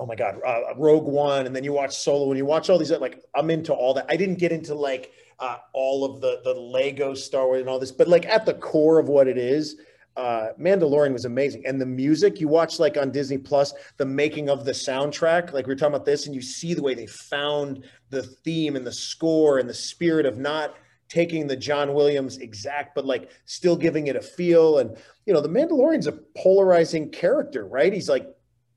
oh 0.00 0.06
my 0.06 0.14
God, 0.14 0.40
uh, 0.46 0.74
Rogue 0.76 1.06
One, 1.06 1.46
and 1.46 1.54
then 1.54 1.64
you 1.64 1.72
watch 1.72 1.96
Solo, 1.96 2.30
and 2.30 2.38
you 2.38 2.46
watch 2.46 2.70
all 2.70 2.78
these. 2.78 2.90
Like 2.90 3.22
I'm 3.34 3.50
into 3.50 3.72
all 3.72 3.94
that. 3.94 4.06
I 4.08 4.16
didn't 4.16 4.38
get 4.38 4.52
into 4.52 4.74
like 4.74 5.12
uh, 5.38 5.56
all 5.72 6.04
of 6.04 6.20
the 6.20 6.40
the 6.44 6.54
Lego 6.54 7.14
Star 7.14 7.46
Wars 7.46 7.60
and 7.60 7.68
all 7.68 7.78
this, 7.78 7.92
but 7.92 8.08
like 8.08 8.26
at 8.26 8.46
the 8.46 8.54
core 8.54 8.98
of 8.98 9.08
what 9.08 9.28
it 9.28 9.38
is, 9.38 9.76
uh, 10.16 10.48
Mandalorian 10.60 11.12
was 11.12 11.24
amazing, 11.24 11.64
and 11.66 11.80
the 11.80 11.86
music 11.86 12.40
you 12.40 12.48
watch 12.48 12.78
like 12.78 12.96
on 12.96 13.10
Disney 13.10 13.38
Plus, 13.38 13.72
the 13.96 14.06
making 14.06 14.48
of 14.48 14.64
the 14.64 14.72
soundtrack, 14.72 15.52
like 15.52 15.66
we 15.66 15.72
are 15.72 15.76
talking 15.76 15.94
about 15.94 16.06
this, 16.06 16.26
and 16.26 16.34
you 16.34 16.42
see 16.42 16.74
the 16.74 16.82
way 16.82 16.94
they 16.94 17.06
found 17.06 17.84
the 18.10 18.22
theme 18.22 18.76
and 18.76 18.86
the 18.86 18.92
score 18.92 19.58
and 19.58 19.68
the 19.68 19.74
spirit 19.74 20.26
of 20.26 20.38
not 20.38 20.74
taking 21.08 21.46
the 21.46 21.56
John 21.56 21.94
Williams 21.94 22.38
exact, 22.38 22.94
but 22.94 23.04
like 23.04 23.30
still 23.44 23.76
giving 23.76 24.06
it 24.06 24.16
a 24.16 24.22
feel. 24.22 24.78
And 24.78 24.96
you 25.26 25.34
know, 25.34 25.40
the 25.40 25.48
Mandalorian's 25.48 26.06
a 26.06 26.18
polarizing 26.36 27.10
character, 27.10 27.66
right? 27.66 27.92
He's 27.92 28.08
like 28.08 28.26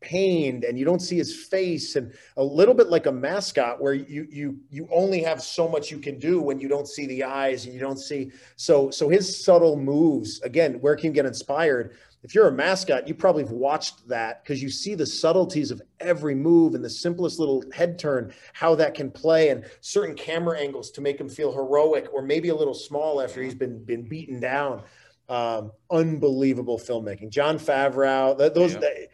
pained 0.02 0.64
and 0.64 0.78
you 0.78 0.86
don't 0.86 1.02
see 1.02 1.18
his 1.18 1.46
face 1.48 1.96
and 1.96 2.14
a 2.38 2.44
little 2.44 2.74
bit 2.74 2.88
like 2.88 3.08
a 3.08 3.12
mascot 3.12 3.82
where 3.82 3.94
you 3.94 4.28
you 4.30 4.58
you 4.70 4.88
only 4.92 5.22
have 5.22 5.42
so 5.42 5.68
much 5.68 5.90
you 5.90 5.98
can 5.98 6.20
do 6.20 6.40
when 6.42 6.60
you 6.60 6.68
don't 6.68 6.88
see 6.88 7.08
the 7.08 7.24
eyes 7.24 7.66
and 7.66 7.74
you 7.74 7.80
don't 7.80 7.98
see 7.98 8.32
so 8.56 8.92
so 8.92 9.10
his 9.10 9.44
subtle 9.44 9.76
moves 9.76 10.40
again 10.42 10.76
where 10.82 10.96
can 10.96 11.08
you 11.08 11.12
get 11.14 11.26
inspired. 11.26 11.98
If 12.24 12.36
you're 12.36 12.48
a 12.48 12.52
mascot 12.52 13.08
you 13.08 13.16
probably 13.16 13.44
have 13.44 13.52
watched 13.52 14.08
that 14.08 14.44
because 14.44 14.62
you 14.62 14.70
see 14.70 14.94
the 14.94 15.06
subtleties 15.06 15.72
of 15.72 15.82
every 16.00 16.36
move 16.36 16.76
and 16.76 16.84
the 16.84 16.90
simplest 16.90 17.40
little 17.40 17.64
head 17.74 17.98
turn 17.98 18.34
how 18.54 18.76
that 18.76 18.94
can 18.94 19.10
play 19.10 19.50
and 19.50 19.66
certain 19.82 20.16
camera 20.16 20.60
angles 20.60 20.92
to 20.92 21.02
make 21.02 21.20
him 21.20 21.30
feel 21.30 21.52
heroic 21.52 22.08
or 22.14 22.22
maybe 22.22 22.50
a 22.50 22.56
little 22.56 22.74
small 22.74 23.22
after 23.22 23.42
he's 23.42 23.56
been 23.56 23.84
been 23.84 24.04
beaten 24.04 24.40
down. 24.40 24.84
Um, 25.30 25.74
unbelievable 25.92 26.78
filmmaking. 26.80 27.32
Jon 27.32 27.60
Favreau 27.60 28.38
those 28.54 28.76
yeah 28.76 29.08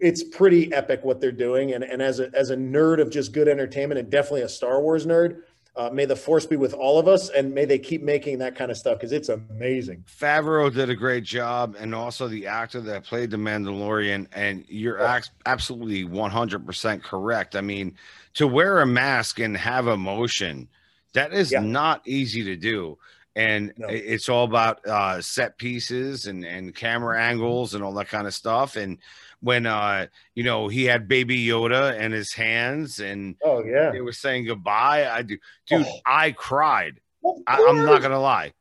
it's 0.00 0.22
pretty 0.22 0.72
epic 0.72 1.00
what 1.04 1.20
they're 1.20 1.32
doing. 1.32 1.72
And, 1.72 1.84
and 1.84 2.00
as 2.00 2.20
a 2.20 2.30
as 2.34 2.50
a 2.50 2.56
nerd 2.56 3.00
of 3.00 3.10
just 3.10 3.32
good 3.32 3.48
entertainment 3.48 3.98
and 3.98 4.10
definitely 4.10 4.42
a 4.42 4.48
Star 4.48 4.80
Wars 4.80 5.06
nerd, 5.06 5.42
uh, 5.76 5.88
may 5.90 6.04
the 6.04 6.16
force 6.16 6.46
be 6.46 6.56
with 6.56 6.74
all 6.74 6.98
of 6.98 7.06
us, 7.06 7.28
and 7.30 7.54
may 7.54 7.64
they 7.64 7.78
keep 7.78 8.02
making 8.02 8.38
that 8.38 8.56
kind 8.56 8.70
of 8.70 8.76
stuff 8.76 8.98
because 8.98 9.12
it's 9.12 9.28
amazing. 9.28 10.04
Favreau 10.20 10.72
did 10.72 10.90
a 10.90 10.96
great 10.96 11.24
job, 11.24 11.76
and 11.78 11.94
also 11.94 12.26
the 12.26 12.46
actor 12.46 12.80
that 12.80 13.04
played 13.04 13.30
the 13.30 13.36
Mandalorian. 13.36 14.26
And 14.32 14.64
you're 14.68 15.00
oh. 15.00 15.20
absolutely 15.46 16.04
100% 16.04 17.02
correct. 17.02 17.54
I 17.54 17.60
mean, 17.60 17.94
to 18.34 18.46
wear 18.46 18.80
a 18.80 18.86
mask 18.86 19.38
and 19.38 19.56
have 19.56 19.86
emotion, 19.86 20.68
that 21.14 21.32
is 21.32 21.52
yeah. 21.52 21.60
not 21.60 22.06
easy 22.06 22.42
to 22.44 22.56
do. 22.56 22.98
And 23.36 23.72
no. 23.78 23.86
it's 23.88 24.28
all 24.28 24.44
about 24.44 24.84
uh, 24.86 25.22
set 25.22 25.56
pieces 25.56 26.26
and, 26.26 26.44
and 26.44 26.74
camera 26.74 27.22
angles 27.22 27.74
and 27.74 27.84
all 27.84 27.94
that 27.94 28.08
kind 28.08 28.26
of 28.26 28.34
stuff. 28.34 28.74
And 28.74 28.98
when 29.40 29.66
uh 29.66 30.06
you 30.34 30.44
know 30.44 30.68
he 30.68 30.84
had 30.84 31.08
baby 31.08 31.46
yoda 31.46 31.98
in 31.98 32.12
his 32.12 32.32
hands 32.32 33.00
and 33.00 33.36
oh 33.42 33.64
yeah 33.64 33.90
they 33.90 34.00
were 34.00 34.12
saying 34.12 34.44
goodbye 34.44 35.08
i 35.10 35.22
do 35.22 35.36
dude 35.66 35.86
oh. 35.86 35.98
i 36.06 36.30
cried 36.32 37.00
I, 37.46 37.56
am 37.56 37.84
not 37.84 38.02
gonna 38.02 38.20
lie 38.20 38.52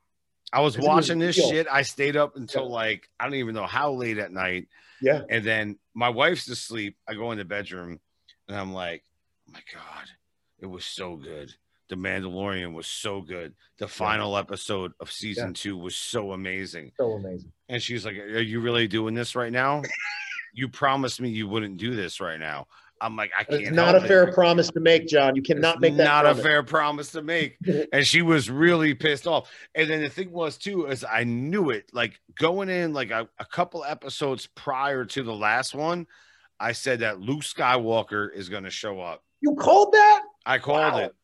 i 0.51 0.61
was 0.61 0.75
it's 0.75 0.85
watching 0.85 1.19
this 1.19 1.35
shit 1.35 1.67
i 1.69 1.81
stayed 1.81 2.15
up 2.15 2.35
until 2.35 2.63
yeah. 2.63 2.73
like 2.73 3.09
i 3.19 3.25
don't 3.25 3.35
even 3.35 3.55
know 3.55 3.67
how 3.67 3.91
late 3.91 4.17
at 4.17 4.31
night 4.31 4.67
yeah 5.01 5.21
and 5.29 5.43
then 5.45 5.77
my 5.93 6.09
wife's 6.09 6.47
asleep 6.47 6.97
i 7.07 7.13
go 7.13 7.31
in 7.31 7.37
the 7.37 7.45
bedroom 7.45 7.99
and 8.47 8.57
i'm 8.57 8.73
like 8.73 9.03
oh 9.49 9.53
my 9.53 9.61
god 9.73 10.07
it 10.59 10.65
was 10.65 10.85
so 10.85 11.15
good 11.15 11.53
the 11.89 11.95
Mandalorian 11.95 12.73
was 12.73 12.85
so 12.85 13.19
good. 13.19 13.55
The 13.79 13.87
final 13.87 14.33
yeah. 14.33 14.39
episode 14.39 14.93
of 14.99 15.11
season 15.11 15.47
yeah. 15.47 15.53
two 15.55 15.77
was 15.77 15.95
so 15.95 16.33
amazing. 16.33 16.91
So 16.97 17.13
amazing. 17.13 17.51
And 17.67 17.81
she's 17.81 18.05
like, 18.05 18.15
Are 18.15 18.39
you 18.39 18.61
really 18.61 18.87
doing 18.87 19.15
this 19.15 19.35
right 19.35 19.51
now? 19.51 19.81
you 20.53 20.67
promised 20.67 21.21
me 21.21 21.29
you 21.29 21.47
wouldn't 21.47 21.77
do 21.77 21.95
this 21.95 22.19
right 22.19 22.39
now. 22.39 22.67
I'm 23.01 23.15
like, 23.15 23.31
I 23.37 23.43
can't. 23.43 23.61
It's 23.61 23.71
not 23.71 23.95
a 23.95 24.01
fair 24.01 24.31
promise 24.31 24.69
to 24.71 24.79
make, 24.79 25.07
John. 25.07 25.35
You 25.35 25.41
cannot 25.41 25.75
it's 25.75 25.81
make 25.81 25.97
that. 25.97 26.03
Not 26.03 26.23
promise. 26.23 26.39
a 26.39 26.43
fair 26.43 26.63
promise 26.63 27.11
to 27.13 27.21
make. 27.21 27.57
and 27.93 28.05
she 28.05 28.21
was 28.21 28.49
really 28.49 28.93
pissed 28.93 29.27
off. 29.27 29.49
And 29.75 29.89
then 29.89 30.01
the 30.01 30.09
thing 30.09 30.31
was 30.31 30.57
too 30.57 30.85
is 30.87 31.05
I 31.09 31.23
knew 31.23 31.69
it. 31.69 31.89
Like 31.93 32.19
going 32.35 32.69
in 32.69 32.93
like 32.93 33.11
a, 33.11 33.27
a 33.39 33.45
couple 33.45 33.83
episodes 33.85 34.47
prior 34.47 35.05
to 35.05 35.23
the 35.23 35.33
last 35.33 35.73
one, 35.73 36.07
I 36.59 36.73
said 36.73 36.99
that 36.99 37.19
Luke 37.19 37.41
Skywalker 37.41 38.33
is 38.33 38.49
going 38.49 38.63
to 38.63 38.69
show 38.69 38.99
up. 38.99 39.23
You 39.41 39.55
called 39.55 39.93
that? 39.93 40.23
I 40.45 40.57
called 40.57 40.93
wow. 40.93 40.99
it. 40.99 41.15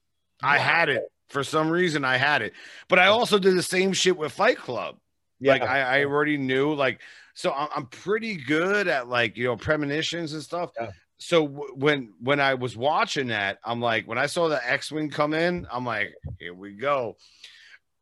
I 0.41 0.57
wow. 0.57 0.63
had 0.63 0.89
it 0.89 1.03
for 1.29 1.43
some 1.43 1.69
reason. 1.69 2.05
I 2.05 2.17
had 2.17 2.41
it, 2.41 2.53
but 2.87 2.99
I 2.99 3.07
also 3.07 3.37
did 3.37 3.55
the 3.55 3.63
same 3.63 3.91
shit 3.93 4.17
with 4.17 4.31
Fight 4.31 4.57
Club. 4.57 4.97
Yeah. 5.39 5.53
Like 5.53 5.63
I, 5.63 5.99
I 5.99 6.05
already 6.05 6.37
knew 6.37 6.73
like 6.73 7.01
so 7.35 7.53
I'm 7.53 7.85
pretty 7.87 8.37
good 8.37 8.87
at 8.87 9.09
like 9.09 9.37
you 9.37 9.43
know 9.43 9.57
premonitions 9.57 10.33
and 10.33 10.41
stuff. 10.41 10.71
Yeah. 10.79 10.91
So 11.17 11.45
when 11.45 12.13
when 12.21 12.39
I 12.39 12.55
was 12.55 12.75
watching 12.75 13.27
that, 13.27 13.59
I'm 13.63 13.81
like, 13.81 14.07
when 14.07 14.17
I 14.17 14.25
saw 14.25 14.47
the 14.47 14.67
X-wing 14.69 15.09
come 15.09 15.33
in, 15.33 15.67
I'm 15.71 15.85
like, 15.85 16.15
here 16.39 16.53
we 16.53 16.71
go. 16.71 17.17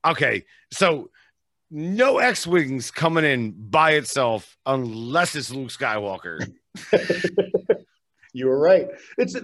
Okay, 0.06 0.46
so 0.72 1.10
no 1.72 2.20
X-wings 2.20 2.92
coming 2.92 3.26
in 3.26 3.52
by 3.70 3.92
itself 3.94 4.56
unless 4.68 5.36
it's 5.36 5.50
Luke 5.50 5.70
Skywalker. 5.70 6.52
you 8.34 8.48
were 8.48 8.60
right. 8.60 8.88
It's, 9.18 9.34
it's 9.34 9.44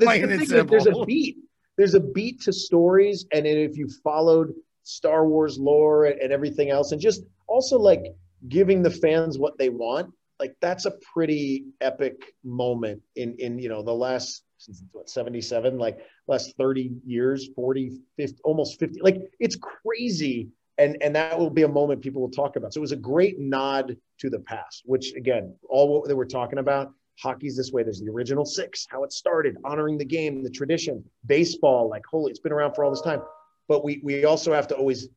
the 0.49 0.63
there's 0.69 0.85
a 0.85 1.05
beat. 1.05 1.37
There's 1.77 1.95
a 1.95 1.99
beat 1.99 2.41
to 2.41 2.53
stories, 2.53 3.25
and 3.33 3.47
if 3.47 3.75
you 3.75 3.89
followed 4.03 4.53
Star 4.83 5.27
Wars 5.27 5.57
lore 5.57 6.05
and 6.05 6.31
everything 6.31 6.69
else, 6.69 6.91
and 6.91 7.01
just 7.01 7.23
also 7.47 7.79
like 7.79 8.03
giving 8.47 8.81
the 8.81 8.91
fans 8.91 9.37
what 9.37 9.57
they 9.57 9.69
want 9.69 10.13
like 10.39 10.55
that's 10.61 10.85
a 10.85 10.91
pretty 11.13 11.65
epic 11.81 12.33
moment 12.43 13.01
in 13.15 13.35
in 13.39 13.59
you 13.59 13.69
know 13.69 13.83
the 13.83 13.93
last 13.93 14.43
what 14.91 15.09
77 15.09 15.77
like 15.77 15.99
last 16.27 16.55
30 16.57 16.91
years 17.05 17.49
40 17.55 17.99
50 18.17 18.41
almost 18.43 18.79
50 18.79 19.01
like 19.01 19.17
it's 19.39 19.57
crazy 19.57 20.49
and 20.77 20.97
and 21.01 21.15
that 21.15 21.37
will 21.37 21.49
be 21.49 21.63
a 21.63 21.67
moment 21.67 22.01
people 22.01 22.21
will 22.21 22.31
talk 22.31 22.55
about. 22.55 22.73
So 22.73 22.79
it 22.79 22.81
was 22.81 22.93
a 22.93 22.97
great 22.97 23.37
nod 23.39 23.95
to 24.19 24.29
the 24.29 24.39
past 24.39 24.83
which 24.85 25.13
again 25.13 25.55
all 25.69 25.99
what 25.99 26.07
they 26.07 26.13
were 26.13 26.25
talking 26.25 26.59
about 26.59 26.93
hockey's 27.21 27.57
this 27.57 27.73
way. 27.73 27.83
There's 27.83 27.99
the 27.99 28.09
original 28.09 28.45
six 28.45 28.87
how 28.89 29.03
it 29.03 29.11
started 29.11 29.57
honoring 29.65 29.97
the 29.97 30.05
game 30.05 30.41
the 30.41 30.49
tradition 30.49 31.03
baseball 31.25 31.89
like 31.89 32.03
holy 32.09 32.31
it's 32.31 32.39
been 32.39 32.53
around 32.53 32.73
for 32.73 32.83
all 32.83 32.91
this 32.91 33.01
time. 33.01 33.21
But 33.67 33.83
we 33.83 34.01
we 34.03 34.25
also 34.25 34.53
have 34.53 34.67
to 34.69 34.75
always 34.75 35.09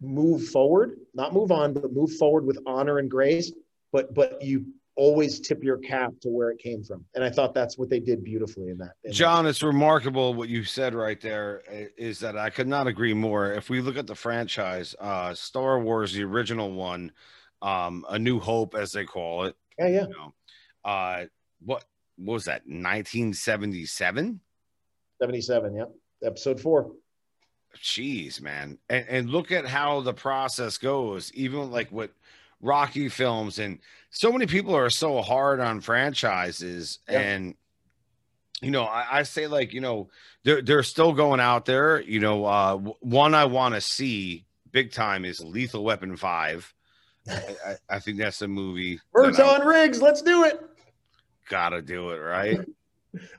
move 0.00 0.48
forward, 0.48 0.98
not 1.14 1.32
move 1.32 1.50
on, 1.50 1.72
but 1.72 1.92
move 1.92 2.12
forward 2.16 2.44
with 2.44 2.58
honor 2.66 2.98
and 2.98 3.10
grace. 3.10 3.52
But 3.92 4.14
but 4.14 4.42
you 4.42 4.66
always 4.96 5.40
tip 5.40 5.62
your 5.62 5.78
cap 5.78 6.12
to 6.22 6.28
where 6.28 6.50
it 6.50 6.58
came 6.58 6.82
from. 6.82 7.04
And 7.14 7.24
I 7.24 7.30
thought 7.30 7.54
that's 7.54 7.76
what 7.76 7.90
they 7.90 8.00
did 8.00 8.22
beautifully 8.22 8.68
in 8.68 8.78
that. 8.78 8.92
In 9.02 9.12
John, 9.12 9.44
that. 9.44 9.50
it's 9.50 9.62
remarkable 9.62 10.34
what 10.34 10.48
you 10.48 10.64
said 10.64 10.94
right 10.94 11.20
there 11.20 11.62
is 11.96 12.20
that 12.20 12.36
I 12.36 12.50
could 12.50 12.68
not 12.68 12.86
agree 12.86 13.14
more. 13.14 13.52
If 13.52 13.70
we 13.70 13.80
look 13.80 13.96
at 13.96 14.06
the 14.06 14.14
franchise, 14.14 14.94
uh, 15.00 15.34
Star 15.34 15.80
Wars, 15.80 16.12
the 16.12 16.22
original 16.22 16.72
one, 16.72 17.12
um, 17.62 18.04
A 18.08 18.18
New 18.18 18.38
Hope, 18.38 18.74
as 18.74 18.92
they 18.92 19.04
call 19.04 19.44
it. 19.44 19.56
Yeah, 19.78 19.88
yeah. 19.88 20.02
You 20.02 20.08
know, 20.08 20.34
uh, 20.84 21.24
what, 21.64 21.84
what 22.16 22.34
was 22.34 22.44
that, 22.44 22.62
1977? 22.66 24.40
77, 25.20 25.74
yeah. 25.74 25.84
Episode 26.22 26.60
four. 26.60 26.92
Jeez, 27.82 28.40
man. 28.40 28.78
And, 28.88 29.06
and 29.08 29.30
look 29.30 29.52
at 29.52 29.66
how 29.66 30.00
the 30.00 30.14
process 30.14 30.78
goes, 30.78 31.32
even 31.34 31.70
like 31.70 31.90
with 31.92 32.10
Rocky 32.60 33.08
films. 33.08 33.58
And 33.58 33.78
so 34.10 34.32
many 34.32 34.46
people 34.46 34.74
are 34.74 34.90
so 34.90 35.22
hard 35.22 35.60
on 35.60 35.80
franchises. 35.80 37.00
And 37.08 37.54
you 38.62 38.70
know, 38.70 38.84
I, 38.84 39.18
I, 39.18 39.22
say 39.24 39.46
like, 39.46 39.72
you 39.72 39.80
know, 39.80 40.08
they're 40.42 40.62
they're 40.62 40.82
still 40.82 41.12
going 41.12 41.40
out 41.40 41.66
there. 41.66 42.00
You 42.00 42.20
know, 42.20 42.44
uh, 42.44 42.76
one 43.00 43.34
I 43.34 43.44
want 43.44 43.74
to 43.74 43.80
see 43.80 44.46
big 44.70 44.92
time 44.92 45.24
is 45.24 45.40
Lethal 45.40 45.84
Weapon 45.84 46.16
Five. 46.16 46.72
I, 47.28 47.76
I, 47.88 47.98
think 48.00 48.18
that's 48.18 48.42
a 48.42 48.48
movie. 48.48 49.00
Murtaugh 49.14 49.64
Riggs, 49.64 50.02
let's 50.02 50.20
do 50.20 50.44
it. 50.44 50.60
Gotta 51.48 51.80
do 51.80 52.10
it, 52.10 52.18
right? 52.18 52.60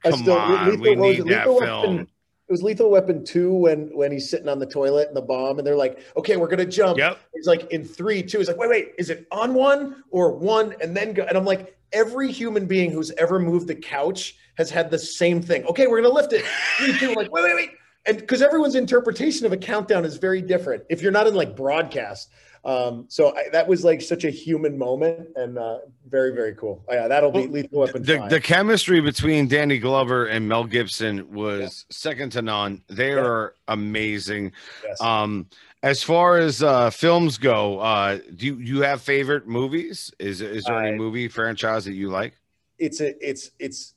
Come 0.03 0.19
still, 0.19 0.37
on, 0.37 0.65
lethal, 0.65 0.81
we 0.81 0.95
need 0.95 1.25
that 1.27 1.47
lethal 1.47 1.59
film. 1.59 1.97
Weapon, 1.97 2.07
it 2.47 2.51
was 2.51 2.61
Lethal 2.61 2.91
Weapon 2.91 3.25
two 3.25 3.51
when 3.53 3.87
when 3.95 4.11
he's 4.11 4.29
sitting 4.29 4.47
on 4.47 4.59
the 4.59 4.67
toilet 4.67 5.07
and 5.07 5.17
the 5.17 5.21
bomb, 5.21 5.57
and 5.57 5.65
they're 5.65 5.75
like, 5.75 5.99
"Okay, 6.15 6.37
we're 6.37 6.47
gonna 6.47 6.65
jump." 6.65 6.97
Yep. 6.97 7.19
He's 7.33 7.47
like, 7.47 7.71
in 7.71 7.83
three, 7.83 8.21
two. 8.21 8.37
He's 8.37 8.47
like, 8.47 8.57
"Wait, 8.57 8.69
wait, 8.69 8.91
is 8.99 9.09
it 9.09 9.27
on 9.31 9.53
one 9.55 10.03
or 10.11 10.31
one 10.31 10.75
and 10.79 10.95
then 10.95 11.13
go?" 11.13 11.23
And 11.23 11.37
I'm 11.37 11.45
like, 11.45 11.75
every 11.91 12.31
human 12.31 12.67
being 12.67 12.91
who's 12.91 13.11
ever 13.11 13.39
moved 13.39 13.67
the 13.67 13.75
couch 13.75 14.35
has 14.57 14.69
had 14.69 14.91
the 14.91 14.99
same 14.99 15.41
thing. 15.41 15.63
Okay, 15.65 15.87
we're 15.87 16.01
gonna 16.01 16.13
lift 16.13 16.33
it. 16.33 16.45
Three, 16.77 16.97
two. 16.99 17.13
Like, 17.13 17.31
wait, 17.31 17.43
wait, 17.43 17.55
wait. 17.55 17.69
And 18.05 18.17
because 18.17 18.43
everyone's 18.43 18.75
interpretation 18.75 19.47
of 19.47 19.51
a 19.51 19.57
countdown 19.57 20.05
is 20.05 20.17
very 20.17 20.41
different. 20.41 20.83
If 20.89 21.01
you're 21.01 21.11
not 21.11 21.25
in 21.25 21.33
like 21.33 21.55
broadcast, 21.55 22.29
um, 22.65 23.05
so 23.09 23.35
I, 23.35 23.49
that 23.51 23.67
was 23.67 23.83
like 23.83 24.01
such 24.01 24.23
a 24.23 24.29
human 24.29 24.77
moment 24.77 25.29
and 25.35 25.57
uh, 25.57 25.79
very, 26.09 26.33
very 26.33 26.55
cool. 26.55 26.83
Oh, 26.87 26.93
yeah, 26.93 27.07
that'll 27.07 27.31
be 27.31 27.45
lethal 27.45 27.81
weapon. 27.81 28.01
The, 28.01 28.25
the, 28.27 28.41
chemistry 28.41 29.01
between 29.01 29.47
Danny 29.47 29.77
Glover 29.77 30.25
and 30.25 30.47
Mel 30.47 30.63
Gibson 30.63 31.31
was 31.31 31.85
yeah. 31.89 31.95
second 31.95 32.31
to 32.31 32.41
none. 32.41 32.81
They 32.87 33.09
yeah. 33.09 33.19
are 33.19 33.55
amazing. 33.67 34.51
Yes. 34.83 34.99
Um, 34.99 35.47
as 35.83 36.01
far 36.01 36.37
as 36.37 36.63
uh, 36.63 36.89
films 36.89 37.37
go, 37.37 37.79
uh, 37.79 38.19
do 38.35 38.47
you, 38.47 38.55
you 38.57 38.81
have 38.81 39.01
favorite 39.01 39.47
movies? 39.47 40.11
Is 40.17 40.41
is 40.41 40.63
there 40.63 40.83
any 40.83 40.97
movie 40.97 41.27
franchise 41.27 41.85
that 41.85 41.93
you 41.93 42.09
like? 42.09 42.33
It's 42.79 43.01
a 43.01 43.13
it's 43.27 43.51
it's 43.59 43.94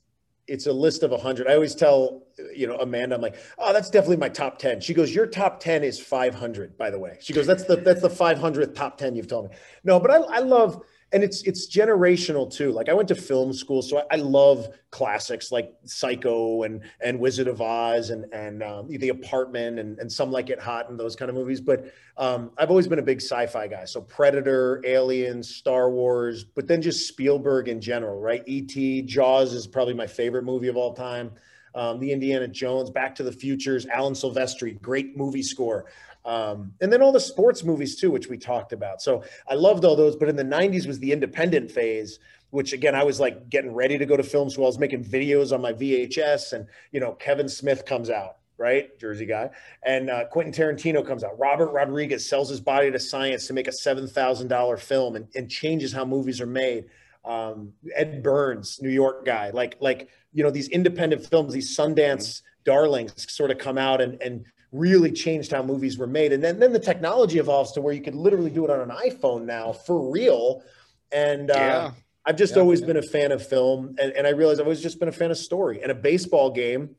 it's 0.48 0.66
a 0.66 0.72
list 0.72 1.02
of 1.02 1.10
100 1.10 1.46
i 1.46 1.54
always 1.54 1.74
tell 1.74 2.22
you 2.54 2.66
know 2.66 2.76
amanda 2.78 3.14
i'm 3.14 3.20
like 3.20 3.36
oh 3.58 3.72
that's 3.72 3.90
definitely 3.90 4.16
my 4.16 4.28
top 4.28 4.58
10 4.58 4.80
she 4.80 4.94
goes 4.94 5.14
your 5.14 5.26
top 5.26 5.60
10 5.60 5.84
is 5.84 6.00
500 6.00 6.76
by 6.76 6.90
the 6.90 6.98
way. 6.98 7.18
She 7.20 7.32
goes 7.32 7.46
that's 7.46 7.64
the 7.64 7.76
that's 7.76 8.02
the 8.02 8.08
500th 8.08 8.74
top 8.74 8.96
10 8.96 9.14
you've 9.14 9.28
told 9.28 9.50
me. 9.50 9.56
No 9.84 10.00
but 10.00 10.10
i, 10.10 10.16
I 10.16 10.38
love 10.40 10.82
and 11.12 11.22
it's 11.24 11.42
it's 11.42 11.66
generational 11.68 12.50
too. 12.50 12.70
Like 12.70 12.88
I 12.88 12.92
went 12.92 13.08
to 13.08 13.14
film 13.14 13.52
school, 13.52 13.80
so 13.80 13.98
I, 13.98 14.02
I 14.12 14.16
love 14.16 14.68
classics 14.90 15.50
like 15.50 15.72
Psycho 15.84 16.64
and 16.64 16.82
and 17.00 17.18
Wizard 17.18 17.48
of 17.48 17.62
Oz 17.62 18.10
and 18.10 18.26
and 18.32 18.62
um, 18.62 18.88
The 18.88 19.08
Apartment 19.08 19.78
and 19.78 19.98
and 19.98 20.12
Some 20.12 20.30
Like 20.30 20.50
It 20.50 20.60
Hot 20.60 20.90
and 20.90 21.00
those 21.00 21.16
kind 21.16 21.30
of 21.30 21.34
movies. 21.34 21.60
But 21.60 21.92
um, 22.18 22.50
I've 22.58 22.70
always 22.70 22.86
been 22.86 22.98
a 22.98 23.02
big 23.02 23.22
sci-fi 23.22 23.68
guy. 23.68 23.84
So 23.86 24.02
Predator, 24.02 24.82
Aliens, 24.84 25.54
Star 25.54 25.90
Wars, 25.90 26.44
but 26.44 26.66
then 26.66 26.82
just 26.82 27.08
Spielberg 27.08 27.68
in 27.68 27.80
general, 27.80 28.20
right? 28.20 28.42
E.T., 28.46 29.02
Jaws 29.02 29.54
is 29.54 29.66
probably 29.66 29.94
my 29.94 30.06
favorite 30.06 30.44
movie 30.44 30.68
of 30.68 30.76
all 30.76 30.92
time. 30.92 31.30
Um, 31.74 32.00
the 32.00 32.10
Indiana 32.10 32.48
Jones, 32.48 32.90
Back 32.90 33.14
to 33.16 33.22
the 33.22 33.30
Futures, 33.30 33.86
Alan 33.86 34.14
Silvestri, 34.14 34.80
great 34.80 35.16
movie 35.16 35.42
score. 35.42 35.86
Um, 36.24 36.72
and 36.80 36.92
then 36.92 37.00
all 37.00 37.12
the 37.12 37.20
sports 37.20 37.64
movies 37.64 37.96
too, 37.96 38.10
which 38.10 38.28
we 38.28 38.36
talked 38.36 38.72
about. 38.72 39.00
So 39.00 39.24
I 39.48 39.54
loved 39.54 39.84
all 39.84 39.96
those. 39.96 40.16
But 40.16 40.28
in 40.28 40.36
the 40.36 40.44
90s 40.44 40.86
was 40.86 40.98
the 40.98 41.12
independent 41.12 41.70
phase, 41.70 42.18
which 42.50 42.72
again, 42.72 42.94
I 42.94 43.04
was 43.04 43.20
like 43.20 43.48
getting 43.50 43.74
ready 43.74 43.98
to 43.98 44.06
go 44.06 44.16
to 44.16 44.22
film 44.22 44.50
school. 44.50 44.64
I 44.64 44.68
was 44.68 44.78
making 44.78 45.04
videos 45.04 45.52
on 45.52 45.60
my 45.60 45.72
VHS, 45.72 46.52
and 46.52 46.66
you 46.92 47.00
know, 47.00 47.12
Kevin 47.12 47.48
Smith 47.48 47.84
comes 47.84 48.10
out, 48.10 48.36
right? 48.56 48.98
Jersey 48.98 49.26
guy. 49.26 49.50
And 49.82 50.10
uh, 50.10 50.26
Quentin 50.26 50.52
Tarantino 50.52 51.06
comes 51.06 51.24
out. 51.24 51.38
Robert 51.38 51.72
Rodriguez 51.72 52.28
sells 52.28 52.48
his 52.48 52.60
body 52.60 52.90
to 52.90 52.98
science 52.98 53.46
to 53.46 53.52
make 53.52 53.68
a 53.68 53.72
$7,000 53.72 54.78
film 54.80 55.16
and, 55.16 55.28
and, 55.34 55.50
changes 55.50 55.92
how 55.92 56.04
movies 56.04 56.40
are 56.40 56.46
made. 56.46 56.86
Um, 57.24 57.72
Ed 57.94 58.22
Burns, 58.22 58.80
New 58.80 58.88
York 58.88 59.26
guy, 59.26 59.50
like, 59.50 59.76
like, 59.80 60.08
you 60.32 60.42
know, 60.42 60.50
these 60.50 60.68
independent 60.68 61.26
films, 61.26 61.52
these 61.52 61.76
Sundance 61.76 62.42
darlings 62.64 63.30
sort 63.30 63.50
of 63.50 63.58
come 63.58 63.76
out 63.76 64.00
and, 64.00 64.20
and 64.22 64.46
really 64.72 65.10
changed 65.10 65.52
how 65.52 65.62
movies 65.62 65.98
were 65.98 66.06
made. 66.06 66.32
And 66.32 66.42
then, 66.42 66.58
then 66.58 66.72
the 66.72 66.78
technology 66.78 67.38
evolves 67.38 67.72
to 67.72 67.80
where 67.80 67.94
you 67.94 68.02
could 68.02 68.14
literally 68.14 68.50
do 68.50 68.64
it 68.64 68.70
on 68.70 68.80
an 68.80 68.94
iPhone 68.94 69.44
now 69.44 69.72
for 69.72 70.10
real. 70.10 70.62
And 71.10 71.50
uh, 71.50 71.54
yeah. 71.54 71.90
I've 72.26 72.36
just 72.36 72.54
yeah, 72.54 72.62
always 72.62 72.80
yeah. 72.80 72.88
been 72.88 72.96
a 72.98 73.02
fan 73.02 73.32
of 73.32 73.46
film. 73.46 73.96
And, 73.98 74.12
and 74.12 74.26
I 74.26 74.30
realized 74.30 74.60
I've 74.60 74.66
always 74.66 74.82
just 74.82 75.00
been 75.00 75.08
a 75.08 75.12
fan 75.12 75.30
of 75.30 75.38
story. 75.38 75.82
And 75.82 75.90
a 75.90 75.94
baseball 75.94 76.50
game 76.50 76.96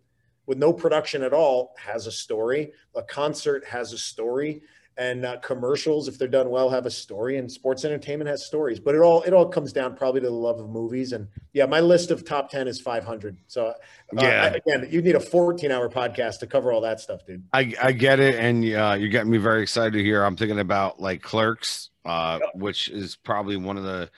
with 0.48 0.58
no 0.58 0.74
production 0.74 1.22
at 1.22 1.34
all 1.34 1.76
has 1.78 2.08
a 2.08 2.12
story. 2.12 2.72
A 2.96 3.04
concert 3.04 3.64
has 3.66 3.94
a 3.94 3.98
story 3.98 4.64
and 5.00 5.26
uh, 5.26 5.38
commercials 5.38 6.08
if 6.08 6.18
they're 6.20 6.28
done 6.28 6.50
well 6.50 6.70
have 6.70 6.86
a 6.86 6.92
story 6.92 7.38
and 7.38 7.52
sports 7.52 7.86
entertainment 7.86 8.30
has 8.30 8.46
stories. 8.46 8.80
But 8.80 8.96
it 8.96 9.00
all 9.00 9.24
it 9.24 9.34
all 9.34 9.48
comes 9.48 9.74
down 9.74 9.96
probably 9.96 10.22
to 10.22 10.28
the 10.28 10.34
love 10.34 10.60
of 10.60 10.70
movies 10.70 11.14
and 11.14 11.28
yeah 11.54 11.66
my 11.66 11.80
list 11.80 12.12
of 12.12 12.26
top 12.26 12.52
10 12.52 12.68
is 12.68 12.80
500 12.80 13.38
so 13.48 13.68
uh, 13.68 13.74
yeah. 14.14 14.54
Again 14.54 14.88
you 14.92 15.02
need 15.02 15.16
a 15.16 15.20
14 15.20 15.72
hour 15.72 15.90
podcast 15.90 16.40
to 16.40 16.48
cover 16.48 16.72
all 16.72 16.82
that 16.82 17.00
stuff 17.00 17.26
dude. 17.26 17.44
I 17.54 17.74
i 17.82 17.92
get 17.92 18.20
it 18.20 18.36
and 18.36 18.64
uh, 18.64 18.96
you're 19.00 19.10
getting 19.10 19.32
me 19.32 19.38
very 19.38 19.62
excited 19.62 20.00
here 20.04 20.24
i'm 20.24 20.36
thinking 20.36 20.60
about 20.60 21.00
like 21.00 21.22
clerks 21.22 21.90
uh, 22.06 22.40
which 22.56 22.90
is 22.90 23.16
probably 23.16 23.58
one 23.58 23.78
of 23.78 23.84
the 23.84 24.10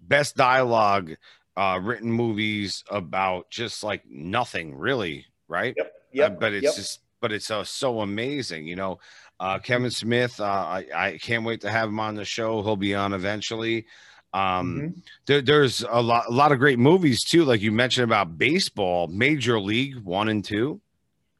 best 0.00 0.36
dialogue 0.36 1.14
uh, 1.56 1.80
written 1.82 2.12
movies 2.12 2.84
about 2.90 3.50
just 3.50 3.82
like 3.82 4.02
nothing 4.08 4.76
really 4.76 5.26
right? 5.48 5.74
Yep, 5.76 5.92
yep. 6.12 6.30
Uh, 6.30 6.34
but 6.34 6.52
it's 6.52 6.64
yep. 6.64 6.74
just 6.76 7.00
but 7.20 7.32
it's 7.32 7.50
uh, 7.50 7.64
so 7.64 8.00
amazing 8.00 8.66
you 8.66 8.76
know 8.76 8.98
uh, 9.40 9.58
Kevin 9.58 9.90
Smith, 9.90 10.40
uh, 10.40 10.44
I, 10.44 10.86
I 10.94 11.18
can't 11.18 11.44
wait 11.44 11.60
to 11.62 11.70
have 11.70 11.88
him 11.88 12.00
on 12.00 12.14
the 12.14 12.24
show. 12.24 12.62
He'll 12.62 12.76
be 12.76 12.94
on 12.94 13.12
eventually. 13.12 13.86
Um, 14.34 14.40
mm-hmm. 14.76 15.00
there, 15.26 15.40
there's 15.40 15.84
a 15.88 16.02
lot, 16.02 16.26
a 16.28 16.32
lot 16.32 16.52
of 16.52 16.58
great 16.58 16.78
movies 16.78 17.22
too. 17.24 17.44
Like 17.44 17.60
you 17.60 17.72
mentioned 17.72 18.04
about 18.04 18.36
baseball, 18.36 19.06
Major 19.08 19.58
League 19.60 19.98
One 19.98 20.28
and 20.28 20.44
Two. 20.44 20.80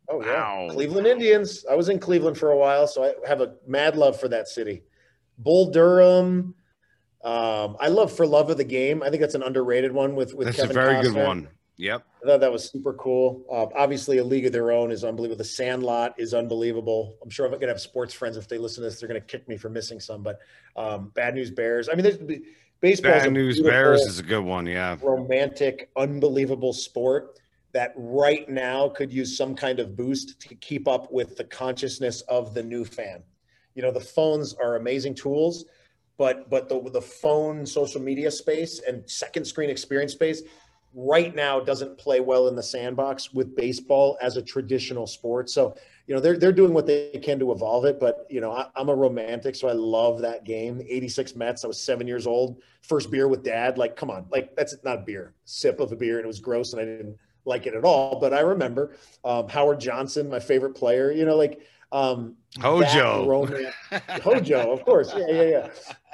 Oh 0.09 0.19
wow. 0.19 0.67
yeah, 0.67 0.73
Cleveland 0.73 1.07
Indians. 1.07 1.67
I 1.71 1.75
was 1.75 1.89
in 1.91 1.99
Cleveland 1.99 2.39
for 2.39 2.51
a 2.51 2.57
while, 2.57 2.87
so 2.87 3.05
I 3.05 3.29
have 3.29 3.41
a 3.43 3.55
mad 3.67 3.97
love 3.97 4.19
for 4.19 4.29
that 4.29 4.49
city. 4.49 4.83
Bull 5.37 5.71
Durham. 5.71 6.55
Um, 7.23 7.77
I 7.81 7.89
love 7.89 8.13
For 8.13 8.27
Love 8.27 8.49
of 8.49 8.57
the 8.57 8.65
Game. 8.65 9.03
I 9.03 9.11
think 9.11 9.21
that's 9.21 9.35
an 9.35 9.43
underrated 9.43 9.93
one 9.93 10.15
with 10.15 10.35
with 10.35 10.47
that's 10.47 10.59
Kevin 10.59 10.71
a 10.71 10.81
very 10.81 10.95
Costner. 10.95 11.03
good 11.03 11.27
one. 11.27 11.49
Yep. 11.79 12.05
I 12.23 12.27
thought 12.27 12.41
that 12.41 12.53
was 12.53 12.71
super 12.71 12.93
cool. 12.95 13.45
Uh, 13.51 13.67
obviously, 13.81 14.19
a 14.19 14.25
league 14.25 14.47
of 14.47 14.53
their 14.53 14.73
own 14.73 14.91
is 14.91 15.05
unbelievable. 15.05 15.39
The 15.39 15.45
Sandlot 15.45 16.15
is 16.19 16.35
unbelievable. 16.35 17.17
I'm 17.23 17.31
sure 17.31 17.47
I'm 17.47 17.53
going 17.53 17.63
to 17.63 17.69
have 17.69 17.81
sports 17.81 18.13
friends 18.13 18.37
if 18.37 18.49
they 18.49 18.59
listen 18.59 18.83
to 18.83 18.91
this, 18.91 18.99
they're 18.99 19.09
going 19.09 19.21
to 19.21 19.27
kick 19.27 19.49
me 19.49 19.57
for 19.57 19.69
missing 19.69 20.01
some. 20.01 20.25
But 20.25 20.41
um, 20.75 21.13
Bad 21.15 21.35
News 21.35 21.53
Bears. 21.53 21.89
I 21.89 21.95
mean, 21.95 22.03
there's 22.03 22.19
baseball. 22.81 23.13
Bad 23.13 23.33
News 23.33 23.61
Bears 23.61 24.03
is 24.03 24.19
a 24.19 24.25
good 24.25 24.43
one. 24.45 24.67
Yeah. 24.67 24.97
Romantic, 25.01 25.91
unbelievable 25.97 26.73
sport 26.73 27.39
that 27.73 27.93
right 27.97 28.49
now 28.49 28.89
could 28.89 29.13
use 29.13 29.37
some 29.37 29.55
kind 29.55 29.79
of 29.79 29.97
boost 29.97 30.41
to 30.41 30.57
keep 30.57 30.89
up 30.89 31.13
with 31.13 31.37
the 31.37 31.45
consciousness 31.45 32.23
of 32.23 32.55
the 32.55 32.63
new 32.63 32.85
fan. 32.85 33.23
You 33.77 33.83
know, 33.83 33.93
the 33.93 34.01
phones 34.01 34.53
are 34.55 34.75
amazing 34.75 35.15
tools, 35.15 35.65
but 36.17 36.51
but 36.51 36.69
the 36.69 36.81
the 36.91 37.01
phone 37.01 37.65
social 37.65 38.01
media 38.01 38.33
space 38.33 38.81
and 38.81 39.09
second 39.09 39.45
screen 39.45 39.71
experience 39.71 40.13
space 40.13 40.43
right 40.99 41.33
now 41.33 41.61
doesn't 41.61 41.97
play 41.97 42.19
well 42.19 42.49
in 42.49 42.57
the 42.57 42.63
sandbox 42.63 43.33
with 43.33 43.55
baseball 43.55 44.19
as 44.21 44.37
a 44.37 44.43
traditional 44.43 45.07
sport. 45.07 45.49
So, 45.49 45.77
you 46.09 46.15
know, 46.15 46.21
they're, 46.21 46.37
they're 46.37 46.51
doing 46.51 46.75
what 46.75 46.87
they 46.87 47.21
can 47.23 47.39
to 47.39 47.53
evolve 47.53 47.85
it. 47.85 48.01
But, 48.01 48.27
you 48.29 48.41
know, 48.41 48.51
I, 48.51 48.67
am 48.77 48.89
a 48.89 48.95
romantic, 48.97 49.55
so 49.55 49.69
I 49.69 49.75
love 49.75 50.21
that 50.23 50.43
game. 50.43 50.83
86 50.85 51.37
Mets, 51.37 51.65
I 51.65 51.69
was 51.69 51.81
seven 51.81 52.09
years 52.09 52.27
old, 52.27 52.61
first 52.83 53.13
beer 53.13 53.29
with 53.29 53.45
dad. 53.45 53.79
Like, 53.79 53.95
come 53.95 54.11
on, 54.11 54.27
like 54.33 54.57
that's 54.57 54.75
not 54.83 54.99
a 54.99 55.03
beer, 55.03 55.35
sip 55.45 55.79
of 55.79 55.93
a 55.93 55.97
beer. 55.97 56.17
And 56.17 56.25
it 56.25 56.27
was 56.27 56.41
gross 56.41 56.73
and 56.73 56.83
I 56.83 56.85
didn't 56.85 57.17
like 57.45 57.69
it 57.69 57.75
at 57.75 57.85
all. 57.85 58.19
But 58.19 58.35
I 58.35 58.41
remember 58.41 58.97
um, 59.25 59.49
Howard 59.49 59.79
Johnson, 59.79 60.29
my 60.29 60.41
favorite 60.41 60.75
player, 60.75 61.13
you 61.13 61.25
know, 61.25 61.37
like, 61.37 61.61
um, 61.93 62.35
Hojo, 62.61 63.27
romance, 63.27 63.75
Hojo, 64.23 64.73
of 64.73 64.85
course, 64.85 65.11
yeah, 65.17 65.31
yeah, 65.31 65.43
yeah. 65.43 65.69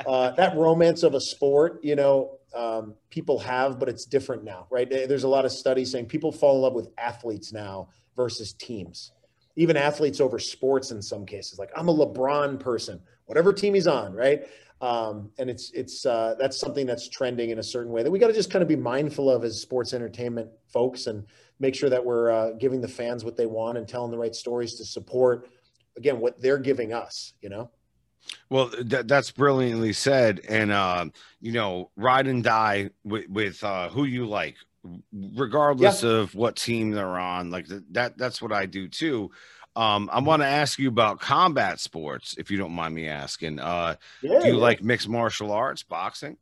Uh, 0.06 0.30
that 0.32 0.56
romance 0.56 1.02
of 1.02 1.14
a 1.14 1.20
sport, 1.20 1.80
you 1.82 1.96
know, 1.96 2.38
um, 2.54 2.94
people 3.10 3.38
have, 3.40 3.78
but 3.78 3.88
it's 3.88 4.04
different 4.04 4.44
now, 4.44 4.66
right? 4.70 4.88
There's 4.88 5.24
a 5.24 5.28
lot 5.28 5.44
of 5.44 5.52
studies 5.52 5.90
saying 5.90 6.06
people 6.06 6.32
fall 6.32 6.56
in 6.56 6.62
love 6.62 6.74
with 6.74 6.88
athletes 6.98 7.52
now 7.52 7.88
versus 8.16 8.52
teams, 8.52 9.12
even 9.56 9.76
athletes 9.76 10.20
over 10.20 10.38
sports 10.38 10.90
in 10.90 11.02
some 11.02 11.26
cases. 11.26 11.58
Like 11.58 11.70
I'm 11.76 11.88
a 11.88 11.94
LeBron 11.94 12.60
person, 12.60 13.00
whatever 13.26 13.52
team 13.52 13.74
he's 13.74 13.86
on, 13.86 14.12
right? 14.12 14.46
Um, 14.80 15.30
and 15.38 15.48
it's 15.48 15.70
it's 15.72 16.04
uh, 16.04 16.34
that's 16.38 16.58
something 16.58 16.86
that's 16.86 17.08
trending 17.08 17.50
in 17.50 17.58
a 17.58 17.62
certain 17.62 17.92
way 17.92 18.02
that 18.02 18.10
we 18.10 18.18
got 18.18 18.26
to 18.26 18.32
just 18.32 18.50
kind 18.50 18.62
of 18.62 18.68
be 18.68 18.76
mindful 18.76 19.30
of 19.30 19.44
as 19.44 19.60
sports 19.60 19.94
entertainment 19.94 20.50
folks 20.66 21.06
and 21.06 21.24
make 21.60 21.74
sure 21.74 21.88
that 21.88 22.04
we're 22.04 22.30
uh, 22.30 22.50
giving 22.52 22.80
the 22.80 22.88
fans 22.88 23.24
what 23.24 23.36
they 23.36 23.46
want 23.46 23.78
and 23.78 23.88
telling 23.88 24.10
the 24.10 24.18
right 24.18 24.34
stories 24.34 24.74
to 24.74 24.84
support 24.84 25.48
again 25.96 26.20
what 26.20 26.40
they're 26.40 26.58
giving 26.58 26.92
us, 26.92 27.32
you 27.40 27.48
know. 27.48 27.70
Well, 28.50 28.70
that, 28.84 29.08
that's 29.08 29.30
brilliantly 29.30 29.92
said. 29.92 30.40
And, 30.48 30.70
uh, 30.70 31.06
you 31.40 31.52
know, 31.52 31.90
ride 31.96 32.26
and 32.26 32.42
die 32.44 32.90
with, 33.04 33.28
with 33.28 33.64
uh, 33.64 33.88
who 33.88 34.04
you 34.04 34.26
like, 34.26 34.56
regardless 35.12 36.02
yeah. 36.02 36.10
of 36.10 36.34
what 36.34 36.56
team 36.56 36.90
they're 36.90 37.18
on. 37.18 37.50
Like 37.50 37.66
that, 37.92 38.18
that's 38.18 38.42
what 38.42 38.52
I 38.52 38.66
do 38.66 38.88
too. 38.88 39.30
Um, 39.76 40.08
I 40.12 40.20
want 40.20 40.42
to 40.42 40.46
ask 40.46 40.78
you 40.78 40.88
about 40.88 41.18
combat 41.18 41.80
sports, 41.80 42.36
if 42.38 42.50
you 42.50 42.58
don't 42.58 42.72
mind 42.72 42.94
me 42.94 43.08
asking. 43.08 43.58
Uh, 43.58 43.96
yeah, 44.22 44.38
do 44.40 44.46
you 44.46 44.54
yeah. 44.54 44.60
like 44.60 44.84
mixed 44.84 45.08
martial 45.08 45.50
arts, 45.50 45.82
boxing? 45.82 46.36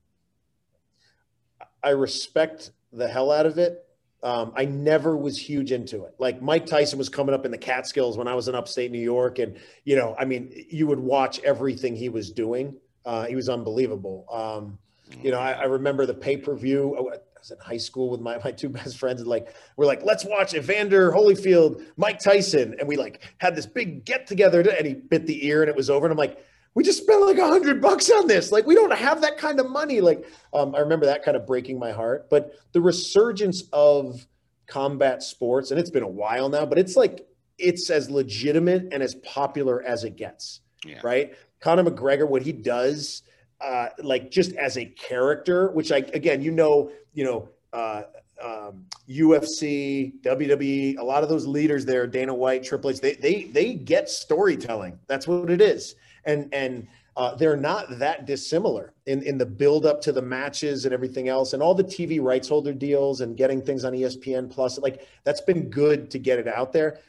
I 1.82 1.90
respect 1.90 2.72
the 2.92 3.08
hell 3.08 3.32
out 3.32 3.46
of 3.46 3.58
it. 3.58 3.86
Um, 4.22 4.52
I 4.54 4.64
never 4.64 5.16
was 5.16 5.36
huge 5.36 5.72
into 5.72 6.04
it. 6.04 6.14
Like 6.18 6.40
Mike 6.40 6.66
Tyson 6.66 6.98
was 6.98 7.08
coming 7.08 7.34
up 7.34 7.44
in 7.44 7.50
the 7.50 7.58
Catskills 7.58 8.16
when 8.16 8.28
I 8.28 8.34
was 8.34 8.46
in 8.46 8.54
upstate 8.54 8.92
New 8.92 9.00
York, 9.00 9.38
and 9.40 9.58
you 9.84 9.96
know, 9.96 10.14
I 10.18 10.24
mean, 10.24 10.52
you 10.68 10.86
would 10.86 11.00
watch 11.00 11.40
everything 11.40 11.96
he 11.96 12.08
was 12.08 12.30
doing. 12.30 12.76
Uh, 13.04 13.26
he 13.26 13.34
was 13.34 13.48
unbelievable. 13.48 14.26
Um, 14.30 14.78
you 15.22 15.32
know, 15.32 15.38
I, 15.38 15.52
I 15.52 15.64
remember 15.64 16.06
the 16.06 16.14
pay 16.14 16.36
per 16.36 16.54
view. 16.54 16.96
I 16.96 17.00
was 17.00 17.50
in 17.50 17.58
high 17.58 17.76
school 17.78 18.10
with 18.10 18.20
my, 18.20 18.38
my 18.44 18.52
two 18.52 18.68
best 18.68 18.96
friends, 18.96 19.20
and 19.20 19.28
like 19.28 19.52
we're 19.76 19.86
like, 19.86 20.04
let's 20.04 20.24
watch 20.24 20.54
Evander 20.54 21.10
Holyfield, 21.10 21.84
Mike 21.96 22.20
Tyson, 22.20 22.76
and 22.78 22.86
we 22.86 22.96
like 22.96 23.22
had 23.38 23.56
this 23.56 23.66
big 23.66 24.04
get 24.04 24.28
together, 24.28 24.60
and 24.60 24.86
he 24.86 24.94
bit 24.94 25.26
the 25.26 25.46
ear, 25.46 25.62
and 25.62 25.68
it 25.68 25.76
was 25.76 25.90
over. 25.90 26.06
And 26.06 26.12
I'm 26.12 26.18
like, 26.18 26.38
we 26.74 26.82
just 26.82 27.02
spent 27.02 27.20
like 27.20 27.38
a 27.38 27.46
hundred 27.46 27.80
bucks 27.80 28.10
on 28.10 28.26
this. 28.26 28.50
Like 28.50 28.66
we 28.66 28.74
don't 28.74 28.92
have 28.92 29.20
that 29.22 29.36
kind 29.36 29.60
of 29.60 29.70
money. 29.70 30.00
Like 30.00 30.24
um, 30.54 30.74
I 30.74 30.78
remember 30.78 31.06
that 31.06 31.22
kind 31.22 31.36
of 31.36 31.46
breaking 31.46 31.78
my 31.78 31.92
heart. 31.92 32.30
But 32.30 32.54
the 32.72 32.80
resurgence 32.80 33.64
of 33.72 34.26
combat 34.66 35.22
sports, 35.22 35.70
and 35.70 35.78
it's 35.78 35.90
been 35.90 36.02
a 36.02 36.08
while 36.08 36.48
now, 36.48 36.64
but 36.64 36.78
it's 36.78 36.96
like 36.96 37.26
it's 37.58 37.90
as 37.90 38.10
legitimate 38.10 38.88
and 38.92 39.02
as 39.02 39.14
popular 39.16 39.82
as 39.82 40.04
it 40.04 40.16
gets. 40.16 40.60
Yeah. 40.84 41.00
Right? 41.02 41.34
Conor 41.60 41.84
McGregor, 41.84 42.26
what 42.26 42.42
he 42.42 42.52
does, 42.52 43.22
uh, 43.60 43.88
like 43.98 44.30
just 44.30 44.52
as 44.54 44.76
a 44.78 44.86
character, 44.86 45.70
which 45.70 45.92
I 45.92 45.98
again, 45.98 46.40
you 46.42 46.50
know, 46.50 46.90
you 47.12 47.24
know, 47.24 47.48
uh, 47.72 48.04
um, 48.42 48.86
UFC, 49.08 50.20
WWE, 50.22 50.98
a 50.98 51.04
lot 51.04 51.22
of 51.22 51.28
those 51.28 51.46
leaders 51.46 51.84
there, 51.84 52.06
Dana 52.08 52.34
White, 52.34 52.64
Triple 52.64 52.90
H, 52.90 53.00
they 53.00 53.12
they 53.14 53.44
they 53.44 53.74
get 53.74 54.08
storytelling. 54.08 54.98
That's 55.06 55.28
what 55.28 55.50
it 55.50 55.60
is 55.60 55.94
and 56.24 56.52
and 56.52 56.86
uh, 57.16 57.34
they're 57.34 57.56
not 57.56 57.98
that 57.98 58.24
dissimilar 58.24 58.94
in, 59.04 59.22
in 59.22 59.36
the 59.36 59.44
build 59.44 59.84
up 59.84 60.00
to 60.00 60.12
the 60.12 60.22
matches 60.22 60.86
and 60.86 60.94
everything 60.94 61.28
else 61.28 61.52
and 61.52 61.62
all 61.62 61.74
the 61.74 61.84
TV 61.84 62.22
rights 62.22 62.48
holder 62.48 62.72
deals 62.72 63.20
and 63.20 63.36
getting 63.36 63.60
things 63.60 63.84
on 63.84 63.92
ESPN 63.92 64.50
plus. 64.50 64.78
Like 64.78 65.06
that's 65.24 65.42
been 65.42 65.68
good 65.68 66.10
to 66.10 66.18
get 66.18 66.38
it 66.38 66.48
out 66.48 66.72
there. 66.72 67.00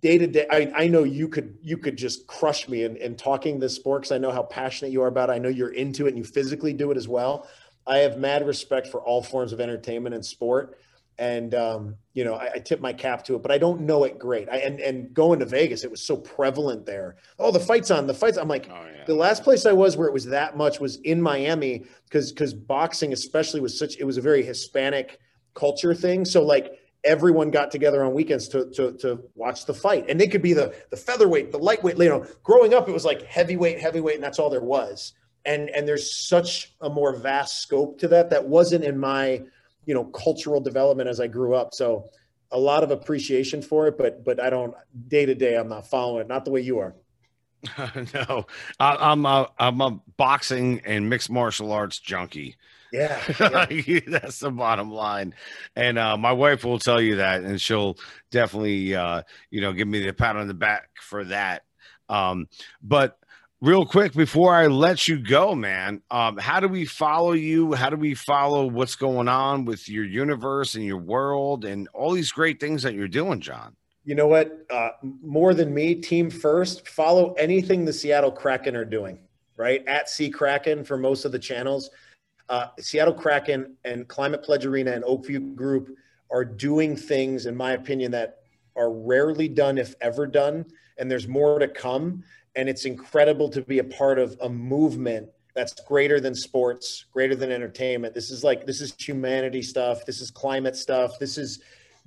Day 0.00 0.16
to 0.18 0.26
day 0.26 0.46
I, 0.50 0.72
I 0.74 0.88
know 0.88 1.04
you 1.04 1.28
could 1.28 1.58
you 1.62 1.76
could 1.76 1.96
just 1.96 2.26
crush 2.26 2.68
me 2.68 2.84
in, 2.84 2.96
in 2.96 3.14
talking 3.14 3.58
this 3.58 3.74
sport 3.74 4.02
because 4.02 4.12
I 4.12 4.18
know 4.18 4.32
how 4.32 4.42
passionate 4.42 4.90
you 4.90 5.02
are 5.02 5.08
about 5.08 5.28
it. 5.28 5.34
I 5.34 5.38
know 5.38 5.50
you're 5.50 5.74
into 5.74 6.06
it 6.06 6.10
and 6.10 6.18
you 6.18 6.24
physically 6.24 6.72
do 6.72 6.90
it 6.90 6.96
as 6.96 7.06
well. 7.06 7.46
I 7.86 7.98
have 7.98 8.16
mad 8.16 8.46
respect 8.46 8.86
for 8.86 9.02
all 9.02 9.22
forms 9.22 9.52
of 9.52 9.60
entertainment 9.60 10.14
and 10.14 10.24
sport 10.24 10.78
and 11.22 11.54
um, 11.54 11.94
you 12.14 12.24
know 12.24 12.34
I, 12.34 12.54
I, 12.54 12.58
tip 12.58 12.80
my 12.80 12.92
cap 12.92 13.22
to 13.26 13.36
it, 13.36 13.42
but 13.42 13.52
I 13.52 13.58
don't 13.58 13.82
know 13.82 14.02
it 14.02 14.18
great. 14.18 14.48
I, 14.48 14.56
and 14.56 14.80
and 14.80 15.14
going 15.14 15.38
to 15.38 15.46
Vegas, 15.46 15.84
it 15.84 15.90
was 15.90 16.02
so 16.02 16.16
prevalent 16.16 16.84
there. 16.84 17.14
Oh, 17.38 17.52
the 17.52 17.60
fights 17.60 17.92
on 17.92 18.08
the 18.08 18.14
fights. 18.14 18.36
I'm 18.36 18.48
like, 18.48 18.68
oh, 18.68 18.86
yeah. 18.92 19.04
the 19.06 19.14
last 19.14 19.44
place 19.44 19.64
I 19.64 19.72
was 19.72 19.96
where 19.96 20.08
it 20.08 20.12
was 20.12 20.24
that 20.26 20.56
much 20.56 20.80
was 20.80 20.96
in 20.96 21.22
Miami 21.22 21.84
because 22.06 22.32
because 22.32 22.52
boxing 22.52 23.12
especially 23.12 23.60
was 23.60 23.78
such 23.78 23.98
it 23.98 24.04
was 24.04 24.16
a 24.16 24.20
very 24.20 24.42
Hispanic 24.42 25.20
culture 25.54 25.94
thing. 25.94 26.24
So 26.24 26.42
like 26.42 26.72
everyone 27.04 27.52
got 27.52 27.70
together 27.70 28.04
on 28.04 28.14
weekends 28.14 28.48
to, 28.48 28.70
to, 28.70 28.92
to 28.94 29.22
watch 29.36 29.64
the 29.64 29.74
fight, 29.74 30.06
and 30.08 30.20
it 30.20 30.32
could 30.32 30.42
be 30.42 30.54
the 30.54 30.74
the 30.90 30.96
featherweight, 30.96 31.52
the 31.52 31.58
lightweight. 31.58 31.98
You 31.98 32.08
know, 32.08 32.26
growing 32.42 32.74
up, 32.74 32.88
it 32.88 32.92
was 32.92 33.04
like 33.04 33.22
heavyweight, 33.22 33.78
heavyweight, 33.78 34.16
and 34.16 34.24
that's 34.24 34.40
all 34.40 34.50
there 34.50 34.60
was. 34.60 35.12
And 35.44 35.70
and 35.70 35.86
there's 35.86 36.26
such 36.26 36.74
a 36.80 36.90
more 36.90 37.14
vast 37.14 37.62
scope 37.62 38.00
to 38.00 38.08
that 38.08 38.30
that 38.30 38.44
wasn't 38.44 38.82
in 38.82 38.98
my 38.98 39.42
you 39.86 39.94
know 39.94 40.04
cultural 40.04 40.60
development 40.60 41.08
as 41.08 41.20
I 41.20 41.26
grew 41.26 41.54
up. 41.54 41.74
So 41.74 42.08
a 42.50 42.58
lot 42.58 42.84
of 42.84 42.90
appreciation 42.90 43.62
for 43.62 43.86
it, 43.88 43.98
but 43.98 44.24
but 44.24 44.40
I 44.40 44.50
don't 44.50 44.74
day 45.08 45.26
to 45.26 45.34
day. 45.34 45.56
I'm 45.56 45.68
not 45.68 45.88
following 45.88 46.22
it, 46.22 46.28
not 46.28 46.44
the 46.44 46.50
way 46.50 46.60
you 46.60 46.78
are. 46.78 46.94
no, 48.14 48.46
I, 48.80 49.12
am 49.12 49.24
a 49.24 49.48
I'm 49.58 49.80
a 49.80 50.00
boxing 50.16 50.80
and 50.84 51.08
mixed 51.08 51.30
martial 51.30 51.72
arts 51.72 51.98
junkie. 51.98 52.56
Yeah, 52.92 53.20
yeah. 53.40 54.00
that's 54.06 54.40
the 54.40 54.50
bottom 54.50 54.90
line. 54.90 55.34
And 55.76 55.98
uh, 55.98 56.16
my 56.16 56.32
wife 56.32 56.64
will 56.64 56.78
tell 56.78 57.00
you 57.00 57.16
that, 57.16 57.42
and 57.42 57.60
she'll 57.60 57.96
definitely, 58.30 58.94
uh, 58.94 59.22
you 59.50 59.62
know, 59.62 59.72
give 59.72 59.88
me 59.88 60.04
the 60.04 60.12
pat 60.12 60.36
on 60.36 60.46
the 60.46 60.54
back 60.54 60.90
for 61.00 61.24
that. 61.24 61.62
Um, 62.10 62.48
but 62.82 63.18
real 63.62 63.86
quick 63.86 64.12
before 64.12 64.54
I 64.54 64.66
let 64.66 65.06
you 65.06 65.18
go, 65.18 65.54
man, 65.54 66.02
um, 66.10 66.36
how 66.36 66.58
do 66.58 66.66
we 66.66 66.84
follow 66.84 67.32
you? 67.32 67.72
How 67.72 67.88
do 67.88 67.96
we 67.96 68.12
follow 68.12 68.66
what's 68.66 68.96
going 68.96 69.28
on 69.28 69.64
with 69.64 69.88
your 69.88 70.04
universe 70.04 70.74
and 70.74 70.84
your 70.84 70.98
world 70.98 71.64
and 71.64 71.88
all 71.94 72.10
these 72.10 72.32
great 72.32 72.58
things 72.58 72.82
that 72.82 72.94
you're 72.94 73.06
doing, 73.06 73.40
John? 73.40 73.76
You 74.04 74.16
know 74.16 74.26
what? 74.26 74.66
Uh, 74.68 74.90
more 75.22 75.54
than 75.54 75.72
me, 75.72 75.94
team 75.94 76.28
first, 76.28 76.88
follow 76.88 77.34
anything 77.34 77.84
the 77.84 77.92
Seattle 77.92 78.32
Kraken 78.32 78.74
are 78.74 78.84
doing, 78.84 79.20
right? 79.56 79.86
At 79.86 80.10
Sea 80.10 80.28
Kraken 80.28 80.84
for 80.84 80.98
most 80.98 81.24
of 81.24 81.30
the 81.30 81.38
channels. 81.38 81.88
Uh, 82.48 82.66
Seattle 82.80 83.14
Kraken 83.14 83.76
and 83.84 84.08
Climate 84.08 84.42
Pledge 84.42 84.66
Arena 84.66 84.90
and 84.90 85.04
Oakview 85.04 85.54
Group 85.54 85.96
are 86.32 86.44
doing 86.44 86.96
things, 86.96 87.46
in 87.46 87.54
my 87.54 87.72
opinion, 87.72 88.10
that 88.10 88.38
are 88.74 88.90
rarely 88.90 89.46
done, 89.46 89.78
if 89.78 89.94
ever 90.00 90.26
done. 90.26 90.66
And 90.98 91.08
there's 91.08 91.28
more 91.28 91.60
to 91.60 91.68
come 91.68 92.24
and 92.56 92.68
it's 92.68 92.84
incredible 92.84 93.48
to 93.50 93.62
be 93.62 93.78
a 93.78 93.84
part 93.84 94.18
of 94.18 94.36
a 94.42 94.48
movement 94.48 95.28
that's 95.54 95.74
greater 95.86 96.20
than 96.20 96.34
sports, 96.34 97.06
greater 97.12 97.34
than 97.34 97.50
entertainment. 97.50 98.14
This 98.14 98.30
is 98.30 98.42
like 98.42 98.66
this 98.66 98.80
is 98.80 98.94
humanity 98.98 99.62
stuff. 99.62 100.04
This 100.06 100.20
is 100.20 100.30
climate 100.30 100.76
stuff. 100.76 101.18
This 101.18 101.36
is 101.38 101.60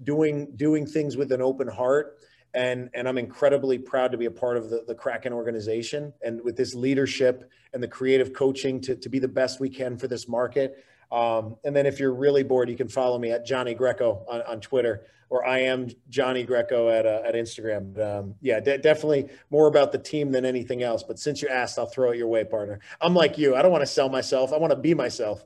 doing 0.03 0.51
doing 0.55 0.85
things 0.85 1.17
with 1.17 1.31
an 1.31 1.41
open 1.41 1.67
heart. 1.67 2.17
And 2.53 2.89
and 2.93 3.07
I'm 3.07 3.17
incredibly 3.17 3.77
proud 3.77 4.11
to 4.11 4.17
be 4.17 4.25
a 4.25 4.31
part 4.31 4.57
of 4.57 4.69
the, 4.69 4.83
the 4.87 4.95
Kraken 4.95 5.33
organization 5.33 6.13
and 6.23 6.41
with 6.43 6.55
this 6.55 6.73
leadership 6.73 7.49
and 7.73 7.83
the 7.83 7.87
creative 7.87 8.33
coaching 8.33 8.81
to, 8.81 8.95
to 8.95 9.09
be 9.09 9.19
the 9.19 9.27
best 9.27 9.59
we 9.59 9.69
can 9.69 9.97
for 9.97 10.07
this 10.07 10.27
market. 10.27 10.83
Um, 11.11 11.57
and 11.63 11.75
then 11.75 11.85
if 11.85 11.99
you're 11.99 12.13
really 12.13 12.43
bored, 12.43 12.69
you 12.69 12.75
can 12.75 12.87
follow 12.87 13.17
me 13.17 13.31
at 13.31 13.45
Johnny 13.45 13.73
Greco 13.73 14.25
on, 14.27 14.41
on 14.43 14.61
Twitter 14.61 15.05
or 15.29 15.45
I 15.45 15.59
am 15.59 15.89
Johnny 16.09 16.43
Greco 16.43 16.89
at, 16.89 17.05
uh, 17.05 17.21
at 17.25 17.33
Instagram. 17.33 17.99
Um, 17.99 18.35
yeah, 18.41 18.59
de- 18.59 18.77
definitely 18.77 19.29
more 19.49 19.67
about 19.67 19.91
the 19.91 19.97
team 19.97 20.31
than 20.31 20.45
anything 20.45 20.83
else. 20.83 21.03
But 21.03 21.19
since 21.19 21.41
you 21.41 21.47
asked, 21.47 21.79
I'll 21.79 21.87
throw 21.87 22.11
it 22.11 22.17
your 22.17 22.27
way, 22.27 22.43
partner. 22.43 22.79
I'm 23.01 23.13
like 23.13 23.37
you. 23.37 23.55
I 23.55 23.61
don't 23.61 23.71
want 23.71 23.81
to 23.81 23.87
sell 23.87 24.09
myself. 24.09 24.53
I 24.53 24.57
want 24.57 24.71
to 24.71 24.77
be 24.77 24.93
myself. 24.93 25.43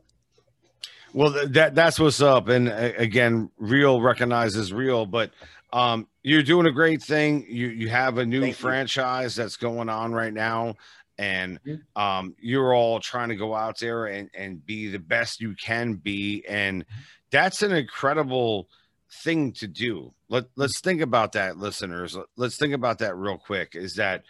Well, 1.14 1.48
that 1.48 1.74
that's 1.74 2.00
what's 2.00 2.22
up. 2.22 2.50
And 2.50 2.70
again, 2.70 3.50
real 3.58 4.00
recognizes 4.00 4.72
real, 4.72 5.08
but 5.08 5.32
um, 5.74 6.08
you're 6.22 6.44
doing 6.44 6.68
a 6.68 6.72
great 6.72 7.02
thing. 7.02 7.46
You 7.50 7.70
you 7.70 7.90
have 7.90 8.20
a 8.20 8.26
new 8.26 8.42
Thank 8.42 8.56
franchise 8.58 9.36
you. 9.36 9.44
that's 9.44 9.58
going 9.58 9.90
on 9.90 10.12
right 10.14 10.34
now 10.34 10.76
and 11.20 11.62
mm-hmm. 11.64 12.02
um, 12.02 12.34
you're 12.40 12.74
all 12.74 13.02
trying 13.02 13.28
to 13.28 13.36
go 13.36 13.54
out 13.54 13.78
there 13.78 14.06
and, 14.06 14.30
and 14.34 14.66
be 14.66 14.88
the 14.88 14.98
best 14.98 15.42
you 15.42 15.54
can 15.54 15.96
be 15.96 16.44
and 16.48 16.84
mm-hmm. 16.84 17.02
that's 17.30 17.62
an 17.62 17.74
incredible 17.74 18.68
thing 19.12 19.52
to 19.52 19.68
do 19.68 20.14
let, 20.30 20.46
let's 20.56 20.80
think 20.80 21.02
about 21.02 21.34
that 21.34 21.58
listeners 21.58 22.18
let's 22.38 22.58
think 22.58 22.74
about 22.74 23.00
that 23.00 23.16
real 23.18 23.38
quick 23.38 23.76
is 23.76 23.96
that 23.96 24.24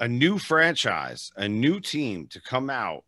a 0.00 0.08
new 0.08 0.36
franchise 0.36 1.30
a 1.36 1.48
new 1.48 1.78
team 1.78 2.26
to 2.26 2.40
come 2.40 2.68
out 2.68 3.04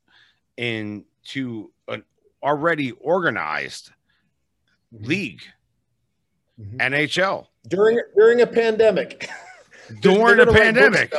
into 0.57 1.71
an 1.89 2.05
already 2.43 2.93
organized 2.93 3.91
mm-hmm. 4.95 5.07
league 5.07 5.43
mm-hmm. 6.61 6.77
nhl 6.77 7.47
during 7.66 8.01
during 8.14 8.43
a 8.43 8.47
pandemic 8.47 9.29
during 10.03 10.39
a 10.39 10.53
pandemic 10.53 11.12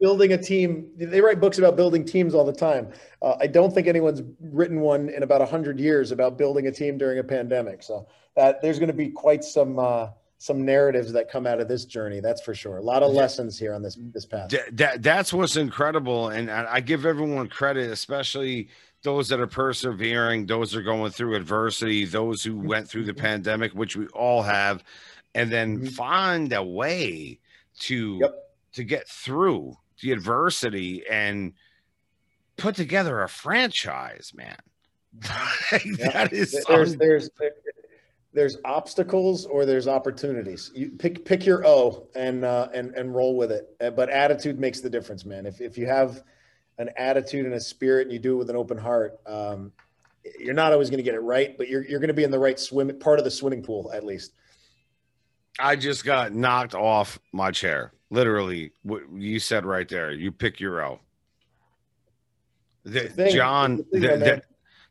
building 0.00 0.32
a 0.32 0.38
team. 0.38 0.90
They 0.96 1.20
write 1.20 1.40
books 1.40 1.58
about 1.58 1.76
building 1.76 2.04
teams 2.04 2.34
all 2.34 2.44
the 2.44 2.52
time. 2.52 2.88
Uh, 3.22 3.36
I 3.40 3.46
don't 3.46 3.72
think 3.72 3.86
anyone's 3.86 4.22
written 4.40 4.80
one 4.80 5.08
in 5.08 5.22
about 5.22 5.48
hundred 5.48 5.78
years 5.80 6.12
about 6.12 6.36
building 6.38 6.66
a 6.66 6.72
team 6.72 6.98
during 6.98 7.18
a 7.18 7.24
pandemic. 7.24 7.82
So 7.82 8.06
that 8.36 8.60
there's 8.62 8.78
going 8.78 8.88
to 8.88 8.94
be 8.94 9.08
quite 9.08 9.44
some 9.44 9.78
uh, 9.78 10.08
some 10.38 10.64
narratives 10.64 11.12
that 11.12 11.30
come 11.30 11.46
out 11.46 11.60
of 11.60 11.68
this 11.68 11.84
journey. 11.84 12.20
That's 12.20 12.42
for 12.42 12.54
sure. 12.54 12.78
A 12.78 12.82
lot 12.82 13.02
of 13.02 13.12
lessons 13.12 13.58
here 13.58 13.72
on 13.74 13.82
this 13.82 13.96
this 14.12 14.26
path. 14.26 14.52
That, 14.72 15.02
that's 15.02 15.32
what's 15.32 15.56
incredible, 15.56 16.28
and 16.28 16.50
I 16.50 16.80
give 16.80 17.06
everyone 17.06 17.48
credit, 17.48 17.90
especially 17.90 18.68
those 19.02 19.28
that 19.28 19.38
are 19.38 19.46
persevering, 19.46 20.46
those 20.46 20.72
that 20.72 20.80
are 20.80 20.82
going 20.82 21.12
through 21.12 21.36
adversity, 21.36 22.04
those 22.04 22.42
who 22.42 22.54
mm-hmm. 22.54 22.68
went 22.68 22.88
through 22.88 23.04
the 23.04 23.14
pandemic, 23.14 23.72
which 23.72 23.96
we 23.96 24.06
all 24.08 24.42
have, 24.42 24.82
and 25.34 25.52
then 25.52 25.78
mm-hmm. 25.78 25.86
find 25.88 26.52
a 26.52 26.62
way 26.62 27.38
to 27.80 28.18
yep. 28.20 28.34
to 28.72 28.82
get 28.82 29.08
through 29.08 29.76
the 30.04 30.12
adversity 30.12 31.02
and 31.10 31.54
put 32.58 32.76
together 32.76 33.22
a 33.22 33.28
franchise, 33.28 34.32
man. 34.34 34.56
that 35.22 36.28
is 36.32 36.62
there's, 36.68 36.96
there's 36.96 37.30
there's 38.34 38.58
obstacles 38.64 39.46
or 39.46 39.64
there's 39.64 39.88
opportunities. 39.88 40.70
You 40.74 40.90
pick 40.90 41.24
pick 41.24 41.46
your 41.46 41.66
O 41.66 42.08
and 42.14 42.44
uh, 42.44 42.68
and 42.74 42.94
and 42.94 43.14
roll 43.14 43.36
with 43.36 43.50
it. 43.50 43.74
Uh, 43.80 43.90
but 43.90 44.10
attitude 44.10 44.58
makes 44.58 44.80
the 44.80 44.90
difference, 44.90 45.24
man. 45.24 45.46
If 45.46 45.60
if 45.60 45.78
you 45.78 45.86
have 45.86 46.22
an 46.78 46.90
attitude 46.98 47.46
and 47.46 47.54
a 47.54 47.60
spirit 47.60 48.08
and 48.08 48.12
you 48.12 48.18
do 48.18 48.34
it 48.34 48.38
with 48.38 48.50
an 48.50 48.56
open 48.56 48.76
heart, 48.76 49.18
um, 49.24 49.72
you're 50.38 50.52
not 50.52 50.72
always 50.72 50.90
going 50.90 50.98
to 50.98 51.04
get 51.04 51.14
it 51.14 51.20
right, 51.20 51.56
but 51.56 51.68
you're 51.68 51.84
you're 51.86 52.00
going 52.00 52.08
to 52.08 52.14
be 52.14 52.24
in 52.24 52.30
the 52.30 52.38
right 52.38 52.58
swim 52.60 52.98
part 52.98 53.18
of 53.18 53.24
the 53.24 53.30
swimming 53.30 53.62
pool 53.62 53.90
at 53.94 54.04
least. 54.04 54.32
I 55.58 55.76
just 55.76 56.04
got 56.04 56.34
knocked 56.34 56.74
off 56.74 57.18
my 57.32 57.52
chair. 57.52 57.92
Literally, 58.14 58.72
what 58.82 59.02
you 59.12 59.40
said 59.40 59.66
right 59.66 59.88
there. 59.88 60.12
You 60.12 60.30
pick 60.30 60.60
your 60.60 60.84
O. 60.84 61.00
The, 62.84 63.30
John, 63.32 63.84
the, 63.92 64.42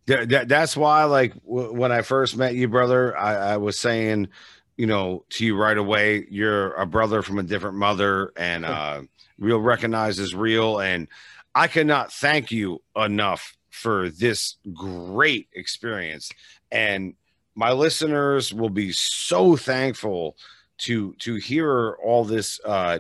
the, 0.06 0.26
that, 0.26 0.48
that's 0.50 0.76
why, 0.76 1.04
like, 1.06 1.34
w- 1.46 1.74
when 1.74 1.92
I 1.92 2.02
first 2.02 2.36
met 2.36 2.56
you, 2.56 2.68
brother, 2.68 3.18
I, 3.18 3.54
I 3.54 3.58
was 3.58 3.80
saying, 3.80 4.28
you 4.76 4.88
know, 4.88 5.24
to 5.30 5.46
you 5.46 5.56
right 5.56 5.78
away, 5.78 6.26
you're 6.30 6.74
a 6.74 6.86
brother 6.86 7.22
from 7.22 7.40
a 7.40 7.44
different 7.44 7.78
mother, 7.78 8.34
and 8.36 8.66
uh, 8.66 9.02
real 9.38 9.60
recognizes 9.60 10.36
real. 10.36 10.80
And 10.80 11.08
I 11.56 11.68
cannot 11.68 12.12
thank 12.12 12.52
you 12.52 12.82
enough 12.96 13.56
for 13.70 14.10
this 14.10 14.58
great 14.74 15.48
experience. 15.54 16.32
And 16.72 17.14
my 17.56 17.72
listeners 17.72 18.54
will 18.54 18.72
be 18.72 18.92
so 18.92 19.56
thankful 19.56 20.36
to 20.80 21.14
to 21.20 21.36
hear 21.36 21.92
all 22.04 22.26
this. 22.26 22.60
Uh, 22.66 23.00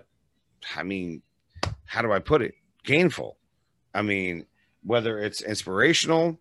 I 0.75 0.83
mean, 0.83 1.21
how 1.85 2.01
do 2.01 2.11
I 2.11 2.19
put 2.19 2.41
it? 2.41 2.55
Gainful. 2.83 3.37
I 3.93 4.01
mean, 4.01 4.45
whether 4.83 5.19
it's 5.19 5.41
inspirational, 5.41 6.39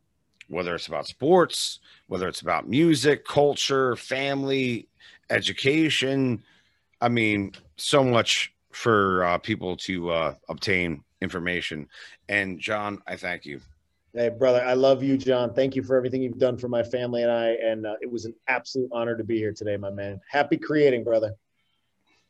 whether 0.49 0.75
it's 0.75 0.89
about 0.89 1.07
sports, 1.07 1.81
whether 2.09 2.29
it's 2.29 2.41
about 2.41 2.69
music, 2.69 3.25
culture, 3.25 3.97
family, 3.97 4.89
education. 5.31 6.43
I 7.01 7.09
mean, 7.09 7.53
so 7.77 8.05
much 8.05 8.53
for 8.71 9.25
uh, 9.25 9.39
people 9.39 9.77
to 9.79 10.11
uh, 10.11 10.35
obtain 10.49 11.03
information. 11.21 11.89
And 12.29 12.59
John, 12.59 13.03
I 13.07 13.17
thank 13.17 13.45
you. 13.45 13.61
Hey, 14.15 14.29
brother, 14.29 14.63
I 14.63 14.75
love 14.75 15.03
you, 15.03 15.17
John. 15.17 15.55
Thank 15.55 15.75
you 15.75 15.83
for 15.83 15.97
everything 15.97 16.23
you've 16.23 16.39
done 16.39 16.59
for 16.59 16.69
my 16.69 16.83
family 16.83 17.23
and 17.23 17.33
I. 17.33 17.53
And 17.53 17.87
uh, 17.87 17.95
it 18.03 18.11
was 18.11 18.27
an 18.27 18.35
absolute 18.47 18.91
honor 18.93 19.17
to 19.17 19.25
be 19.25 19.39
here 19.39 19.55
today, 19.55 19.79
my 19.79 19.91
man. 19.91 20.21
Happy 20.29 20.59
creating, 20.59 21.03
brother. 21.03 21.33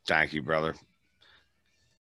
Thank 0.07 0.33
you, 0.33 0.43
brother. 0.43 0.75